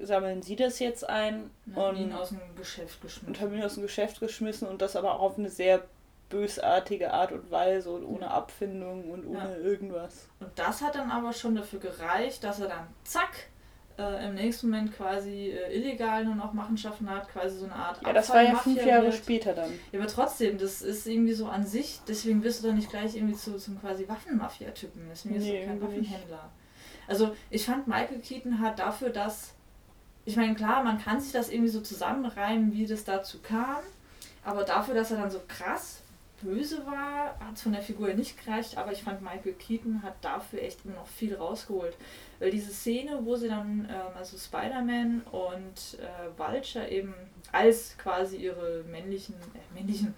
sammeln 0.00 0.42
sie 0.42 0.56
das 0.56 0.78
jetzt 0.78 1.08
ein 1.08 1.50
und 1.66 1.76
haben 1.76 1.96
ihn 1.96 2.12
aus 2.12 2.28
dem 2.30 2.40
Geschäft 2.56 3.00
geschmissen. 3.00 3.28
Und 3.28 3.40
haben 3.40 3.54
ihn 3.54 3.62
aus 3.62 3.74
dem 3.74 3.82
Geschäft 3.82 4.20
geschmissen 4.20 4.68
und 4.68 4.82
das 4.82 4.96
aber 4.96 5.14
auch 5.14 5.20
auf 5.20 5.38
eine 5.38 5.50
sehr 5.50 5.82
bösartige 6.28 7.12
Art 7.12 7.32
und 7.32 7.50
Weise 7.50 7.90
und 7.90 8.04
ohne 8.04 8.30
Abfindung 8.30 9.10
und 9.10 9.26
ohne 9.26 9.38
ja. 9.38 9.56
irgendwas. 9.56 10.28
Und 10.40 10.50
das 10.56 10.82
hat 10.82 10.94
dann 10.94 11.10
aber 11.10 11.32
schon 11.32 11.54
dafür 11.54 11.80
gereicht, 11.80 12.44
dass 12.44 12.60
er 12.60 12.68
dann 12.68 12.86
zack 13.04 13.48
äh, 13.98 14.26
im 14.26 14.34
nächsten 14.34 14.70
Moment 14.70 14.96
quasi 14.96 15.50
äh, 15.50 15.76
illegal 15.76 16.24
nur 16.24 16.34
noch 16.34 16.52
Machenschaften 16.52 17.10
hat, 17.10 17.28
quasi 17.28 17.58
so 17.58 17.64
eine 17.64 17.74
Art 17.74 18.00
Ja, 18.06 18.12
das 18.12 18.30
war 18.30 18.42
ja 18.42 18.56
fünf 18.56 18.84
Jahre 18.84 19.06
wird. 19.06 19.14
später 19.14 19.54
dann. 19.54 19.70
Ja, 19.92 19.98
aber 19.98 20.08
trotzdem, 20.08 20.58
das 20.58 20.82
ist 20.82 21.06
irgendwie 21.06 21.32
so 21.32 21.46
an 21.46 21.66
sich, 21.66 22.00
deswegen 22.06 22.42
wirst 22.42 22.62
du 22.62 22.68
doch 22.68 22.74
nicht 22.74 22.90
gleich 22.90 23.16
irgendwie 23.16 23.36
zu, 23.36 23.56
zum 23.56 23.80
quasi 23.80 24.08
Waffenmafia-Typen. 24.08 25.02
Deswegen 25.10 25.34
ist 25.34 25.44
nee, 25.44 25.64
kein 25.66 25.80
Waffenhändler. 25.80 26.50
Also 27.06 27.34
ich 27.50 27.64
fand 27.64 27.88
Michael 27.88 28.20
Keaton 28.20 28.60
hat 28.60 28.78
dafür, 28.78 29.10
dass 29.10 29.54
ich 30.24 30.36
meine, 30.36 30.54
klar, 30.54 30.82
man 30.82 30.98
kann 30.98 31.20
sich 31.20 31.32
das 31.32 31.48
irgendwie 31.48 31.70
so 31.70 31.80
zusammenreimen, 31.80 32.72
wie 32.74 32.86
das 32.86 33.04
dazu 33.04 33.38
kam, 33.42 33.78
aber 34.44 34.64
dafür, 34.64 34.94
dass 34.94 35.10
er 35.10 35.16
dann 35.16 35.30
so 35.30 35.40
krass 35.48 36.02
böse 36.42 36.84
war, 36.86 37.38
hat 37.40 37.54
es 37.54 37.62
von 37.62 37.72
der 37.72 37.82
Figur 37.82 38.12
nicht 38.14 38.44
gereicht, 38.44 38.76
aber 38.76 38.92
ich 38.92 39.02
fand 39.02 39.22
Michael 39.22 39.54
Keaton 39.54 40.02
hat 40.02 40.14
dafür 40.22 40.62
echt 40.62 40.84
immer 40.84 40.94
noch 40.94 41.06
viel 41.06 41.34
rausgeholt. 41.34 41.96
Weil 42.38 42.50
diese 42.50 42.72
Szene, 42.72 43.20
wo 43.22 43.36
sie 43.36 43.48
dann, 43.48 43.88
ähm, 43.90 44.16
also 44.16 44.36
Spider-Man 44.36 45.22
und 45.32 45.98
äh, 46.00 46.38
Vulture 46.38 46.88
eben 46.88 47.14
als 47.50 47.96
quasi 47.96 48.36
ihre 48.36 48.84
männlichen, 48.90 49.34
äh, 49.34 49.74
männlichen, 49.74 50.14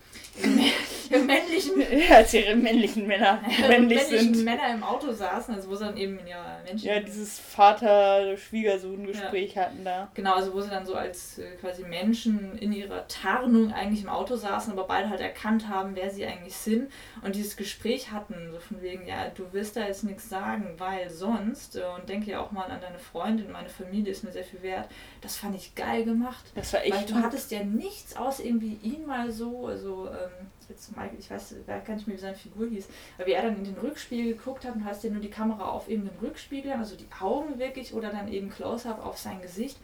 ihre 1.10 1.22
männlichen, 1.22 1.80
ja, 2.08 2.16
als 2.16 2.34
ihre 2.34 2.56
männlichen 2.56 3.06
Männer, 3.06 3.40
männlich 3.68 4.00
männlichen 4.00 4.34
sind. 4.34 4.44
Männer 4.44 4.74
im 4.74 4.82
Auto 4.82 5.12
saßen, 5.12 5.54
also 5.54 5.70
wo 5.70 5.76
sie 5.76 5.84
dann 5.84 5.96
eben 5.96 6.18
in 6.18 6.26
ihrer 6.26 6.58
Menschen. 6.64 6.88
Ja, 6.88 6.98
dieses 6.98 7.38
Vater-Schwiegersohn-Gespräch 7.38 9.54
ja. 9.54 9.62
hatten 9.62 9.84
da. 9.84 10.10
Genau, 10.14 10.34
also 10.34 10.52
wo 10.52 10.60
sie 10.60 10.70
dann 10.70 10.84
so 10.84 10.94
als 10.94 11.38
äh, 11.38 11.52
quasi 11.60 11.84
Menschen 11.84 12.58
in 12.58 12.72
ihrer 12.72 13.06
Tarnung 13.06 13.72
eigentlich 13.72 14.02
im 14.02 14.08
Auto 14.08 14.34
saßen, 14.34 14.72
aber 14.72 14.88
beide 14.88 15.08
halt 15.08 15.20
erkannt 15.20 15.68
haben, 15.68 15.94
wer 15.94 16.10
sie 16.10 16.26
eigentlich 16.26 16.56
sind 16.56 16.90
und 17.22 17.36
dieses 17.36 17.56
Gespräch 17.56 18.10
hatten, 18.10 18.50
so 18.50 18.58
von 18.58 18.82
wegen, 18.82 19.06
ja, 19.06 19.28
du 19.28 19.52
wirst 19.52 19.76
da 19.76 19.86
jetzt 19.86 20.02
nichts 20.02 20.28
sagen, 20.28 20.74
weil 20.78 21.08
sonst, 21.10 21.76
äh, 21.76 21.84
und 21.96 22.08
denke 22.08 22.32
ja 22.32 22.40
auch 22.40 22.50
mal 22.50 22.64
an 22.64 22.80
deine 22.80 22.98
Freundin, 22.98 23.52
meine 23.52 23.68
Familie 23.68 24.10
ist 24.10 24.24
mir 24.24 24.32
sehr 24.32 24.42
viel 24.42 24.62
wert. 24.62 24.88
Das 25.20 25.36
fand 25.36 25.54
ich 25.54 25.76
geil 25.76 26.02
gemacht. 26.04 26.44
Das 26.54 26.72
war 26.72 26.82
echt. 26.82 27.12
Du 27.20 27.26
hattest 27.26 27.50
ja 27.50 27.62
nichts 27.62 28.16
aus 28.16 28.40
irgendwie 28.40 28.78
ihn 28.82 29.06
mal 29.06 29.30
so, 29.30 29.66
also 29.66 30.08
ähm, 30.08 30.46
jetzt 30.68 30.96
Michael, 30.96 31.18
ich 31.18 31.30
weiß 31.30 31.54
gar 31.66 31.94
nicht 31.94 32.06
mehr, 32.06 32.16
wie 32.16 32.20
seine 32.20 32.36
Figur 32.36 32.68
hieß, 32.68 32.88
aber 33.18 33.26
wie 33.26 33.32
er 33.32 33.42
dann 33.42 33.56
in 33.56 33.64
den 33.64 33.78
Rückspiegel 33.78 34.34
geguckt 34.34 34.64
hat 34.64 34.74
und 34.74 34.84
hast 34.84 35.04
ja 35.04 35.10
nur 35.10 35.20
die 35.20 35.30
Kamera 35.30 35.68
auf 35.68 35.88
eben 35.88 36.04
den 36.04 36.18
Rückspiegel, 36.20 36.72
also 36.72 36.96
die 36.96 37.08
Augen 37.20 37.58
wirklich 37.58 37.92
oder 37.94 38.10
dann 38.10 38.28
eben 38.28 38.50
Close-up 38.50 39.04
auf 39.04 39.18
sein 39.18 39.42
Gesicht. 39.42 39.78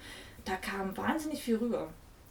Da 0.44 0.56
kam 0.56 0.96
wahnsinnig 0.96 1.42
viel 1.42 1.56
rüber. 1.56 1.88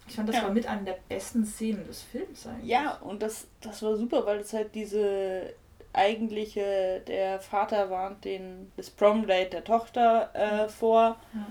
Ich 0.08 0.16
fand, 0.16 0.30
das 0.30 0.38
ja. 0.38 0.44
war 0.44 0.52
mit 0.52 0.68
einer 0.68 0.84
der 0.84 0.98
besten 1.10 1.46
Szenen 1.46 1.86
des 1.88 2.02
Films 2.02 2.48
eigentlich. 2.48 2.70
Ja, 2.70 2.98
und 2.98 3.22
das, 3.22 3.48
das 3.62 3.82
war 3.82 3.98
super, 3.98 4.26
weil 4.26 4.40
es 4.40 4.54
halt 4.54 4.76
diese 4.76 5.54
eigentliche, 5.94 7.02
der 7.08 7.40
Vater 7.40 7.90
warnt 7.90 8.26
den, 8.26 8.72
das 8.78 8.90
Prom-Date 8.90 9.54
der 9.54 9.64
Tochter 9.64 10.30
äh, 10.34 10.70
vor 10.70 11.18
ja. 11.34 11.48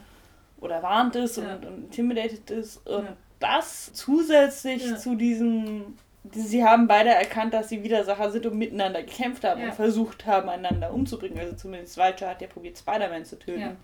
oder 0.60 0.82
warnt 0.82 1.16
es 1.16 1.36
ja. 1.36 1.54
und, 1.54 1.64
und 1.64 1.84
intimidated 1.84 2.50
ist 2.50 2.86
und 2.86 3.08
ja. 3.40 3.56
das 3.56 3.92
zusätzlich 3.92 4.96
zu 4.96 5.14
diesem, 5.14 5.96
sie 6.32 6.64
haben 6.64 6.86
beide 6.86 7.10
erkannt, 7.10 7.54
dass 7.54 7.68
sie 7.68 7.82
Widersacher 7.82 8.30
sind 8.30 8.46
und 8.46 8.58
miteinander 8.58 9.02
gekämpft 9.02 9.44
haben 9.44 9.62
und 9.62 9.74
versucht 9.74 10.26
haben, 10.26 10.48
einander 10.48 10.92
umzubringen. 10.92 11.38
Also 11.38 11.56
zumindest 11.56 11.96
Vulture 11.96 12.30
hat 12.30 12.40
ja 12.40 12.48
probiert, 12.48 12.78
Spider-Man 12.78 13.24
zu 13.24 13.38
töten. 13.38 13.60
Ja. 13.60 13.76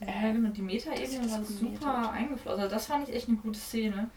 Äh, 0.00 0.34
die 0.56 0.62
Meta-Ebene 0.62 1.30
war 1.30 1.44
super 1.44 2.10
eingeflossen. 2.10 2.60
Also 2.60 2.74
das 2.74 2.86
fand 2.86 3.08
ich 3.08 3.14
echt 3.14 3.28
eine 3.28 3.38
gute 3.38 3.58
Szene. 3.58 4.10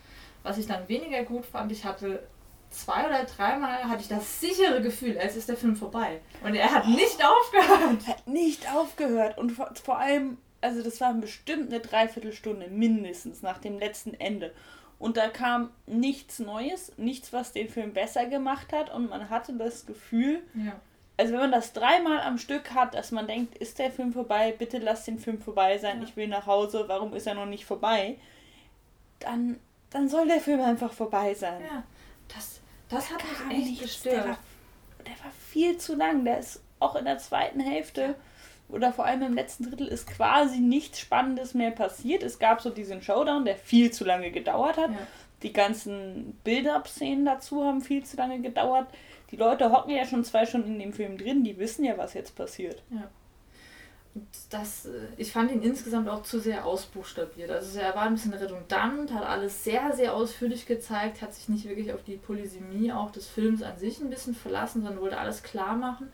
Was 0.43 0.57
ich 0.57 0.65
dann 0.65 0.87
weniger 0.87 1.23
gut 1.23 1.45
fand, 1.45 1.71
ich 1.71 1.85
hatte 1.85 2.23
zwei 2.69 3.05
oder 3.05 3.23
dreimal 3.23 3.83
hatte 3.85 4.01
ich 4.01 4.07
das 4.07 4.39
sichere 4.39 4.81
Gefühl, 4.81 5.17
als 5.17 5.35
ist 5.35 5.49
der 5.49 5.57
Film 5.57 5.75
vorbei. 5.75 6.21
Und 6.43 6.55
er 6.55 6.71
hat 6.71 6.87
nicht 6.87 7.23
aufgehört. 7.23 8.01
Er 8.05 8.13
hat 8.13 8.27
nicht 8.27 8.71
aufgehört. 8.71 9.37
Und 9.37 9.51
vor, 9.51 9.71
vor 9.83 9.97
allem, 9.97 10.37
also 10.68 10.84
das 10.84 11.01
war 11.01 11.13
bestimmt 11.13 11.72
eine 11.72 11.80
Dreiviertelstunde 11.80 12.68
mindestens 12.68 13.41
nach 13.41 13.57
dem 13.57 13.80
letzten 13.80 14.13
Ende. 14.13 14.53
Und 14.99 15.18
da 15.18 15.30
kam 15.30 15.70
nichts 15.86 16.39
Neues, 16.39 16.91
nichts, 16.97 17.32
was 17.32 17.51
den 17.51 17.70
Film 17.70 17.93
besser 17.93 18.26
gemacht 18.26 18.74
hat. 18.74 18.93
Und 18.93 19.09
man 19.09 19.30
hatte 19.30 19.53
das 19.53 19.86
Gefühl, 19.86 20.41
ja. 20.55 20.80
also 21.18 21.34
wenn 21.34 21.41
man 21.41 21.51
das 21.51 21.74
dreimal 21.74 22.22
am 22.22 22.38
Stück 22.38 22.74
hat, 22.74 22.95
dass 22.95 23.11
man 23.11 23.28
denkt, 23.28 23.57
ist 23.57 23.78
der 23.80 23.91
Film 23.91 24.11
vorbei, 24.11 24.55
bitte 24.57 24.80
lass 24.80 25.05
den 25.05 25.20
Film 25.20 25.39
vorbei 25.39 25.78
sein, 25.78 26.01
ja. 26.01 26.07
ich 26.07 26.15
will 26.15 26.28
nach 26.28 26.47
Hause, 26.47 26.86
warum 26.88 27.13
ist 27.13 27.28
er 27.28 27.36
noch 27.36 27.45
nicht 27.45 27.65
vorbei? 27.65 28.18
dann, 29.20 29.59
dann 29.89 30.09
soll 30.09 30.28
der 30.28 30.41
Film 30.41 30.61
einfach 30.61 30.91
vorbei 30.91 31.34
sein. 31.34 31.61
Ja, 31.61 31.84
das, 32.28 32.59
das 32.89 33.11
hat 33.11 33.24
mich 33.24 33.57
echt 33.57 33.70
nichts. 33.70 33.82
gestört. 33.84 34.15
Der 34.15 34.26
war, 34.26 34.39
der 34.99 35.24
war 35.24 35.32
viel 35.32 35.78
zu 35.78 35.95
lang. 35.95 36.26
Der 36.26 36.39
ist 36.39 36.61
auch 36.80 36.95
in 36.95 37.05
der 37.05 37.18
zweiten 37.18 37.59
Hälfte 37.59 38.15
oder 38.70 38.91
vor 38.91 39.05
allem 39.05 39.22
im 39.22 39.34
letzten 39.34 39.70
Drittel 39.70 39.88
ist 39.88 40.07
quasi 40.07 40.59
nichts 40.59 40.99
Spannendes 40.99 41.53
mehr 41.53 41.72
passiert. 41.72 42.24
Es 42.24 42.39
gab 42.39 42.61
so 42.61 42.70
diesen 42.70 43.01
Showdown, 43.01 43.45
der 43.45 43.55
viel 43.55 43.91
zu 43.91 44.03
lange 44.03 44.32
gedauert 44.32 44.78
hat. 44.78 44.91
Ja. 44.91 45.07
Die 45.43 45.53
ganzen 45.53 46.38
Build-up-Szenen 46.43 47.26
dazu 47.26 47.63
haben 47.63 47.82
viel 47.82 48.03
zu 48.03 48.18
lange 48.18 48.41
gedauert. 48.41 48.88
Die 49.32 49.36
Leute 49.36 49.72
hocken 49.72 49.91
ja 49.91 50.05
schon 50.05 50.24
zwei 50.24 50.45
Stunden 50.45 50.74
in 50.74 50.80
dem 50.80 50.93
Film 50.93 51.18
drin, 51.18 51.43
die 51.43 51.57
wissen 51.57 51.86
ja, 51.86 51.97
was 51.97 52.13
jetzt 52.13 52.36
passiert. 52.36 52.82
Und 54.15 54.28
das, 54.49 54.88
äh, 54.88 55.07
ich 55.18 55.32
fand 55.32 55.51
ihn 55.51 55.61
insgesamt 55.61 56.09
auch 56.09 56.24
zu 56.24 56.39
sehr 56.39 56.65
ausbuchstabiert. 56.65 57.51
Also 57.51 57.80
er 57.80 57.93
war 57.93 58.03
ein 58.03 58.15
bisschen 58.15 58.34
redundant, 58.34 59.13
hat 59.13 59.24
alles 59.24 59.63
sehr, 59.63 59.93
sehr 59.93 60.15
ausführlich 60.15 60.65
gezeigt, 60.65 61.22
hat 61.22 61.36
sich 61.36 61.49
nicht 61.49 61.68
wirklich 61.68 61.93
auf 61.93 62.03
die 62.03 62.18
Polysemie 62.18 62.91
auch 62.91 63.11
des 63.11 63.28
Films 63.28 63.61
an 63.61 63.78
sich 63.78 63.99
ein 63.99 64.09
bisschen 64.09 64.34
verlassen, 64.34 64.82
sondern 64.82 65.01
wollte 65.01 65.20
alles 65.20 65.43
klar 65.43 65.76
machen. 65.76 66.11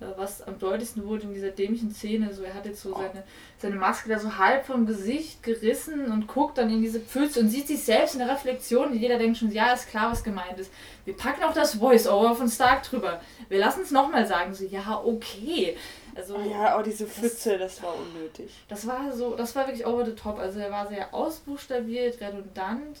Äh, 0.00 0.06
Was 0.16 0.42
am 0.42 0.58
deutlichsten 0.58 1.04
wurde 1.06 1.24
in 1.24 1.34
dieser 1.34 1.50
dämlichen 1.50 1.90
Szene, 1.92 2.32
so 2.32 2.42
er 2.42 2.54
hat 2.54 2.66
jetzt 2.66 2.82
so 2.82 2.92
seine, 2.94 3.24
seine 3.58 3.76
Maske 3.76 4.08
da 4.08 4.18
so 4.18 4.38
halb 4.38 4.64
vom 4.64 4.86
Gesicht 4.86 5.42
gerissen 5.42 6.10
und 6.12 6.26
guckt 6.28 6.58
dann 6.58 6.70
in 6.70 6.80
diese 6.82 7.00
Pfütze 7.00 7.40
und 7.40 7.48
sieht 7.48 7.66
sich 7.66 7.82
selbst 7.82 8.14
in 8.14 8.20
der 8.20 8.28
Reflexion. 8.28 8.90
Und 8.90 8.96
jeder 8.96 9.18
denkt 9.18 9.38
schon, 9.38 9.50
ja, 9.50 9.72
ist 9.72 9.88
klar, 9.88 10.10
was 10.12 10.22
gemeint 10.22 10.58
ist. 10.58 10.70
Wir 11.04 11.16
packen 11.16 11.42
auch 11.42 11.52
das 11.52 11.74
Voice-Over 11.76 12.36
von 12.36 12.48
Stark 12.48 12.84
drüber. 12.84 13.20
Wir 13.48 13.58
lassen 13.58 13.82
es 13.82 13.90
nochmal 13.90 14.26
sagen. 14.26 14.54
So, 14.54 14.64
ja, 14.64 15.02
okay. 15.04 15.76
Also, 16.14 16.36
Oh 16.36 16.48
ja, 16.48 16.78
oh, 16.78 16.82
diese 16.82 17.06
Pfütze, 17.06 17.58
das 17.58 17.82
war 17.82 17.94
unnötig. 17.96 18.52
das 18.68 18.86
war 18.86 19.12
so, 19.12 19.36
das 19.36 19.54
war 19.54 19.66
wirklich 19.66 19.86
over 19.86 20.04
the 20.04 20.14
top. 20.14 20.38
Also 20.38 20.58
er 20.58 20.70
war 20.70 20.88
sehr 20.88 21.14
ausbuchstabiert, 21.14 22.20
redundant. 22.20 22.98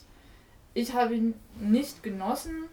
Ich 0.74 0.92
habe 0.92 1.14
ihn 1.14 1.34
nicht 1.60 2.02
genossen. 2.02 2.68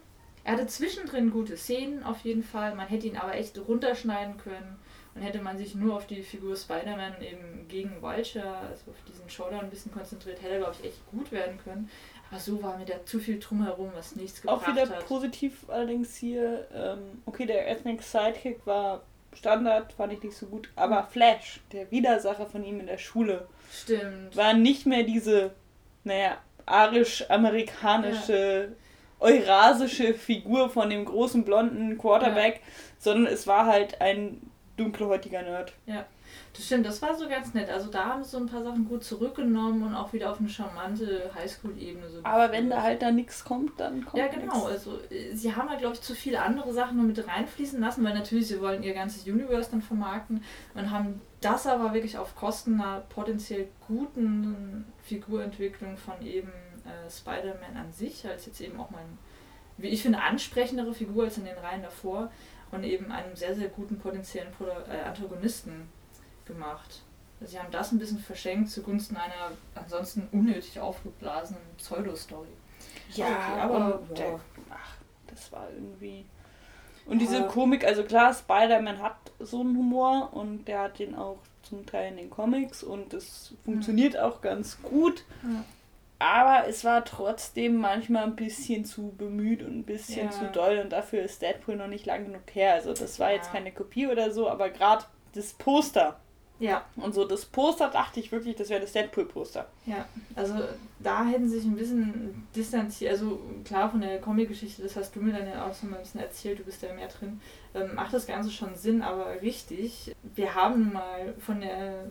Er 0.46 0.52
hatte 0.52 0.68
zwischendrin 0.68 1.32
gute 1.32 1.56
Szenen 1.56 2.04
auf 2.04 2.20
jeden 2.20 2.44
Fall. 2.44 2.76
Man 2.76 2.86
hätte 2.86 3.08
ihn 3.08 3.16
aber 3.16 3.34
echt 3.34 3.58
runterschneiden 3.58 4.36
können. 4.38 4.78
Und 5.16 5.22
hätte 5.22 5.42
man 5.42 5.58
sich 5.58 5.74
nur 5.74 5.96
auf 5.96 6.06
die 6.06 6.22
Figur 6.22 6.54
Spider-Man 6.54 7.20
eben 7.20 7.66
gegen 7.68 8.00
Vulture, 8.00 8.46
also 8.58 8.90
auf 8.90 8.96
diesen 9.08 9.28
Showdown 9.28 9.60
ein 9.60 9.70
bisschen 9.70 9.90
konzentriert, 9.90 10.40
hätte 10.42 10.52
er, 10.52 10.58
glaube 10.58 10.74
ich, 10.78 10.86
echt 10.88 11.10
gut 11.10 11.32
werden 11.32 11.58
können. 11.64 11.90
Aber 12.30 12.38
so 12.38 12.62
war 12.62 12.76
mir 12.78 12.84
da 12.84 13.04
zu 13.04 13.18
viel 13.18 13.40
drumherum, 13.40 13.90
was 13.94 14.14
nichts 14.14 14.42
gebracht 14.42 14.62
Auch 14.62 14.68
wieder 14.68 14.88
hat. 14.88 15.06
positiv 15.06 15.64
allerdings 15.68 16.14
hier. 16.14 16.68
Ähm, 16.72 17.22
okay, 17.24 17.46
der 17.46 17.68
Ethnic 17.68 18.02
Sidekick 18.02 18.64
war 18.66 19.02
Standard, 19.32 19.92
fand 19.94 20.12
ich 20.12 20.22
nicht 20.22 20.36
so 20.36 20.46
gut. 20.46 20.68
Aber 20.76 21.02
Flash, 21.04 21.60
der 21.72 21.90
Widersacher 21.90 22.46
von 22.46 22.62
ihm 22.62 22.78
in 22.78 22.86
der 22.86 22.98
Schule, 22.98 23.48
Stimmt. 23.72 24.36
war 24.36 24.54
nicht 24.54 24.86
mehr 24.86 25.02
diese, 25.02 25.50
naja, 26.04 26.38
arisch-amerikanische, 26.66 28.76
eurasische 29.20 30.14
Figur 30.14 30.68
von 30.70 30.90
dem 30.90 31.04
großen 31.04 31.44
blonden 31.44 31.98
Quarterback, 31.98 32.60
sondern 32.98 33.32
es 33.32 33.46
war 33.46 33.66
halt 33.66 34.00
ein 34.00 34.40
dunkelhäutiger 34.76 35.42
Nerd. 35.42 35.72
Das 36.52 36.64
stimmt, 36.66 36.86
das 36.86 37.02
war 37.02 37.14
so 37.14 37.28
ganz 37.28 37.52
nett. 37.54 37.68
Also 37.70 37.90
da 37.90 38.06
haben 38.06 38.24
sie 38.24 38.30
so 38.30 38.38
ein 38.38 38.46
paar 38.46 38.62
Sachen 38.62 38.88
gut 38.88 39.04
zurückgenommen 39.04 39.82
und 39.82 39.94
auch 39.94 40.12
wieder 40.12 40.30
auf 40.30 40.40
eine 40.40 40.48
charmante 40.48 41.30
Highschool-Ebene. 41.34 42.08
So 42.08 42.20
Aber 42.22 42.50
wenn 42.50 42.70
da 42.70 42.82
halt 42.82 43.02
da 43.02 43.10
nichts 43.10 43.44
kommt, 43.44 43.78
dann 43.78 44.04
kommt 44.04 44.22
Ja, 44.22 44.28
genau. 44.28 44.54
nix. 44.54 44.66
Also 44.66 44.98
äh, 45.10 45.34
sie 45.34 45.54
haben 45.54 45.68
halt, 45.68 45.80
glaube 45.80 45.94
ich, 45.94 46.00
zu 46.00 46.14
viele 46.14 46.40
andere 46.40 46.72
Sachen 46.72 46.96
nur 46.96 47.06
mit 47.06 47.26
reinfließen 47.26 47.80
lassen, 47.80 48.04
weil 48.04 48.14
natürlich 48.14 48.48
sie 48.48 48.60
wollen 48.60 48.82
ihr 48.82 48.94
ganzes 48.94 49.26
Universe 49.26 49.70
dann 49.70 49.82
vermarkten 49.82 50.42
und 50.74 50.90
haben 50.90 51.20
das 51.40 51.66
aber 51.66 51.92
wirklich 51.92 52.16
auf 52.18 52.34
Kosten 52.34 52.80
einer 52.80 53.00
potenziell 53.00 53.68
guten 53.86 54.86
Figurentwicklung 55.02 55.96
von 55.96 56.14
eben 56.26 56.50
äh, 56.86 57.10
Spider-Man 57.10 57.76
an 57.76 57.92
sich, 57.92 58.26
als 58.26 58.46
jetzt 58.46 58.60
eben 58.60 58.78
auch 58.80 58.90
mal, 58.90 59.02
wie 59.76 59.88
ich 59.88 60.02
finde, 60.02 60.20
ansprechendere 60.22 60.94
Figur 60.94 61.24
als 61.24 61.38
in 61.38 61.44
den 61.44 61.58
Reihen 61.58 61.82
davor 61.82 62.30
und 62.72 62.84
eben 62.84 63.12
einem 63.12 63.36
sehr, 63.36 63.54
sehr 63.54 63.68
guten 63.68 63.98
potenziellen 63.98 64.52
Pro 64.52 64.66
äh, 64.66 65.00
Antagonisten 65.04 65.88
gemacht. 66.46 67.02
Also 67.40 67.52
sie 67.52 67.58
haben 67.60 67.70
das 67.70 67.92
ein 67.92 67.98
bisschen 67.98 68.18
verschenkt 68.18 68.70
zugunsten 68.70 69.16
einer 69.16 69.52
ansonsten 69.74 70.28
unnötig 70.32 70.80
aufgeblasenen 70.80 71.60
Pseudo-Story. 71.76 72.48
Ja, 73.14 73.26
Okay, 73.26 73.60
aber- 73.60 74.00
der, 74.16 74.26
ja. 74.30 74.40
ach, 74.70 74.94
das 75.26 75.52
war 75.52 75.68
irgendwie. 75.74 76.24
Und 77.04 77.18
diese 77.20 77.36
Ja. 77.36 77.42
Komik, 77.46 77.84
also 77.84 78.02
klar, 78.04 78.32
Spider-Man 78.34 79.00
hat 79.02 79.16
so 79.38 79.60
einen 79.60 79.76
Humor 79.76 80.30
und 80.32 80.64
der 80.66 80.80
hat 80.82 80.98
den 80.98 81.14
auch 81.14 81.38
zum 81.62 81.84
Teil 81.86 82.10
in 82.12 82.16
den 82.16 82.30
Comics 82.30 82.82
und 82.82 83.12
es 83.12 83.52
funktioniert 83.64 84.18
auch 84.18 84.40
ganz 84.40 84.80
gut. 84.82 85.24
Ja. 85.42 85.64
Aber 86.18 86.66
es 86.66 86.82
war 86.84 87.04
trotzdem 87.04 87.76
manchmal 87.76 88.24
ein 88.24 88.36
bisschen 88.36 88.84
zu 88.86 89.12
bemüht 89.18 89.62
und 89.62 89.78
ein 89.80 89.84
bisschen 89.84 90.26
Ja. 90.26 90.30
zu 90.30 90.46
doll 90.46 90.78
und 90.82 90.90
dafür 90.90 91.22
ist 91.22 91.42
Deadpool 91.42 91.76
noch 91.76 91.88
nicht 91.88 92.06
lang 92.06 92.24
genug 92.24 92.42
her. 92.54 92.72
Also 92.74 92.94
das 92.94 93.18
war 93.20 93.32
jetzt 93.32 93.46
Ja. 93.48 93.52
keine 93.52 93.72
Kopie 93.72 94.06
oder 94.06 94.30
so, 94.30 94.48
aber 94.48 94.70
gerade 94.70 95.04
das 95.34 95.52
Poster 95.52 96.18
Ja, 96.58 96.86
und 96.96 97.12
so 97.14 97.26
das 97.26 97.44
Poster 97.44 97.88
dachte 97.90 98.18
ich 98.18 98.32
wirklich, 98.32 98.56
das 98.56 98.70
wäre 98.70 98.80
das 98.80 98.92
Deadpool-Poster. 98.92 99.66
ja. 99.84 100.06
Also 100.34 100.54
da 100.98 101.26
hätten 101.26 101.50
sie 101.50 101.58
sich 101.58 101.66
ein 101.68 101.76
bisschen 101.76 102.46
distanziert. 102.56 103.10
Also 103.12 103.38
klar 103.66 103.90
von 103.90 104.00
der 104.00 104.18
Comic-Geschichte, 104.22 104.82
das 104.82 104.96
hast 104.96 105.14
du 105.14 105.20
mir 105.20 105.34
dann 105.34 105.46
ja 105.46 105.66
auch 105.66 105.74
so 105.74 105.86
ein 105.86 105.92
bisschen 105.92 106.20
erzählt, 106.22 106.58
du 106.60 106.64
bist 106.64 106.80
ja 106.82 106.94
mehr 106.94 107.08
drin. 107.08 107.42
Ähm, 107.74 107.94
macht 107.94 108.14
das 108.14 108.26
Ganze 108.26 108.50
schon 108.50 108.74
Sinn, 108.74 109.02
aber 109.02 109.42
richtig. 109.42 110.14
Wir 110.34 110.54
haben 110.54 110.94
mal 110.94 111.34
von 111.40 111.60
der 111.60 112.06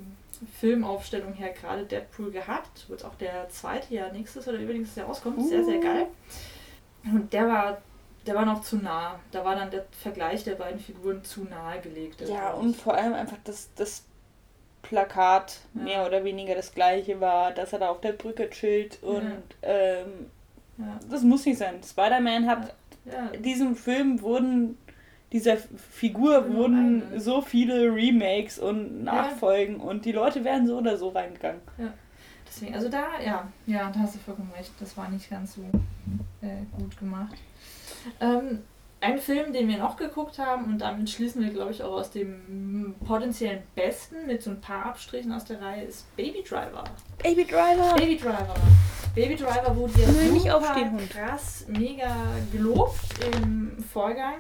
Filmaufstellung 0.59 1.33
her 1.33 1.49
gerade 1.49 1.85
Deadpool 1.85 2.31
gehabt. 2.31 2.89
Wird 2.89 3.03
auch 3.05 3.15
der 3.15 3.47
zweite 3.49 3.93
Jahr 3.93 4.11
nächstes 4.11 4.47
oder 4.47 4.57
übernächstes 4.57 4.95
Jahr 4.97 5.07
rauskommt. 5.07 5.47
Sehr, 5.47 5.63
sehr 5.63 5.77
Uh. 5.77 5.81
geil. 5.81 6.07
Und 7.05 7.33
der 7.33 7.47
war. 7.47 7.77
Der 8.27 8.33
war 8.33 8.45
noch 8.45 8.61
zu 8.61 8.77
nah. 8.77 9.19
Da 9.31 9.45
war 9.45 9.55
dann 9.55 9.69
der 9.69 9.85
Vergleich 10.01 10.43
der 10.43 10.55
beiden 10.55 10.79
Figuren 10.79 11.23
zu 11.23 11.43
nahe 11.43 11.79
gelegt. 11.81 12.21
Ja, 12.21 12.27
dadurch. 12.49 12.63
und 12.63 12.75
vor 12.75 12.95
allem 12.95 13.13
einfach, 13.13 13.37
dass 13.43 13.69
das 13.75 14.03
Plakat 14.81 15.59
Ja. 15.75 15.81
mehr 15.83 16.05
oder 16.07 16.23
weniger 16.23 16.55
das 16.55 16.73
gleiche 16.73 17.19
war, 17.21 17.51
dass 17.51 17.73
er 17.73 17.79
da 17.79 17.89
auf 17.89 18.01
der 18.01 18.13
Brücke 18.13 18.49
chillt 18.49 18.97
und 19.03 19.43
ähm, 19.61 20.31
Ja, 20.77 20.99
das 21.09 21.21
muss 21.21 21.45
nicht 21.45 21.57
sein. 21.59 21.81
Spider-Man 21.83 22.47
hat, 22.49 22.73
ja, 23.05 23.27
in 23.27 23.43
diesem 23.43 23.75
Film 23.75 24.21
wurden, 24.21 24.77
dieser 25.35 25.57
Figur 25.57 26.53
wurden 26.53 27.03
eine. 27.11 27.19
so 27.19 27.41
viele 27.41 27.93
Remakes 27.93 28.57
und 28.57 29.03
Nachfolgen 29.03 29.81
und 29.81 30.05
die 30.05 30.13
Leute 30.13 30.45
wären 30.45 30.65
so 30.65 30.77
oder 30.77 30.97
so 30.97 31.09
reingegangen. 31.09 31.59
Deswegen, 32.47 32.73
also 32.73 32.87
da, 32.87 33.19
ja, 33.23 33.45
ja, 33.65 33.91
da 33.91 33.99
hast 33.99 34.15
du 34.15 34.19
vollkommen 34.19 34.51
recht. 34.57 34.71
Das 34.79 34.95
war 34.95 35.09
nicht 35.09 35.29
ganz 35.29 35.55
so 35.55 35.61
äh, 36.41 36.63
gut 36.77 36.97
gemacht. 36.97 37.35
Ähm, 38.21 38.59
ein 39.01 39.19
Film, 39.19 39.51
den 39.51 39.67
wir 39.67 39.77
noch 39.77 39.97
geguckt 39.97 40.39
haben, 40.39 40.65
und 40.65 40.79
damit 40.79 41.09
schließen 41.09 41.43
wir, 41.43 41.51
glaube 41.51 41.71
ich, 41.71 41.83
auch 41.83 41.91
aus 41.91 42.11
dem 42.11 42.95
potenziellen 43.05 43.63
Besten 43.75 44.25
mit 44.27 44.41
so 44.41 44.51
ein 44.51 44.61
paar 44.61 44.85
Abstrichen 44.85 45.33
aus 45.33 45.43
der 45.43 45.61
Reihe, 45.61 45.83
ist 45.83 46.15
Baby 46.15 46.43
Driver. 46.47 46.85
Baby 47.21 47.43
Driver! 47.43 47.93
Baby 47.95 48.17
Driver. 48.17 48.55
Baby 49.13 49.35
Driver 49.35 49.75
wurde 49.75 49.93
ja 49.99 50.07
Will 50.07 50.31
nicht 50.31 50.43
super 50.43 50.57
aufstehen, 50.57 51.09
krass, 51.09 51.65
mega 51.67 52.15
gelobt 52.53 53.01
im 53.33 53.83
Vorgang. 53.91 54.35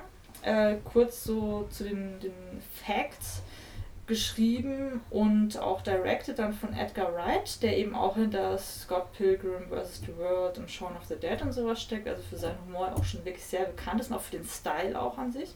Äh, 0.45 0.75
kurz 0.83 1.23
so 1.23 1.65
zu 1.71 1.85
den, 1.85 2.19
den 2.19 2.61
Facts 2.85 3.41
geschrieben 4.05 5.01
und 5.09 5.57
auch 5.57 5.81
directed 5.81 6.37
dann 6.37 6.53
von 6.53 6.71
Edgar 6.73 7.11
Wright, 7.15 7.63
der 7.63 7.75
eben 7.79 7.95
auch 7.95 8.15
hinter 8.15 8.55
Scott 8.59 9.11
Pilgrim 9.13 9.67
vs. 9.69 10.01
The 10.05 10.15
World 10.17 10.59
und 10.59 10.69
Shaun 10.69 10.95
of 10.95 11.05
the 11.05 11.15
Dead 11.15 11.41
und 11.41 11.51
sowas 11.51 11.81
steckt, 11.81 12.07
also 12.07 12.21
für 12.21 12.37
seinen 12.37 12.59
Humor 12.67 12.93
auch 12.95 13.03
schon 13.03 13.25
wirklich 13.25 13.43
sehr 13.43 13.65
bekannt 13.65 14.01
ist 14.01 14.11
und 14.11 14.17
auch 14.17 14.21
für 14.21 14.37
den 14.37 14.45
Style 14.45 15.01
auch 15.01 15.17
an 15.17 15.31
sich. 15.31 15.55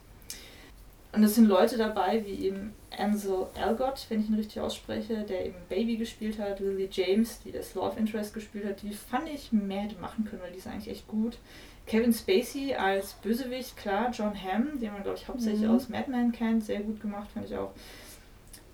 Und 1.11 1.23
es 1.23 1.35
sind 1.35 1.45
Leute 1.45 1.77
dabei 1.77 2.25
wie 2.25 2.47
eben 2.47 2.73
Ansel 2.97 3.47
Elgott, 3.55 4.07
wenn 4.09 4.21
ich 4.21 4.29
ihn 4.29 4.35
richtig 4.35 4.59
ausspreche, 4.59 5.23
der 5.23 5.45
eben 5.45 5.57
Baby 5.67 5.97
gespielt 5.97 6.39
hat, 6.39 6.59
Lily 6.59 6.89
James, 6.91 7.39
die 7.41 7.51
das 7.51 7.75
Love 7.75 7.99
Interest 7.99 8.33
gespielt 8.33 8.65
hat, 8.65 8.81
die 8.81 8.93
fand 8.93 9.29
ich 9.29 9.51
hätte 9.51 9.99
machen 9.99 10.25
können, 10.25 10.41
weil 10.41 10.51
die 10.51 10.57
ist 10.57 10.67
eigentlich 10.67 10.89
echt 10.89 11.07
gut. 11.07 11.37
Kevin 11.89 12.13
Spacey 12.13 12.73
als 12.75 13.13
Bösewicht, 13.13 13.75
klar, 13.75 14.11
John 14.11 14.33
Hamm, 14.41 14.79
den 14.79 14.93
man 14.93 15.03
glaube 15.03 15.17
ich 15.17 15.27
hauptsächlich 15.27 15.67
Mhm. 15.67 15.75
aus 15.75 15.89
Mad 15.89 16.09
Men 16.09 16.31
kennt, 16.31 16.63
sehr 16.63 16.79
gut 16.81 17.01
gemacht, 17.01 17.27
fand 17.33 17.47
ich 17.47 17.55
auch. 17.57 17.71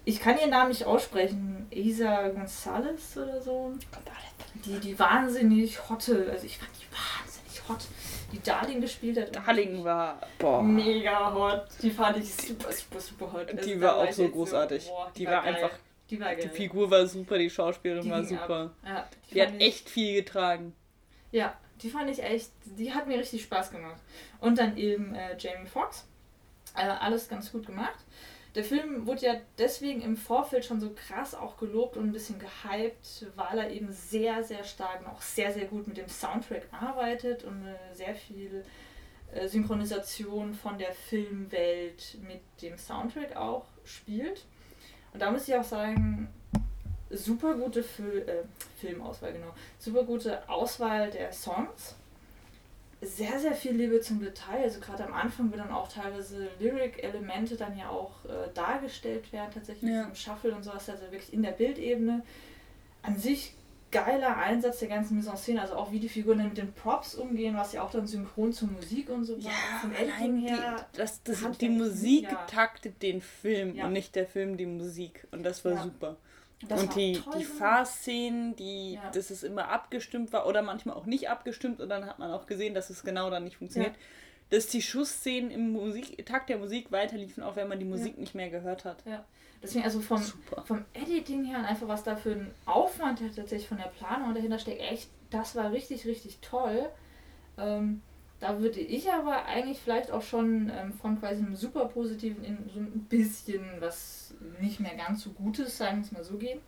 Ich 0.07 0.20
kann 0.20 0.38
ihren 0.38 0.51
Namen 0.51 0.70
nicht 0.70 0.86
aussprechen, 0.86 1.66
Isa 1.72 2.28
Gonzalez 2.30 3.18
oder 3.18 3.41
so. 3.41 3.74
Die, 4.66 4.80
die 4.80 4.99
wahnsinnig 4.99 5.89
hotte, 5.89 6.28
also 6.32 6.45
ich 6.45 6.57
fand 6.57 6.70
die 6.80 6.86
wahnsinnig 6.93 7.68
hot, 7.70 7.88
die 8.32 8.41
Darling 8.43 8.82
gespielt 8.82 9.18
hat. 9.20 9.36
Darling 9.36 9.84
war, 9.84 10.20
boah, 10.38 10.61
Mega 10.61 11.34
hot. 11.34 11.66
Die 11.82 11.89
fand 11.89 12.18
ich 12.18 12.34
super, 12.36 12.72
super, 12.72 12.99
super 12.99 13.34
hot. 13.34 13.49
Also 13.51 13.68
die 13.70 13.82
war 13.82 13.95
auch 13.97 14.11
so 14.11 14.28
großartig. 14.30 14.88
boah, 14.88 15.11
Die 15.18 15.26
war 15.26 15.41
geil. 15.43 15.55
einfach, 15.55 15.78
Die 16.09 16.20
war 16.20 16.36
die. 16.36 16.49
Figur 16.49 16.91
war 16.91 17.07
super, 17.07 17.38
die 17.39 17.49
Schauspielerin 17.49 18.03
Die 18.03 18.11
war 18.11 18.24
super. 18.24 18.72
Ja, 18.86 19.07
Die 19.32 19.41
hat 19.41 19.49
fand 19.49 19.61
ich- 19.61 19.68
echt 19.68 19.89
viel 19.89 20.16
getragen. 20.24 20.74
Ja, 21.32 21.55
die 21.82 21.90
fand 21.90 22.10
ich 22.10 22.24
echt, 22.24 22.52
die 22.66 22.94
hat 22.94 23.08
mir 23.08 23.18
richtig 23.18 23.44
Spaß 23.44 23.72
gemacht. 23.72 24.02
Und 24.40 24.58
dann 24.58 24.78
eben 24.78 25.14
äh, 25.16 25.38
Jamie 25.38 25.68
Foxx. 25.68 26.08
Äh, 26.76 26.88
alles 26.88 27.30
ganz 27.30 27.52
gut 27.52 27.66
gemacht. 27.66 28.00
der 28.56 28.64
Film 28.64 29.06
wurde 29.06 29.26
ja 29.26 29.36
deswegen 29.58 30.02
im 30.02 30.18
Vorfeld 30.18 30.66
schon 30.66 30.80
so 30.80 30.94
krass 30.94 31.36
auch 31.36 31.58
gelobt 31.58 31.98
und 31.98 32.06
ein 32.06 32.12
bisschen 32.12 32.40
gehypt, 32.40 33.28
weil 33.36 33.60
er 33.60 33.70
eben 33.70 33.92
sehr, 33.92 34.44
sehr 34.44 34.64
stark 34.64 35.02
und 35.02 35.08
auch 35.08 35.22
sehr, 35.22 35.52
sehr 35.52 35.66
gut 35.66 35.88
mit 35.88 35.98
dem 35.98 36.08
Soundtrack 36.08 36.68
arbeitet 36.72 37.44
und 37.44 37.66
sehr 37.94 38.16
viel 38.16 38.64
äh, 39.34 39.48
Synchronisation 39.48 40.54
von 40.54 40.78
der 40.78 40.94
Filmwelt 40.94 42.18
mit 42.22 42.42
dem 42.62 42.78
Soundtrack 42.78 43.36
auch 43.36 43.66
spielt. 43.84 44.46
Und 45.14 45.22
da 45.22 45.32
muss 45.32 45.48
ich 45.48 45.56
auch 45.56 45.64
sagen, 45.64 46.30
super 47.10 47.56
gute 47.56 47.84
Fil 47.84 48.26
äh, 48.28 48.43
Filmauswahl, 48.80 49.34
genau. 49.34 49.53
Super 49.80 50.03
gute 50.03 50.47
Auswahl 50.49 51.10
der 51.12 51.32
Songs 51.32 51.95
sehr, 53.06 53.39
sehr 53.39 53.53
viel 53.53 53.74
Liebe 53.74 54.01
zum 54.01 54.20
Detail. 54.20 54.64
Also 54.64 54.80
gerade 54.80 55.06
am 55.06 55.14
Anfang, 55.14 55.51
wo 55.51 55.58
dann 55.58 55.72
auch 55.72 55.88
teilweise 55.88 56.49
Lyric-Elemente 56.60 57.56
dann 57.56 57.78
ja 57.78 57.89
auch 57.89 58.12
äh, 58.26 58.53
dargestellt 58.53 59.32
werden, 59.32 59.51
tatsächlich 59.53 59.91
ja. 59.91 60.03
im 60.03 60.16
Shuffle 60.16 60.56
und 60.56 60.64
sowas, 60.64 60.89
also 60.89 61.03
wirklich 61.12 61.34
in 61.34 61.43
der 61.43 61.51
Bildebene. 61.51 62.24
An 63.01 63.18
sich 63.18 63.53
geiler 63.91 64.36
Einsatz 64.38 64.80
der 64.80 64.89
ganzen 64.89 65.16
Mise 65.16 65.30
en 65.30 65.38
Szene, 65.38 65.62
also 65.62 65.76
auch 65.76 65.91
wie 65.91 65.99
die 65.99 66.10
Figuren 66.10 66.39
dann 66.39 66.49
mit 66.49 66.58
den 66.58 66.74
Props 66.74 67.16
umgehen, 67.16 67.56
was 67.56 67.72
ja 67.72 67.84
auch 67.84 67.91
dann 67.91 68.08
synchron 68.08 68.51
zur 68.51 68.70
Musik 68.70 69.10
und 69.10 69.24
so 69.24 69.38
ja, 69.38 69.51
Vom 69.80 69.93
Editing 69.93 70.38
her. 70.39 70.88
Die, 70.93 70.97
das, 70.97 71.22
das, 71.24 71.39
die 71.60 71.70
Musik 71.70 72.24
ja. 72.24 72.45
taktet 72.47 73.01
den 73.01 73.22
Film 73.22 73.76
ja. 73.76 73.86
und 73.86 73.93
nicht 73.93 74.16
der 74.16 74.26
Film 74.26 74.58
die 74.58 74.66
Musik. 74.66 75.28
Und 75.32 75.43
das 75.43 75.64
war 75.64 75.74
ja. 75.74 75.84
super. 75.84 76.18
Das 76.68 76.82
und 76.82 76.95
die, 76.95 77.22
die 77.38 77.43
Fahrszenen, 77.43 78.55
die, 78.55 78.93
ja. 78.93 79.11
dass 79.11 79.30
es 79.30 79.43
immer 79.43 79.70
abgestimmt 79.70 80.34
war 80.34 80.47
oder 80.47 80.61
manchmal 80.61 80.95
auch 80.95 81.05
nicht 81.05 81.30
abgestimmt 81.30 81.82
und 81.82 81.89
dann 81.89 82.05
hat 82.05 82.20
man 82.20 82.32
auch 82.32 82.45
gesehen, 82.45 82.74
dass 82.74 82.89
es 82.89 83.03
genau 83.03 83.30
dann 83.30 83.43
nicht 83.43 83.57
funktioniert. 83.57 83.93
Ja. 83.93 84.01
Dass 84.57 84.68
die 84.68 84.82
Schussszenen 84.82 85.49
im 85.51 85.72
Musik, 85.72 86.24
Takt 86.26 86.49
der 86.49 86.57
Musik 86.57 86.91
weiterliefen, 86.91 87.43
auch 87.43 87.55
wenn 87.55 87.68
man 87.68 87.80
die 87.80 87.86
Musik 87.86 88.13
ja. 88.13 88.20
nicht 88.20 88.36
mehr 88.36 88.49
gehört 88.49 88.86
hat. 88.86 89.03
Ja. 89.05 89.26
Deswegen 89.61 89.86
also 89.86 89.99
vom, 89.99 90.22
vom 90.66 90.86
Editing 90.93 91.43
her 91.45 91.59
und 91.59 91.66
einfach 91.66 91.88
was 91.88 92.03
da 92.03 92.16
für 92.16 92.34
ein 92.34 92.51
Aufwand 92.66 93.20
tatsächlich 93.36 93.68
von 93.68 93.78
der 93.78 93.86
Planung 93.86 94.36
dahinter 94.36 94.59
steckt, 94.59 94.82
echt, 94.82 95.09
das 95.32 95.55
war 95.55 95.72
richtig, 95.72 96.05
richtig 96.05 96.38
toll. 96.41 96.88
Ähm, 97.57 98.01
da 98.40 98.60
würde 98.60 98.80
ich 98.80 99.12
aber 99.12 99.46
eigentlich 99.46 99.80
vielleicht 99.80 100.12
auch 100.12 100.22
schon 100.22 100.70
ähm, 100.74 100.94
von 100.94 101.20
quasi 101.20 101.42
einem 101.44 101.56
super 101.56 101.86
positiven 101.86 102.44
in 102.44 102.70
so 102.74 102.80
ein 102.80 103.06
bisschen 103.10 103.64
was 103.80 104.34
nicht 104.60 104.80
mehr 104.80 104.96
ganz 104.96 105.24
so 105.24 105.32
Gutes, 105.32 105.78
sagen 105.78 105.98
wir 105.98 106.06
es 106.06 106.12
mal 106.12 106.24
so, 106.24 106.38
gehen. 106.38 106.60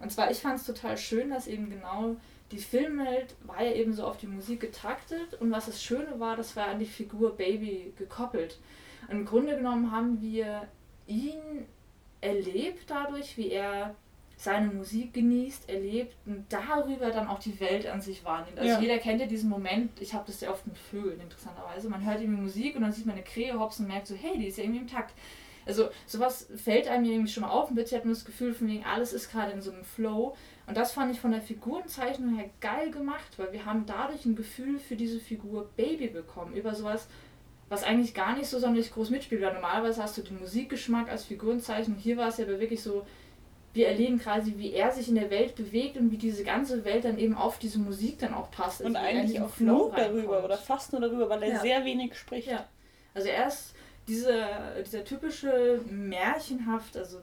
Und 0.00 0.10
zwar, 0.10 0.30
ich 0.30 0.38
fand 0.38 0.58
es 0.58 0.66
total 0.66 0.96
schön, 0.96 1.30
dass 1.30 1.46
eben 1.46 1.70
genau 1.70 2.16
die 2.52 2.58
Filmwelt 2.58 3.34
war 3.44 3.62
ja 3.62 3.72
eben 3.72 3.92
so 3.92 4.04
auf 4.04 4.18
die 4.18 4.26
Musik 4.26 4.60
getaktet 4.60 5.34
und 5.34 5.50
was 5.50 5.66
das 5.66 5.82
Schöne 5.82 6.20
war, 6.20 6.36
das 6.36 6.54
war 6.54 6.68
an 6.68 6.78
die 6.78 6.86
Figur 6.86 7.36
Baby 7.36 7.92
gekoppelt. 7.96 8.58
Und 9.08 9.18
im 9.18 9.24
Grunde 9.24 9.56
genommen 9.56 9.90
haben 9.90 10.20
wir 10.20 10.68
ihn 11.06 11.66
erlebt 12.20 12.84
dadurch, 12.88 13.36
wie 13.36 13.50
er 13.50 13.94
seine 14.36 14.68
Musik 14.68 15.14
genießt, 15.14 15.68
erlebt 15.68 16.14
und 16.26 16.44
darüber 16.50 17.10
dann 17.10 17.26
auch 17.26 17.38
die 17.38 17.58
Welt 17.58 17.86
an 17.86 18.02
sich 18.02 18.24
wahrnimmt. 18.24 18.58
Also 18.58 18.74
ja. 18.74 18.80
jeder 18.80 18.98
kennt 18.98 19.20
ja 19.20 19.26
diesen 19.26 19.48
Moment, 19.48 20.00
ich 20.00 20.12
habe 20.12 20.24
das 20.26 20.40
sehr 20.40 20.50
oft 20.50 20.66
mit 20.66 20.76
Vögeln 20.76 21.20
interessanterweise, 21.20 21.88
man 21.88 22.04
hört 22.04 22.20
irgendwie 22.20 22.42
Musik 22.42 22.76
und 22.76 22.82
dann 22.82 22.92
sieht 22.92 23.06
man 23.06 23.14
eine 23.14 23.24
Krähe 23.24 23.58
hopsen 23.58 23.86
und 23.86 23.92
merkt 23.92 24.06
so, 24.06 24.14
hey, 24.14 24.38
die 24.38 24.46
ist 24.46 24.58
ja 24.58 24.64
irgendwie 24.64 24.80
im 24.80 24.88
Takt. 24.88 25.14
Also 25.66 25.88
sowas 26.06 26.48
fällt 26.54 26.86
einem 26.86 27.06
irgendwie 27.06 27.32
schon 27.32 27.42
auf 27.42 27.68
und 27.68 27.74
plötzlich 27.74 27.98
hat 27.98 28.04
man 28.04 28.14
das 28.14 28.24
Gefühl 28.24 28.54
von 28.54 28.68
wegen, 28.68 28.84
alles 28.84 29.12
ist 29.12 29.32
gerade 29.32 29.50
in 29.50 29.60
so 29.60 29.72
einem 29.72 29.84
Flow. 29.84 30.36
Und 30.66 30.76
das 30.76 30.92
fand 30.92 31.12
ich 31.12 31.20
von 31.20 31.32
der 31.32 31.40
Figurenzeichnung 31.40 32.36
her 32.36 32.50
geil 32.60 32.92
gemacht, 32.92 33.36
weil 33.36 33.52
wir 33.52 33.64
haben 33.64 33.84
dadurch 33.84 34.24
ein 34.26 34.36
Gefühl 34.36 34.78
für 34.78 34.94
diese 34.94 35.18
Figur 35.18 35.68
Baby 35.76 36.06
bekommen. 36.06 36.54
Über 36.54 36.74
sowas, 36.74 37.08
was 37.68 37.82
eigentlich 37.82 38.14
gar 38.14 38.36
nicht 38.36 38.46
so 38.46 38.60
sonderlich 38.60 38.92
groß 38.92 39.10
mitspielt. 39.10 39.42
Weil 39.42 39.54
normalerweise 39.54 40.02
hast 40.02 40.16
du 40.18 40.22
den 40.22 40.38
Musikgeschmack 40.38 41.08
als 41.08 41.24
Figurenzeichnung. 41.24 41.98
Hier 41.98 42.16
war 42.16 42.28
es 42.28 42.36
ja 42.36 42.44
aber 42.44 42.60
wirklich 42.60 42.82
so, 42.82 43.04
wir 43.76 43.88
erleben 43.88 44.18
quasi, 44.18 44.54
wie 44.56 44.72
er 44.72 44.90
sich 44.90 45.08
in 45.08 45.14
der 45.14 45.30
Welt 45.30 45.54
bewegt 45.54 45.96
und 45.96 46.10
wie 46.10 46.16
diese 46.16 46.42
ganze 46.42 46.84
Welt 46.84 47.04
dann 47.04 47.18
eben 47.18 47.34
auf 47.34 47.58
diese 47.58 47.78
Musik 47.78 48.18
dann 48.18 48.34
auch 48.34 48.50
passt. 48.50 48.80
Also 48.80 48.86
und 48.86 48.96
eigentlich 48.96 49.40
auch 49.40 49.58
nur 49.60 49.92
darüber 49.92 50.44
oder 50.44 50.56
fast 50.56 50.92
nur 50.92 51.00
darüber, 51.00 51.28
weil 51.28 51.42
er 51.42 51.48
ja. 51.54 51.60
sehr 51.60 51.84
wenig 51.84 52.16
spricht. 52.16 52.48
Ja. 52.48 52.66
Also 53.14 53.28
er 53.28 53.46
ist 53.46 53.74
dieser, 54.08 54.82
dieser 54.82 55.04
typische 55.04 55.80
märchenhaft, 55.88 56.96
also 56.96 57.20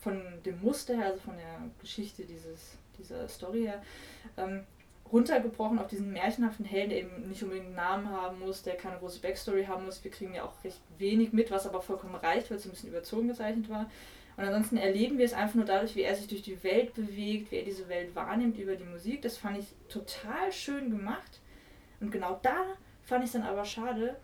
von 0.00 0.22
dem 0.44 0.60
Muster 0.60 0.96
her, 0.96 1.06
also 1.06 1.20
von 1.20 1.36
der 1.36 1.70
Geschichte 1.80 2.24
dieses, 2.24 2.76
dieser 2.98 3.28
Story 3.28 3.62
her, 3.62 3.82
ähm, 4.36 4.64
runtergebrochen 5.12 5.78
auf 5.78 5.88
diesen 5.88 6.12
märchenhaften 6.12 6.64
Helden, 6.64 6.90
der 6.90 6.98
eben 7.00 7.28
nicht 7.28 7.42
unbedingt 7.42 7.66
einen 7.66 7.76
Namen 7.76 8.10
haben 8.10 8.40
muss, 8.40 8.62
der 8.62 8.76
keine 8.76 8.98
große 8.98 9.20
Backstory 9.20 9.66
haben 9.66 9.84
muss. 9.84 10.02
Wir 10.02 10.10
kriegen 10.10 10.34
ja 10.34 10.44
auch 10.44 10.64
recht 10.64 10.80
wenig 10.98 11.32
mit, 11.32 11.50
was 11.50 11.66
aber 11.66 11.82
vollkommen 11.82 12.14
reicht, 12.14 12.50
weil 12.50 12.56
es 12.56 12.64
ein 12.64 12.70
bisschen 12.70 12.88
überzogen 12.88 13.28
gezeichnet 13.28 13.68
war. 13.68 13.90
Und 14.36 14.44
ansonsten 14.44 14.78
erleben 14.78 15.18
wir 15.18 15.26
es 15.26 15.34
einfach 15.34 15.56
nur 15.56 15.66
dadurch, 15.66 15.94
wie 15.94 16.02
er 16.02 16.16
sich 16.16 16.26
durch 16.26 16.42
die 16.42 16.62
Welt 16.64 16.94
bewegt, 16.94 17.50
wie 17.50 17.56
er 17.56 17.64
diese 17.64 17.88
Welt 17.88 18.14
wahrnimmt 18.14 18.58
über 18.58 18.76
die 18.76 18.84
Musik. 18.84 19.20
Das 19.20 19.36
fand 19.36 19.58
ich 19.58 19.66
total 19.88 20.50
schön 20.50 20.90
gemacht. 20.90 21.40
Und 22.00 22.10
genau 22.10 22.38
da 22.42 22.56
fand 23.02 23.22
ich 23.22 23.28
es 23.28 23.32
dann 23.32 23.42
aber 23.42 23.66
schade, 23.66 24.16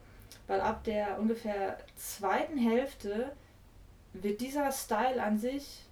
weil 0.47 0.63
ab 0.63 0.85
der 0.85 1.21
ungefähr 1.21 1.79
zweiten 1.97 2.57
Hälfte 2.57 3.33
wird 4.15 4.41
dieser 4.41 4.73
Style 4.73 5.23
an 5.23 5.39
sich 5.39 5.85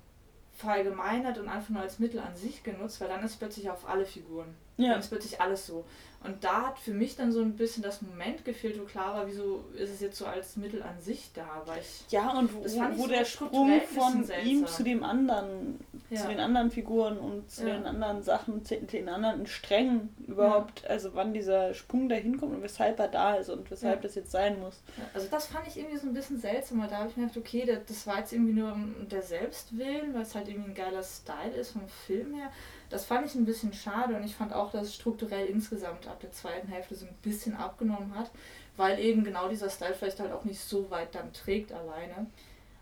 verallgemeinert 0.55 1.37
und 1.37 1.49
einfach 1.49 1.69
nur 1.69 1.83
als 1.83 1.99
Mittel 1.99 2.21
an 2.21 2.35
sich 2.35 2.63
genutzt, 2.63 3.01
weil 3.03 3.09
dann 3.09 3.23
ist 3.23 3.37
plötzlich 3.37 3.69
auf 3.69 3.87
alle 3.87 4.07
Figuren. 4.07 4.55
Ja. 4.77 4.91
Dann 4.91 5.01
ist 5.01 5.09
plötzlich 5.09 5.41
alles 5.41 5.67
so. 5.67 5.85
Und 6.27 6.43
da 6.43 6.69
hat 6.69 6.79
für 6.79 6.93
mich 6.93 7.15
dann 7.15 7.31
so 7.31 7.41
ein 7.41 7.55
bisschen 7.57 7.83
das 7.85 8.03
Moment 8.03 8.45
gefehlt, 8.45 8.81
wo 8.81 8.85
klar 8.85 9.15
war, 9.15 9.29
wieso 9.29 9.65
ist 9.75 9.91
es 9.91 10.01
jetzt 10.01 10.19
so 10.19 10.27
als 10.27 10.57
Mittel 10.57 10.83
an 10.83 11.01
sich 11.01 11.31
da? 11.35 11.63
Weil 11.67 11.79
ich, 11.79 12.11
ja, 12.11 12.37
und 12.37 12.53
wo, 12.53 12.65
wo 12.65 13.03
so 13.03 13.07
der 13.07 13.25
Sprung 13.25 13.81
von 13.83 14.29
ihm 14.45 14.67
zu 14.67 14.83
dem 14.83 15.05
anderen, 15.05 15.79
ja. 16.11 16.23
zu 16.23 16.29
den 16.29 16.41
anderen 16.41 16.73
Figuren 16.73 17.17
und 17.19 17.49
zu 17.49 17.69
ja. 17.69 17.77
den 17.77 17.87
anderen 17.87 18.25
Sachen, 18.25 18.65
zu 18.65 18.77
den 18.77 19.09
anderen 19.09 19.47
Strängen 19.47 20.09
überhaupt, 20.27 20.83
ja. 20.83 20.89
also 20.89 21.15
wann 21.15 21.33
dieser 21.33 21.75
Sprung 21.75 22.09
da 22.09 22.17
hinkommt 22.17 22.57
und 22.57 22.63
weshalb 22.63 22.99
er 22.99 23.09
da 23.09 23.35
ist 23.35 23.49
und 23.49 23.71
weshalb 23.71 24.03
das 24.03 24.17
jetzt 24.17 24.33
sein 24.33 24.59
muss. 24.59 24.83
also 25.15 25.29
das 25.31 25.47
fand 25.47 25.69
ich 25.69 25.77
irgendwie 25.77 25.99
so 25.99 26.09
ein 26.09 26.15
bisschen 26.15 26.41
seltsam, 26.41 26.81
weil 26.81 26.89
da 26.89 26.99
habe 26.99 27.11
ich 27.11 27.17
mir 27.17 27.29
gedacht, 27.29 27.39
okay, 27.39 27.79
das 27.87 28.07
war 28.07 28.19
jetzt 28.19 28.33
irgendwie 28.33 28.55
nur 28.55 28.73
um 28.73 29.09
der 29.09 29.23
Selbstwillen, 29.23 30.13
weil 30.13 30.23
es 30.23 30.35
halt 30.35 30.49
irgendwie 30.49 30.71
ein 30.71 30.75
geiler 30.75 31.05
Style 31.05 31.55
ist 31.55 31.71
vom 31.73 31.87
Film 31.89 32.35
her. 32.35 32.51
Das 32.89 33.05
fand 33.05 33.27
ich 33.27 33.35
ein 33.35 33.45
bisschen 33.45 33.73
schade 33.73 34.17
und 34.17 34.25
ich 34.25 34.37
fand 34.37 34.53
auch, 34.53 34.71
dass 34.71 34.89
es 34.89 34.95
strukturell 34.95 35.47
insgesamt 35.47 36.07
ab 36.07 36.21
der 36.21 36.33
zweiten 36.33 36.69
Hälfte 36.69 36.95
so 36.95 37.07
ein 37.07 37.15
bisschen 37.23 37.57
abgenommen 37.57 38.15
hat, 38.15 38.31
weil 38.77 38.99
eben 38.99 39.25
genau 39.25 39.49
dieser 39.49 39.71
Style 39.71 39.95
vielleicht 39.95 40.21
halt 40.21 40.33
auch 40.33 40.45
nicht 40.45 40.61
so 40.61 40.91
weit 40.91 41.15
dann 41.15 41.33
trägt 41.33 41.73
alleine. 41.73 42.27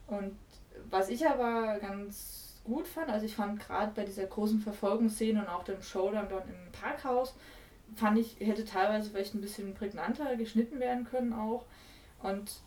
Und 0.07 0.37
was 0.91 1.09
ich 1.09 1.27
aber 1.27 1.79
ganz 1.79 2.61
gut 2.65 2.87
fand, 2.87 3.11
also 3.11 3.25
ich 3.25 3.35
fand 3.35 3.61
gerade 3.61 3.93
bei 3.95 4.05
dieser 4.05 4.27
großen 4.27 4.61
Verfolgungsszene 4.61 5.41
und 5.41 5.49
auch 5.49 5.65
dem 5.65 5.83
Showdown 5.83 6.29
dann 6.29 6.49
im 6.49 6.73
Parkhaus, 6.73 7.35
fand 7.95 8.19
ich, 8.19 8.37
hätte 8.41 8.65
teilweise 8.65 9.11
vielleicht 9.11 9.35
ein 9.35 9.41
bisschen 9.41 9.75
prägnanter 9.75 10.37
geschnitten 10.37 10.81
werden 10.81 11.05
können 11.05 11.33
auch. 11.33 11.65
Und 12.23 12.61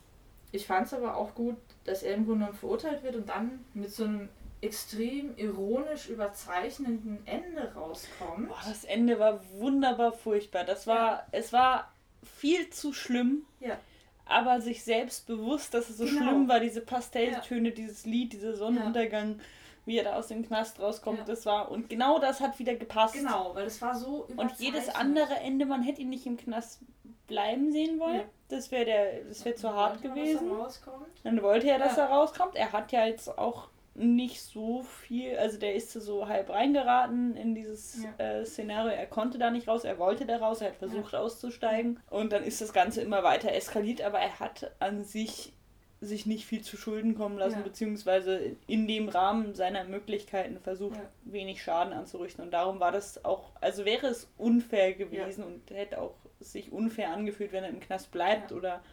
ich 0.51 0.65
fand 0.65 0.87
es 0.87 0.93
aber 0.93 1.17
auch 1.17 1.35
gut, 1.35 1.57
dass 1.83 2.03
er 2.03 2.15
im 2.15 2.25
Grunde 2.25 2.39
genommen 2.39 2.57
verurteilt 2.57 3.03
wird 3.03 3.15
und 3.15 3.27
dann 3.27 3.65
mit 3.73 3.91
so 3.91 4.05
einem 4.05 4.29
extrem 4.67 5.35
ironisch 5.37 6.09
überzeichnenden 6.09 7.25
Ende 7.25 7.73
rauskommt. 7.73 8.49
Boah, 8.49 8.61
das 8.67 8.83
Ende 8.83 9.19
war 9.19 9.39
wunderbar 9.57 10.11
furchtbar. 10.11 10.63
Das 10.63 10.87
war, 10.87 11.09
ja. 11.11 11.25
es 11.31 11.53
war 11.53 11.91
viel 12.39 12.69
zu 12.69 12.93
schlimm. 12.93 13.43
Ja. 13.59 13.77
Aber 14.25 14.59
sich 14.59 14.83
selbst 14.83 15.25
bewusst, 15.25 15.73
dass 15.73 15.89
es 15.89 15.97
so 15.97 16.05
genau. 16.05 16.17
schlimm 16.17 16.49
war, 16.49 16.59
diese 16.59 16.81
Pastelltöne, 16.81 17.69
ja. 17.69 17.75
dieses 17.75 18.05
Lied, 18.05 18.33
dieser 18.33 18.55
Sonnenuntergang, 18.55 19.39
wie 19.85 19.97
er 19.97 20.03
da 20.03 20.15
aus 20.15 20.27
dem 20.27 20.45
Knast 20.45 20.81
rauskommt, 20.81 21.29
das 21.29 21.45
war, 21.45 21.71
und 21.71 21.89
genau 21.89 22.19
das 22.19 22.41
hat 22.41 22.59
wieder 22.59 22.75
gepasst. 22.75 23.13
Genau, 23.13 23.55
weil 23.55 23.65
es 23.65 23.81
war 23.81 23.95
so 23.95 24.27
Und 24.35 24.51
jedes 24.59 24.89
andere 24.89 25.35
Ende, 25.35 25.65
man 25.65 25.81
hätte 25.81 26.01
ihn 26.01 26.09
nicht 26.09 26.25
im 26.25 26.35
Knast 26.35 26.81
bleiben 27.27 27.71
sehen 27.71 27.99
wollen. 27.99 28.23
Das 28.49 28.71
wäre 28.71 28.85
der, 28.85 29.23
das 29.23 29.45
wäre 29.45 29.55
zu 29.55 29.73
hart 29.73 30.01
gewesen. 30.01 30.51
Dann 31.23 31.41
wollte 31.41 31.69
er, 31.69 31.79
dass 31.79 31.97
er 31.97 32.07
rauskommt. 32.07 32.55
Er 32.55 32.73
hat 32.73 32.91
ja 32.91 33.05
jetzt 33.05 33.37
auch 33.37 33.69
nicht 33.97 34.41
so 34.41 34.83
viel, 34.83 35.37
also 35.37 35.57
der 35.57 35.75
ist 35.75 35.91
so 35.91 36.27
halb 36.27 36.49
reingeraten 36.49 37.35
in 37.35 37.55
dieses 37.55 38.03
ja. 38.03 38.25
äh, 38.25 38.45
Szenario. 38.45 38.91
Er 38.91 39.07
konnte 39.07 39.37
da 39.37 39.49
nicht 39.49 39.67
raus, 39.67 39.83
er 39.83 39.97
wollte 39.97 40.25
da 40.25 40.37
raus, 40.37 40.61
er 40.61 40.69
hat 40.69 40.75
versucht 40.75 41.13
ja. 41.13 41.19
auszusteigen 41.19 41.99
und 42.09 42.31
dann 42.31 42.43
ist 42.43 42.61
das 42.61 42.73
Ganze 42.73 43.01
immer 43.01 43.23
weiter 43.23 43.51
eskaliert, 43.51 44.01
aber 44.01 44.19
er 44.19 44.39
hat 44.39 44.71
an 44.79 45.03
sich 45.03 45.53
sich 45.99 46.27
nicht 46.27 46.45
viel 46.45 46.61
zu 46.61 46.77
Schulden 46.77 47.15
kommen 47.15 47.39
lassen, 47.39 47.57
ja. 47.57 47.63
beziehungsweise 47.63 48.55
in 48.67 48.87
dem 48.87 49.09
Rahmen 49.09 49.55
seiner 49.55 49.83
Möglichkeiten 49.83 50.59
versucht, 50.59 50.99
wenig 51.23 51.63
Schaden 51.63 51.91
anzurichten. 51.91 52.43
Und 52.45 52.51
darum 52.51 52.79
war 52.79 52.91
das 52.91 53.25
auch, 53.25 53.49
also 53.61 53.83
wäre 53.83 54.05
es 54.05 54.31
unfair 54.37 54.93
gewesen 54.93 55.43
und 55.43 55.71
hätte 55.71 55.99
auch 55.99 56.13
sich 56.39 56.71
unfair 56.71 57.11
angefühlt, 57.11 57.51
wenn 57.51 57.63
er 57.63 57.71
im 57.71 57.79
Knast 57.79 58.11
bleibt 58.11 58.51
oder 58.51 58.83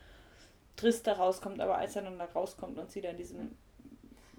Trist 0.76 1.07
da 1.07 1.12
rauskommt, 1.12 1.61
aber 1.61 1.76
als 1.76 1.94
er 1.94 2.02
dann 2.02 2.18
da 2.18 2.24
rauskommt 2.24 2.78
und 2.78 2.90
sie 2.90 3.02
dann 3.02 3.12
in 3.12 3.18
diesem 3.18 3.57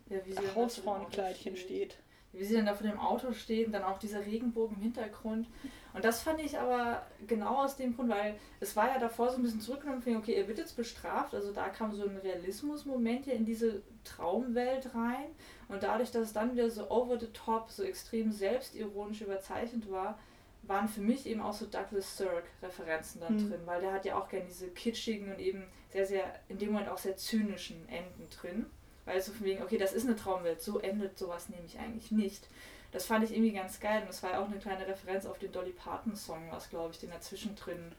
ja, 0.10 0.20
Hausfrauenkleidchen 0.56 1.58
steht. 1.58 1.98
wie 2.32 2.44
sie 2.44 2.56
dann 2.56 2.66
da 2.66 2.74
vor 2.74 2.86
dem 2.86 3.00
Auto 3.00 3.32
stehen, 3.32 3.72
dann 3.72 3.84
auch 3.84 3.98
dieser 3.98 4.26
Regenbogen 4.26 4.76
im 4.76 4.84
Hintergrund. 4.84 5.48
Und 5.94 6.04
das 6.04 6.22
fand 6.22 6.42
ich 6.42 6.60
aber 6.60 7.06
genau 7.28 7.64
aus 7.64 7.78
dem 7.78 7.96
Grund, 7.96 8.10
weil 8.10 8.36
es 8.60 8.76
war 8.76 8.90
ja 8.90 9.00
davor 9.00 9.30
so 9.30 9.38
ein 9.38 9.44
bisschen 9.44 9.62
zurückgenommen, 9.62 10.04
okay, 10.18 10.34
er 10.34 10.48
wird 10.48 10.58
jetzt 10.58 10.76
bestraft, 10.76 11.34
also 11.34 11.54
da 11.54 11.70
kam 11.70 11.96
so 11.96 12.04
ein 12.04 12.18
Realismus-Moment 12.18 13.28
ja 13.28 13.34
in 13.34 13.46
diese 13.46 13.82
Traumwelt 14.04 14.94
rein. 14.94 15.28
Und 15.70 15.84
dadurch, 15.84 16.12
dass 16.12 16.24
es 16.24 16.34
dann 16.34 16.52
wieder 16.52 16.70
so 16.70 16.90
over 16.92 17.18
the 17.18 17.28
top, 17.28 17.70
so 17.70 17.84
extrem 17.84 18.32
selbstironisch 18.32 19.22
überzeichnet 19.22 19.90
war, 19.90 20.20
waren 20.64 20.90
für 20.90 21.02
mich 21.02 21.26
eben 21.28 21.42
auch 21.42 21.54
so 21.54 21.66
Douglas 21.66 22.18
Sirk-Referenzen 22.18 23.22
dann 23.22 23.36
mhm. 23.36 23.50
drin, 23.50 23.62
weil 23.66 23.82
der 23.82 23.94
hat 23.94 24.06
ja 24.06 24.18
auch 24.18 24.28
gerne 24.28 24.46
diese 24.48 24.68
kitschigen 24.70 25.32
und 25.32 25.40
eben 25.40 25.64
sehr, 25.90 26.06
sehr, 26.06 26.40
in 26.50 26.58
dem 26.58 26.74
Moment 26.74 26.90
auch 26.90 26.98
sehr 26.98 27.16
zynischen 27.16 27.88
Enden 27.88 28.28
drin. 28.30 28.66
Weil 29.06 29.22
so 29.22 29.32
von 29.32 29.46
wegen, 29.46 29.62
okay, 29.62 29.78
das 29.78 29.94
ist 29.94 30.08
eine 30.08 30.16
Traumwelt, 30.16 30.62
so 30.62 30.80
endet 30.80 31.18
sowas 31.18 31.50
nämlich 31.50 31.78
eigentlich 31.80 32.12
nicht. 32.12 32.48
Das 32.92 33.06
fand 33.06 33.24
ich 33.24 33.32
irgendwie 33.32 33.52
ganz 33.52 33.80
geil 33.80 34.02
und 34.02 34.08
das 34.08 34.24
war 34.24 34.32
ja 34.32 34.40
auch 34.40 34.48
eine 34.48 34.58
kleine 34.58 34.88
Referenz 34.88 35.26
auf 35.26 35.38
den 35.38 35.52
Dolly 35.52 35.72
Parton-Song, 35.72 36.50
was 36.52 36.70
glaube 36.70 36.92
ich, 36.94 37.00
den 37.00 37.12
dazwischen 37.12 37.56
drin. 37.56 37.92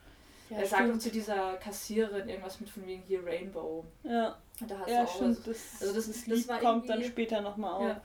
Ja, 0.50 0.58
er 0.58 0.66
sagt 0.66 1.02
zu 1.02 1.10
dieser 1.10 1.54
Kassiererin 1.56 2.28
irgendwas 2.28 2.60
mit 2.60 2.70
von 2.70 2.86
wegen 2.86 3.02
hier 3.02 3.24
Rainbow. 3.24 3.84
Ja. 4.04 4.36
Da 4.66 4.78
hast 4.78 4.88
ja, 4.88 5.02
du 5.02 5.08
auch 5.08 5.14
stimmt. 5.14 5.36
Also, 5.36 5.50
das, 5.50 5.58
also 5.80 5.94
das, 5.94 6.06
das, 6.06 6.24
das 6.24 6.48
war 6.48 6.60
kommt 6.60 6.88
dann 6.88 7.02
später 7.02 7.40
nochmal 7.40 7.72
auf. 7.72 7.82
Ja. 7.82 8.00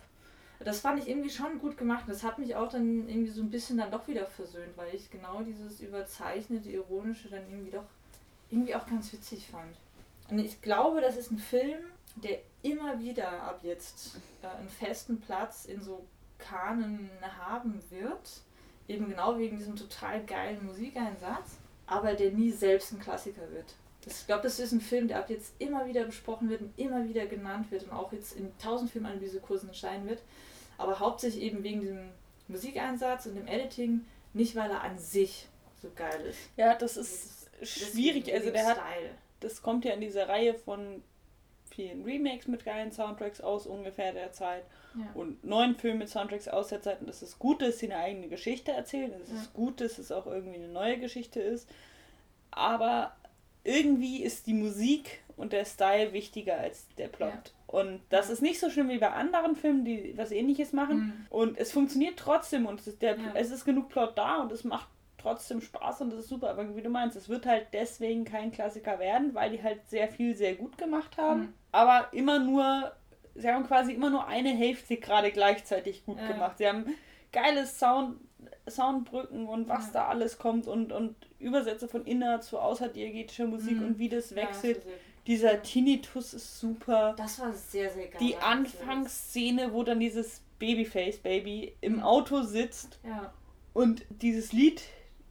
Das 0.60 0.82
fand 0.82 1.02
ich 1.02 1.08
irgendwie 1.08 1.30
schon 1.30 1.60
gut 1.60 1.78
gemacht. 1.78 2.06
Das 2.08 2.24
hat 2.24 2.38
mich 2.40 2.56
auch 2.56 2.70
dann 2.70 3.08
irgendwie 3.08 3.32
so 3.32 3.42
ein 3.42 3.50
bisschen 3.50 3.78
dann 3.78 3.90
doch 3.90 4.08
wieder 4.08 4.26
versöhnt, 4.26 4.76
weil 4.76 4.94
ich 4.94 5.10
genau 5.10 5.42
dieses 5.42 5.82
überzeichnete, 5.82 6.70
ironische 6.70 7.30
dann 7.30 7.50
irgendwie 7.50 7.72
doch 7.72 7.86
irgendwie 8.50 8.76
auch 8.76 8.86
ganz 8.86 9.12
witzig 9.14 9.48
fand. 9.50 9.76
Und 10.30 10.40
ich 10.40 10.62
glaube, 10.62 11.02
das 11.02 11.18
ist 11.18 11.32
ein 11.32 11.40
Film, 11.40 11.80
der 12.16 12.40
immer 12.64 13.00
wieder 13.00 13.44
ab 13.44 13.62
jetzt 13.64 14.18
äh, 14.42 14.48
einen 14.48 14.70
festen 14.70 15.20
Platz 15.20 15.66
in 15.66 15.82
so 15.82 16.06
Kanen 16.38 17.10
haben 17.40 17.82
wird. 17.90 18.42
Eben 18.88 19.10
genau 19.10 19.38
wegen 19.38 19.58
diesem 19.58 19.76
total 19.76 20.24
geilen 20.26 20.66
Musikeinsatz, 20.66 21.58
aber 21.86 22.14
der 22.14 22.32
nie 22.32 22.52
selbst 22.52 22.92
ein 22.92 23.00
Klassiker 23.00 23.50
wird. 23.52 23.76
ich 24.06 24.26
glaube, 24.26 24.44
das 24.44 24.60
ist 24.60 24.72
ein 24.72 24.82
Film, 24.82 25.08
der 25.08 25.20
ab 25.20 25.30
jetzt 25.30 25.54
immer 25.60 25.86
wieder 25.86 26.04
besprochen 26.04 26.50
wird 26.50 26.62
und 26.62 26.78
immer 26.78 27.08
wieder 27.08 27.26
genannt 27.28 27.72
wird 27.72 27.84
und 27.84 27.92
auch 27.92 28.12
jetzt 28.12 28.34
in 28.34 28.52
tausend 28.58 28.92
Filmanalysekursen 28.92 29.70
erscheinen 29.70 30.10
wird. 30.10 30.22
Aber 30.78 31.00
hauptsächlich 31.00 31.44
eben 31.44 31.64
wegen 31.64 31.82
diesem 31.82 32.10
Musikeinsatz 32.48 33.28
und 33.28 33.36
dem 33.36 33.48
Editing, 33.48 34.02
nicht 34.34 34.56
weil 34.56 34.72
er 34.72 34.82
an 34.82 34.98
sich 34.98 35.48
so 35.82 35.90
geil 35.96 36.26
ist. 36.26 36.40
Ja, 36.58 36.76
das 36.76 36.98
ist 36.98 37.50
also 37.60 37.66
schwierig. 37.66 38.32
Also 38.34 38.52
der 38.52 38.66
hat, 38.66 38.80
das 39.40 39.62
kommt 39.62 39.86
ja 39.86 39.94
in 39.94 40.02
dieser 40.02 40.28
Reihe 40.28 40.54
von 40.54 41.04
vielen 41.74 42.04
Remakes 42.04 42.48
mit 42.48 42.66
geilen 42.66 42.92
Soundtracks 42.92 43.42
aus 43.42 43.68
ungefähr 43.68 44.14
der 44.14 44.32
Zeit 44.32 44.64
ja. 44.96 45.10
und 45.14 45.44
neuen 45.44 45.76
Filmen 45.76 46.00
mit 46.00 46.10
Soundtracks 46.10 46.48
aus 46.48 46.70
der 46.70 46.82
Zeit. 46.82 47.02
Und 47.02 47.08
das 47.08 47.22
ist 47.22 47.40
gut, 47.40 47.62
dass 47.62 47.80
sie 47.80 47.92
eine 47.92 48.04
eigene 48.04 48.28
Geschichte 48.28 48.72
erzählen. 48.72 49.12
Es 49.24 49.30
ja. 49.30 49.36
ist 49.38 49.54
gut, 49.54 49.82
dass 49.82 49.98
es 49.98 50.12
auch 50.12 50.28
irgendwie 50.28 50.58
eine 50.58 50.68
neue 50.68 51.00
Geschichte 51.00 51.40
ist. 51.40 51.70
Aber 52.52 53.16
irgendwie 53.64 54.24
ist 54.24 54.48
die 54.48 54.54
Musik 54.54 55.22
und 55.38 55.54
der 55.54 55.66
Style 55.66 56.14
wichtiger 56.14 56.58
als 56.58 56.88
der 56.98 57.08
Plot. 57.08 57.32
Ja. 57.32 57.42
Und 57.68 58.02
das 58.10 58.30
ist 58.30 58.42
nicht 58.42 58.60
so 58.60 58.70
schlimm 58.70 58.90
wie 58.90 58.98
bei 58.98 59.12
anderen 59.12 59.56
Filmen, 59.56 59.86
die 59.86 60.14
was 60.18 60.32
ähnliches 60.32 60.74
machen. 60.74 60.98
Mhm. 60.98 61.28
Und 61.30 61.58
es 61.58 61.72
funktioniert 61.72 62.18
trotzdem 62.18 62.66
und 62.66 62.82
es 62.82 62.88
ist, 62.88 63.02
der, 63.02 63.18
es 63.34 63.50
ist 63.50 63.64
genug 63.64 63.90
Plot 63.90 64.18
da 64.18 64.42
und 64.42 64.52
es 64.52 64.64
macht 64.64 64.88
trotzdem 65.22 65.62
Spaß 65.62 66.02
und 66.02 66.12
das 66.12 66.20
ist 66.20 66.30
super. 66.30 66.50
Aber 66.50 66.76
wie 66.76 66.82
du 66.82 66.90
meinst, 66.90 67.16
es 67.16 67.30
wird 67.30 67.46
halt 67.46 67.68
deswegen 67.74 68.26
kein 68.26 68.52
Klassiker 68.52 69.00
werden, 69.00 69.34
weil 69.34 69.52
die 69.52 69.62
halt 69.64 69.88
sehr 69.90 70.08
viel 70.08 70.36
sehr 70.36 70.56
gut 70.56 70.78
gemacht 70.78 71.18
haben. 71.18 71.42
Mhm. 71.42 71.54
Aber 71.72 72.08
immer 72.12 72.40
nur, 72.40 72.92
sie 73.36 73.50
haben 73.50 73.66
quasi 73.66 73.94
immer 73.94 74.10
nur 74.10 74.28
eine 74.28 74.50
Hälfte 74.50 74.98
gerade 74.98 75.32
gleichzeitig 75.32 76.06
gut 76.06 76.18
ja. 76.18 76.28
gemacht. 76.28 76.58
Sie 76.58 76.68
haben 76.68 76.86
geile 77.32 77.66
Sound, 77.66 78.20
Soundbrücken 78.70 79.48
und 79.48 79.70
was 79.70 79.88
ja. 79.88 79.94
da 79.94 80.08
alles 80.08 80.38
kommt 80.38 80.68
und, 80.68 80.92
und 80.92 81.16
Übersätze 81.40 81.88
von 81.88 82.06
inner 82.06 82.42
zu 82.42 82.60
außerdiegetischer 82.60 83.48
Musik 83.48 83.78
mhm. 83.78 83.88
und 83.88 84.00
wie 84.00 84.10
das 84.10 84.36
wechselt. 84.36 84.84
Ja, 84.86 84.92
Dieser 85.28 85.62
Tinnitus 85.62 86.34
ist 86.34 86.60
super. 86.60 87.14
Das 87.18 87.40
war 87.40 87.54
sehr, 87.54 87.90
sehr 87.90 88.08
geil. 88.08 88.20
Die 88.20 88.36
Anfangsszene, 88.38 89.74
wo 89.74 89.84
dann 89.84 90.00
dieses 90.00 90.42
Babyface-Baby 90.60 91.76
im 91.82 91.98
mhm. 91.98 92.04
Auto 92.04 92.44
sitzt 92.44 93.00
ja. 93.04 93.34
und 93.74 94.04
dieses 94.10 94.54
Lied 94.54 94.82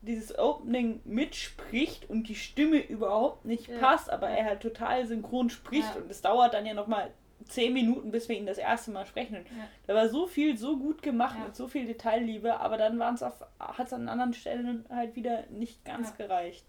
dieses 0.03 0.39
Opening 0.39 1.01
mitspricht 1.05 2.09
und 2.09 2.29
die 2.29 2.35
Stimme 2.35 2.79
überhaupt 2.79 3.45
nicht 3.45 3.69
ja. 3.69 3.79
passt, 3.79 4.11
aber 4.11 4.29
er 4.29 4.47
halt 4.47 4.61
total 4.61 5.07
synchron 5.07 5.51
spricht 5.51 5.95
ja. 5.95 6.01
und 6.01 6.11
es 6.11 6.23
dauert 6.23 6.55
dann 6.55 6.67
ja 6.67 6.75
nochmal 6.75 7.11
zehn 7.49 7.73
Minuten, 7.73 8.11
bis 8.11 8.29
wir 8.29 8.37
ihn 8.37 8.47
das 8.47 8.59
erste 8.59 8.91
Mal 8.91 9.07
sprechen. 9.07 9.37
Ja. 9.37 9.69
Da 9.87 9.95
war 9.95 10.09
so 10.09 10.27
viel 10.27 10.57
so 10.57 10.79
gut 10.79 11.03
gemacht 11.03 11.37
mit 11.45 11.57
so 11.57 11.69
viel 11.69 11.87
Detailliebe, 11.87 12.61
aber 12.61 12.77
dann 12.77 13.03
hat 13.03 13.87
es 13.87 13.93
an 13.93 14.09
anderen 14.09 14.35
Stellen 14.35 14.85
halt 14.89 15.17
wieder 15.17 15.45
nicht 15.51 15.85
ganz 15.85 16.17
gereicht. 16.17 16.65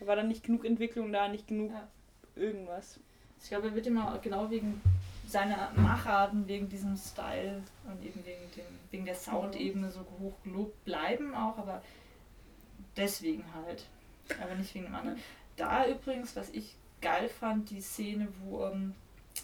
Da 0.00 0.06
war 0.06 0.16
dann 0.16 0.28
nicht 0.28 0.44
genug 0.44 0.64
Entwicklung 0.64 1.12
da, 1.12 1.28
nicht 1.28 1.46
genug 1.48 1.72
irgendwas. 2.36 2.98
Ich 3.42 3.48
glaube, 3.48 3.68
er 3.68 3.74
wird 3.74 3.86
immer 3.86 4.18
genau 4.22 4.50
wegen 4.50 4.80
seiner 5.26 5.70
Macharten, 5.76 6.46
wegen 6.48 6.68
diesem 6.68 6.96
Style 6.96 7.62
und 7.84 8.04
eben 8.04 8.24
wegen, 8.24 8.50
dem, 8.56 8.64
wegen 8.90 9.04
der 9.04 9.14
Soundebene 9.14 9.90
so 9.90 10.00
hoch 10.20 10.34
gelobt 10.42 10.84
bleiben 10.84 11.34
auch, 11.34 11.58
aber 11.58 11.82
deswegen 12.96 13.44
halt. 13.54 13.84
Aber 14.42 14.54
nicht 14.54 14.74
wegen 14.74 14.86
dem 14.86 14.94
anderen. 14.94 15.20
Da 15.56 15.86
übrigens, 15.86 16.34
was 16.36 16.50
ich 16.50 16.76
geil 17.00 17.28
fand, 17.28 17.70
die 17.70 17.80
Szene, 17.80 18.28
wo 18.42 18.64
ähm, 18.64 18.94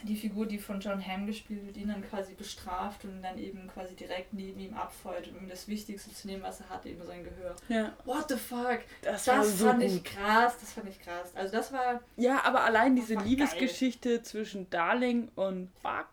die 0.02 0.16
Figur, 0.16 0.46
die 0.46 0.58
von 0.58 0.80
John 0.80 1.04
Hamm 1.04 1.26
gespielt 1.26 1.66
wird, 1.66 1.76
ihn 1.76 1.88
dann 1.88 2.08
quasi 2.08 2.32
bestraft 2.34 3.04
und 3.04 3.22
dann 3.22 3.38
eben 3.38 3.68
quasi 3.68 3.94
direkt 3.94 4.32
neben 4.32 4.58
ihm 4.58 4.74
abfeuert, 4.74 5.28
um 5.28 5.38
ihm 5.38 5.48
das 5.48 5.68
Wichtigste 5.68 6.12
zu 6.12 6.26
nehmen, 6.26 6.42
was 6.42 6.60
er 6.60 6.70
hat, 6.70 6.86
eben 6.86 7.04
sein 7.04 7.22
Gehör. 7.22 7.54
Ja. 7.68 7.92
What 8.04 8.28
the 8.28 8.36
fuck? 8.36 8.80
Das, 9.02 9.24
das 9.24 9.58
so 9.58 9.66
fand 9.66 9.82
gut. 9.82 9.90
ich 9.90 10.04
krass, 10.04 10.56
das 10.58 10.72
fand 10.72 10.88
ich 10.88 11.00
krass. 11.00 11.32
Also 11.34 11.52
das 11.52 11.72
war. 11.72 12.00
Ja, 12.16 12.42
aber 12.44 12.62
allein 12.62 12.96
diese 12.96 13.14
Liebesgeschichte 13.14 14.08
geil. 14.16 14.22
zwischen 14.22 14.70
Darling 14.70 15.28
und 15.34 15.70
Buff, 15.82 16.06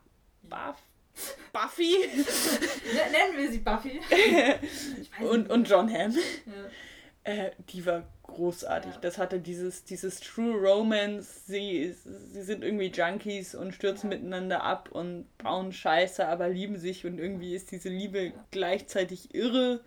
Buff 0.43 0.75
Buffy. 1.53 1.95
Nennen 2.93 3.37
wir 3.37 3.51
sie 3.51 3.59
Buffy. 3.59 3.99
und, 5.21 5.49
und 5.49 5.67
John 5.67 5.91
Hamm. 5.91 6.11
Ja. 6.11 6.69
Äh, 7.27 7.51
die 7.69 7.85
war 7.85 8.03
großartig. 8.23 8.93
Ja. 8.93 8.99
Das 9.01 9.17
hatte 9.17 9.41
dieses, 9.41 9.83
dieses 9.83 10.21
True 10.21 10.55
Romance. 10.55 11.41
Sie, 11.45 11.93
sie 12.31 12.41
sind 12.41 12.63
irgendwie 12.63 12.87
Junkies 12.87 13.53
und 13.53 13.73
stürzen 13.73 14.09
ja. 14.09 14.17
miteinander 14.17 14.63
ab 14.63 14.89
und 14.93 15.25
bauen 15.37 15.73
Scheiße, 15.73 16.25
aber 16.25 16.47
lieben 16.47 16.77
sich 16.77 17.05
und 17.05 17.19
irgendwie 17.19 17.53
ist 17.53 17.71
diese 17.71 17.89
Liebe 17.89 18.27
ja. 18.27 18.31
gleichzeitig 18.51 19.35
irre 19.35 19.81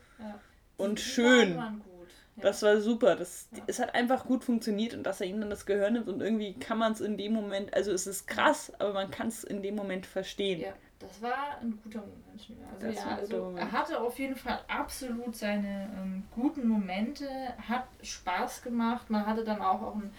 und 0.76 0.98
die 0.98 1.02
schön. 1.02 1.82
Das 2.36 2.62
war 2.62 2.78
super. 2.82 3.16
Das, 3.16 3.48
Es 3.66 3.78
hat 3.78 3.94
einfach 3.94 4.26
gut 4.26 4.44
funktioniert 4.44 4.92
und 4.92 5.04
dass 5.04 5.22
er 5.22 5.26
ihm 5.26 5.40
dann 5.40 5.50
das 5.50 5.64
Gehör 5.64 5.90
nimmt 5.90 6.08
und 6.08 6.20
irgendwie 6.20 6.52
kann 6.58 6.76
man 6.76 6.92
es 6.92 7.00
in 7.00 7.16
dem 7.16 7.32
Moment, 7.32 7.72
also 7.72 7.90
es 7.90 8.06
ist 8.06 8.26
krass, 8.26 8.70
aber 8.78 8.92
man 8.92 9.10
kann 9.10 9.28
es 9.28 9.44
in 9.44 9.62
dem 9.62 9.76
Moment 9.76 10.04
verstehen. 10.04 10.60
Ja. 10.60 10.74
Das 11.00 11.22
war 11.22 11.58
ein 11.60 11.78
guter 11.82 12.00
Moment. 12.00 12.20
Also, 12.80 12.98
ja, 12.98 13.16
also 13.16 13.36
Moment. 13.38 13.58
er 13.58 13.72
hatte 13.72 14.00
auf 14.00 14.18
jeden 14.18 14.36
Fall 14.36 14.60
absolut 14.68 15.34
seine 15.34 15.90
ähm, 15.98 16.22
guten 16.30 16.68
Momente, 16.68 17.26
hat 17.66 17.86
Spaß 18.02 18.62
gemacht. 18.62 19.08
Man 19.08 19.24
hatte 19.24 19.42
dann 19.42 19.62
auch, 19.62 19.80
auch 19.80 19.94
ein 19.96 20.12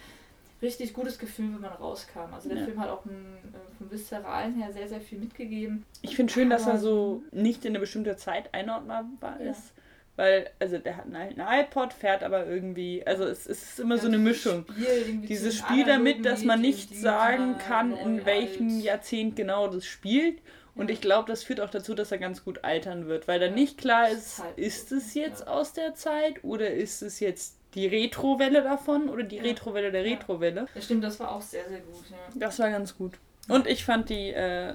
richtig 0.60 0.92
gutes 0.92 1.18
Gefühl, 1.18 1.54
wenn 1.54 1.60
man 1.60 1.72
rauskam. 1.72 2.34
Also 2.34 2.48
der 2.48 2.58
ja. 2.58 2.64
Film 2.64 2.80
hat 2.80 2.90
auch 2.90 3.04
ein, 3.04 3.38
äh, 3.52 3.78
vom 3.78 3.90
Viszeralen 3.92 4.54
her 4.56 4.72
sehr, 4.72 4.88
sehr 4.88 5.00
viel 5.00 5.18
mitgegeben. 5.18 5.84
Ich 6.02 6.16
finde 6.16 6.32
schön, 6.32 6.50
dass 6.50 6.66
er 6.66 6.78
so 6.78 7.22
nicht 7.30 7.64
in 7.64 7.72
eine 7.72 7.80
bestimmte 7.80 8.16
Zeit 8.16 8.52
einordnbar 8.52 9.40
ja. 9.40 9.52
ist. 9.52 9.72
Weil, 10.16 10.50
also 10.58 10.78
der 10.78 10.98
hat 10.98 11.06
einen 11.06 11.40
iPod, 11.40 11.92
fährt 11.92 12.22
aber 12.22 12.46
irgendwie, 12.46 13.06
also 13.06 13.24
es, 13.24 13.46
es 13.46 13.62
ist 13.62 13.80
immer 13.80 13.94
ja, 13.94 14.02
so 14.02 14.08
eine 14.08 14.18
Mischung. 14.18 14.66
Spiel 14.70 15.26
Dieses 15.26 15.56
Spiel 15.56 15.84
damit, 15.84 16.26
dass 16.26 16.44
man 16.44 16.60
nicht 16.60 16.94
sagen 16.94 17.56
kann, 17.56 17.96
in 17.96 18.26
welchem. 18.26 18.80
Jahrzehnt 18.80 19.36
genau 19.36 19.68
das 19.68 19.86
spielt. 19.86 20.40
Und 20.74 20.90
ich 20.90 21.00
glaube, 21.00 21.28
das 21.28 21.44
führt 21.44 21.60
auch 21.60 21.70
dazu, 21.70 21.94
dass 21.94 22.12
er 22.12 22.18
ganz 22.18 22.44
gut 22.44 22.64
altern 22.64 23.06
wird, 23.06 23.28
weil 23.28 23.38
dann 23.38 23.54
nicht 23.54 23.78
klar 23.78 24.08
ist, 24.08 24.42
ist 24.56 24.90
es 24.90 25.14
jetzt 25.14 25.46
aus 25.46 25.74
der 25.74 25.94
Zeit 25.94 26.42
oder 26.44 26.70
ist 26.70 27.02
es 27.02 27.20
jetzt 27.20 27.58
die 27.74 27.86
Retrowelle 27.86 28.62
davon 28.62 29.08
oder 29.08 29.22
die 29.22 29.36
ja. 29.36 29.42
Retrowelle 29.42 29.92
der 29.92 30.04
Retrowelle. 30.04 30.66
Ja, 30.74 30.80
stimmt, 30.80 31.04
das 31.04 31.20
war 31.20 31.32
auch 31.32 31.42
sehr, 31.42 31.68
sehr 31.68 31.80
gut. 31.80 32.04
Ja. 32.10 32.16
Das 32.34 32.58
war 32.58 32.70
ganz 32.70 32.96
gut. 32.96 33.14
Und 33.48 33.66
ich 33.66 33.84
fand 33.84 34.08
die 34.08 34.30
äh, 34.30 34.74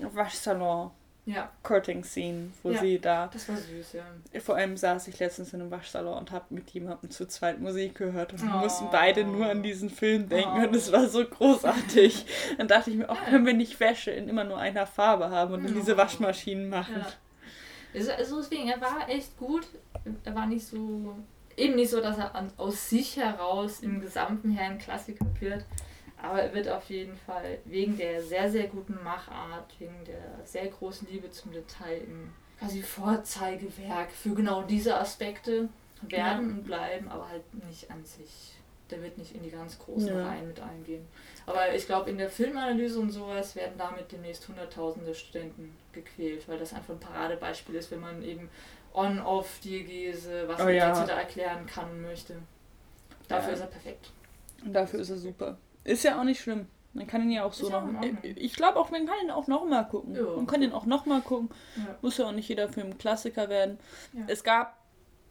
Waschsalon 0.00 0.90
ja. 1.26 1.50
Courting 1.62 2.04
Scene, 2.04 2.50
wo 2.62 2.70
ja, 2.70 2.80
sie 2.80 2.98
da. 2.98 3.28
Das 3.32 3.48
war 3.48 3.56
süß, 3.56 3.94
ja. 3.94 4.40
Vor 4.40 4.56
allem 4.56 4.76
saß 4.76 5.08
ich 5.08 5.18
letztens 5.18 5.54
in 5.54 5.60
einem 5.62 5.70
Waschsalon 5.70 6.18
und 6.18 6.30
habe 6.30 6.46
mit 6.50 6.70
jemandem 6.70 7.10
zu 7.10 7.26
zweit 7.26 7.60
Musik 7.60 7.94
gehört 7.94 8.32
und 8.32 8.42
wir 8.42 8.54
oh. 8.54 8.58
mussten 8.58 8.88
beide 8.92 9.24
nur 9.24 9.46
an 9.46 9.62
diesen 9.62 9.88
Film 9.88 10.28
denken 10.28 10.58
oh. 10.58 10.66
und 10.66 10.74
es 10.74 10.92
war 10.92 11.08
so 11.08 11.24
großartig. 11.24 12.26
Dann 12.58 12.68
dachte 12.68 12.90
ich 12.90 12.96
mir, 12.96 13.08
auch 13.08 13.18
oh, 13.20 13.30
können 13.30 13.46
wir 13.46 13.54
nicht 13.54 13.80
Wäsche 13.80 14.10
in 14.10 14.28
immer 14.28 14.44
nur 14.44 14.58
einer 14.58 14.86
Farbe 14.86 15.30
haben 15.30 15.54
und 15.54 15.64
in 15.64 15.74
diese 15.74 15.96
Waschmaschinen 15.96 16.68
machen. 16.68 16.96
Ja. 16.98 17.06
Also 17.94 18.40
deswegen, 18.40 18.68
er 18.68 18.80
war 18.80 19.08
echt 19.08 19.36
gut. 19.38 19.66
Er 20.24 20.34
war 20.34 20.46
nicht 20.46 20.66
so. 20.66 21.16
Eben 21.56 21.76
nicht 21.76 21.90
so, 21.90 22.00
dass 22.00 22.18
er 22.18 22.32
aus 22.56 22.90
sich 22.90 23.16
heraus 23.16 23.78
im 23.80 24.00
gesamten 24.00 24.50
Herrn 24.50 24.78
Klassiker 24.78 25.24
wird. 25.38 25.64
Aber 26.24 26.42
er 26.42 26.54
wird 26.54 26.68
auf 26.68 26.88
jeden 26.90 27.16
Fall 27.16 27.58
wegen 27.64 27.96
der 27.96 28.22
sehr, 28.22 28.50
sehr 28.50 28.68
guten 28.68 28.98
Machart, 29.04 29.74
wegen 29.78 30.04
der 30.06 30.44
sehr 30.44 30.66
großen 30.68 31.06
Liebe 31.10 31.30
zum 31.30 31.52
Detail 31.52 31.98
im 32.06 32.32
quasi 32.58 32.82
Vorzeigewerk 32.82 34.10
für 34.10 34.34
genau 34.34 34.62
diese 34.62 34.96
Aspekte 34.96 35.68
werden 36.02 36.50
und 36.58 36.64
bleiben, 36.64 37.08
aber 37.08 37.28
halt 37.28 37.42
nicht 37.66 37.90
an 37.90 38.04
sich. 38.04 38.52
Der 38.90 39.02
wird 39.02 39.16
nicht 39.16 39.34
in 39.34 39.42
die 39.42 39.50
ganz 39.50 39.78
großen 39.78 40.08
Ja. 40.08 40.26
Reihen 40.28 40.46
mit 40.46 40.60
eingehen. 40.60 41.06
Aber 41.46 41.74
ich 41.74 41.86
glaube, 41.86 42.10
in 42.10 42.18
der 42.18 42.28
Filmanalyse 42.28 43.00
und 43.00 43.10
sowas 43.10 43.56
werden 43.56 43.74
damit 43.78 44.12
demnächst 44.12 44.46
hunderttausende 44.46 45.14
Studenten 45.14 45.74
gequält, 45.92 46.46
weil 46.48 46.58
das 46.58 46.74
einfach 46.74 46.92
ein 46.94 47.00
Paradebeispiel 47.00 47.74
ist, 47.76 47.90
wenn 47.90 48.00
man 48.00 48.22
eben 48.22 48.50
on-off 48.92 49.58
Diegese, 49.60 50.46
was 50.46 50.60
Oh 50.60 50.64
man 50.64 50.74
ja. 50.74 50.88
jetzt 50.96 51.08
da 51.08 51.18
erklären 51.18 51.64
kann 51.66 51.90
und 51.90 52.02
möchte. 52.02 52.36
Dafür 53.26 53.48
Ja. 53.50 53.54
ist 53.54 53.60
er 53.62 53.66
perfekt. 53.68 54.10
Und 54.64 54.72
dafür 54.74 55.00
ist 55.00 55.10
er 55.10 55.16
super. 55.16 55.56
Ist 55.84 56.04
ja 56.04 56.18
auch 56.18 56.24
nicht 56.24 56.40
schlimm. 56.40 56.66
Man 56.92 57.06
kann 57.06 57.22
ihn 57.22 57.30
ja 57.32 57.44
auch 57.44 57.52
so 57.52 57.68
ja 57.70 57.80
noch. 57.80 57.94
Ordnung. 57.94 58.18
Ich 58.22 58.54
glaube 58.54 58.78
auch, 58.78 58.90
man 58.90 59.04
kann 59.06 59.16
ihn 59.24 59.30
auch 59.30 59.48
nochmal 59.48 59.86
gucken. 59.88 60.14
Ja. 60.14 60.22
Man 60.36 60.46
kann 60.46 60.62
ihn 60.62 60.72
auch 60.72 60.86
nochmal 60.86 61.20
gucken. 61.22 61.50
Ja. 61.76 61.98
Muss 62.02 62.18
ja 62.18 62.26
auch 62.26 62.32
nicht 62.32 62.48
jeder 62.48 62.68
Film 62.68 62.98
Klassiker 62.98 63.48
werden. 63.48 63.78
Ja. 64.12 64.24
Es 64.28 64.44
gab, 64.44 64.78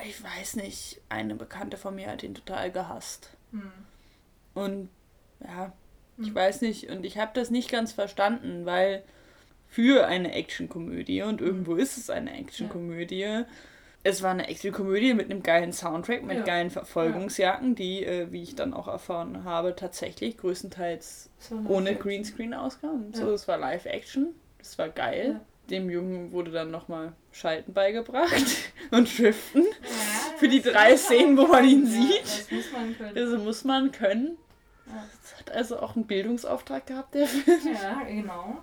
ich 0.05 0.21
weiß 0.21 0.57
nicht, 0.57 1.01
eine 1.09 1.35
Bekannte 1.35 1.77
von 1.77 1.95
mir 1.95 2.07
hat 2.11 2.21
ihn 2.23 2.35
total 2.35 2.69
gehasst. 2.71 3.29
Hm. 3.51 3.71
Und 4.53 4.89
ja, 5.39 5.71
ich 6.17 6.27
Hm. 6.27 6.35
weiß 6.35 6.61
nicht. 6.61 6.89
Und 6.89 7.05
ich 7.05 7.17
habe 7.17 7.31
das 7.33 7.49
nicht 7.49 7.71
ganz 7.71 7.93
verstanden, 7.93 8.65
weil 8.65 9.03
für 9.67 10.05
eine 10.05 10.33
Actionkomödie, 10.33 11.21
und 11.23 11.39
irgendwo 11.41 11.75
ist 11.75 11.97
es 11.97 12.09
eine 12.09 12.37
Actionkomödie, 12.37 13.43
es 14.03 14.21
war 14.21 14.31
eine 14.31 14.47
Actionkomödie 14.47 15.13
mit 15.13 15.31
einem 15.31 15.43
geilen 15.43 15.71
Soundtrack, 15.73 16.23
mit 16.23 16.37
Ja. 16.39 16.43
geilen 16.43 16.69
Verfolgungsjacken, 16.69 17.75
die, 17.75 18.03
äh, 18.05 18.31
wie 18.31 18.43
ich 18.43 18.55
dann 18.55 18.73
auch 18.73 18.87
erfahren 18.87 19.43
habe, 19.45 19.75
tatsächlich 19.75 20.37
größtenteils 20.37 21.29
Das 21.39 21.51
ohne. 21.69 21.95
Greenscreen 21.95 22.53
auskamen. 22.53 23.11
Ja. 23.13 23.19
So, 23.19 23.31
es 23.31 23.47
war 23.47 23.57
Live-Action. 23.57 24.29
Das 24.59 24.77
war 24.77 24.89
geil. 24.89 25.39
Dem 25.69 25.89
Jungen 25.89 26.33
wurde 26.33 26.51
dann 26.51 26.71
nochmal 26.71 27.13
Schalten 27.31 27.71
beigebracht 27.73 28.33
und 28.91 29.17
Driften. 29.17 29.63
Für 30.37 30.49
die 30.49 30.61
das 30.61 30.73
drei 30.73 30.97
Szenen, 30.97 31.37
wo 31.37 31.47
man 31.47 31.63
ihn 31.63 31.87
sieht. 31.87 32.23
Das 32.23 32.51
muss 32.51 32.71
man 32.73 32.97
können. 32.97 33.17
Also 33.17 33.37
muss 33.37 33.63
man 33.63 33.91
können. 33.93 34.37
Das 34.85 35.39
hat 35.39 35.51
also 35.51 35.79
auch 35.79 35.95
einen 35.95 36.05
Bildungsauftrag 36.05 36.85
gehabt, 36.85 37.15
der 37.15 37.27
Film. 37.27 37.59
Ja, 37.73 38.03
genau. 38.05 38.57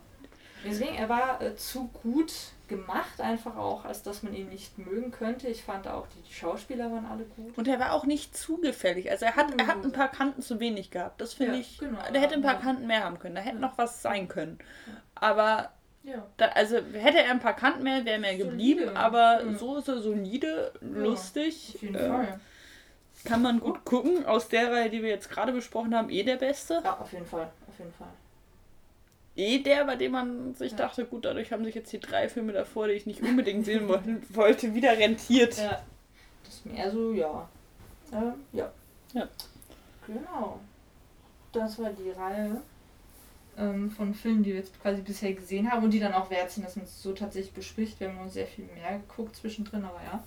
Deswegen, 0.64 0.94
er 0.94 1.08
war 1.08 1.40
äh, 1.40 1.56
zu 1.56 1.88
gut 2.02 2.32
gemacht, 2.68 3.20
einfach 3.20 3.56
auch, 3.56 3.84
als 3.84 4.02
dass 4.02 4.22
man 4.22 4.34
ihn 4.34 4.48
nicht 4.48 4.78
mögen 4.78 5.11
könnte. 5.11 5.48
Ich 5.48 5.64
fand 5.64 5.88
auch, 5.88 6.06
die, 6.08 6.32
Schauspieler 6.32 6.90
waren 6.92 7.06
alle 7.06 7.24
gut. 7.24 7.56
Und 7.58 7.66
er 7.66 7.80
war 7.80 7.92
auch 7.92 8.04
nicht 8.06 8.36
zu 8.36 8.58
gefällig. 8.58 9.11
Also 9.11 9.24
er 9.26 9.36
hat, 9.36 9.58
er 9.58 9.66
hat 9.66 9.84
ein 9.84 9.92
paar 9.92 10.08
Kanten 10.08 10.42
zu 10.42 10.61
wenig 10.61 10.90
gehabt. 10.90 11.20
Das 11.20 11.34
finde 11.34 11.54
Ja, 11.54 11.61
ich. 11.61 11.78
genau, 11.78 11.98
der 12.12 12.20
hätte 12.20 12.34
ein 12.34 12.42
paar 12.42 12.54
ja. 12.54 12.61
Kanten 12.61 12.86
mehr 12.86 13.04
haben 13.04 13.18
können. 13.18 13.34
Da 13.34 13.40
hätte 13.40 13.56
Ja. 13.56 13.61
noch 13.61 13.76
was 13.78 14.02
sein 14.02 14.28
können. 14.28 14.58
Aber 15.16 15.70
Ja. 16.04 16.26
da, 16.36 16.46
also 16.48 16.76
hätte 16.76 17.18
er 17.18 17.30
ein 17.32 17.40
paar 17.40 17.56
Kanten 17.56 17.82
mehr, 17.82 18.04
wäre 18.04 18.18
mehr 18.20 18.32
Solide. 18.36 18.50
geblieben. 18.50 18.96
Aber 18.96 19.42
Ja. 19.44 19.54
so 19.54 19.78
ist 19.78 19.88
er 19.88 20.00
solide, 20.00 20.72
lustig. 20.80 21.72
Auf 21.74 21.82
jeden 21.82 21.94
äh, 21.96 22.08
Fall. 22.08 22.40
Kann 23.24 23.42
man 23.42 23.61
gut 23.61 23.84
gucken. 23.84 24.24
Aus 24.26 24.48
der 24.48 24.72
Reihe, 24.72 24.90
die 24.90 25.02
wir 25.02 25.11
jetzt 25.11 25.28
gerade 25.28 25.52
besprochen 25.52 25.94
haben, 25.94 26.08
eh 26.08 26.22
der 26.22 26.36
beste. 26.36 26.80
Ja, 26.84 26.98
auf 26.98 27.12
jeden 27.12 27.26
Fall. 27.26 27.50
Auf 27.68 27.78
jeden 27.78 27.92
Fall. 27.92 28.08
Eh 29.41 29.59
der, 29.62 29.84
bei 29.86 29.97
dem 29.97 30.12
man 30.12 30.55
sich 30.55 30.72
Ja. 30.72 30.78
dachte, 30.78 31.05
gut, 31.07 31.24
dadurch 31.24 31.51
haben 31.53 31.64
sich 31.64 31.74
jetzt 31.74 31.93
die 31.93 31.99
drei 32.01 32.28
Filme 32.28 32.53
davor, 32.53 32.86
die 32.88 32.95
ich 32.95 33.07
nicht 33.07 33.22
unbedingt 33.22 33.64
sehen 33.64 33.88
wollte, 34.30 34.74
wieder 34.74 34.97
rentiert. 34.99 35.57
Ja. 35.57 35.82
Das 36.45 36.55
ist 36.55 36.66
mehr 36.66 36.91
so, 36.91 37.12
ja. 37.12 37.49
Ähm, 38.12 38.34
ja. 38.53 38.70
Ja. 39.14 39.28
Genau. 40.07 40.61
Das 41.53 41.78
war 41.78 41.91
die 41.91 42.11
Reihe 42.11 42.61
ähm, 43.57 43.91
von 43.91 44.14
Filmen, 44.14 44.43
die 44.43 44.51
wir 44.51 44.61
jetzt 44.61 44.80
quasi 44.82 45.01
bisher 45.03 45.32
gesehen 45.32 45.70
haben 45.70 45.84
und 45.84 45.91
die 45.91 46.01
dann 46.01 46.12
auch 46.12 46.30
wert 46.30 46.51
sind, 46.51 46.64
dass 46.64 46.76
man 46.76 46.84
es 46.84 47.03
so 47.03 47.12
tatsächlich 47.12 47.53
bespricht. 47.55 47.99
Wir 48.01 48.09
haben 48.09 48.18
uns 48.18 48.34
sehr 48.34 48.47
viel 48.47 48.66
mehr 48.66 48.99
geguckt 48.99 49.36
zwischendrin, 49.36 49.84
aber 49.84 50.01
ja. 50.05 50.22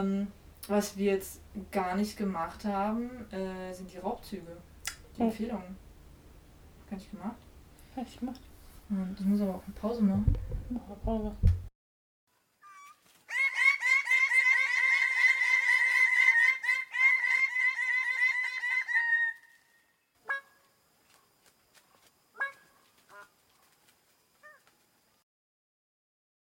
Ähm, 0.00 0.28
was 0.68 0.96
wir 0.96 1.12
jetzt 1.12 1.40
gar 1.70 1.96
nicht 1.96 2.16
gemacht 2.16 2.64
haben, 2.64 3.10
äh, 3.30 3.72
sind 3.72 3.92
die 3.92 3.98
Raubzüge. 3.98 4.56
Die 5.16 5.22
Oh. 5.22 5.24
Empfehlungen. 5.24 5.76
Gar 6.90 6.96
nicht 6.96 7.10
gemacht. 7.10 7.36
Ich 8.04 8.18
gemacht. 8.18 8.40
Das 8.88 9.26
muss 9.26 9.40
aber 9.40 9.56
auch 9.56 9.64
eine 9.64 9.74
Pause 9.74 10.02
machen. 10.02 10.34
Mach 10.70 10.86
mal 10.88 10.96
Pause. 11.04 11.32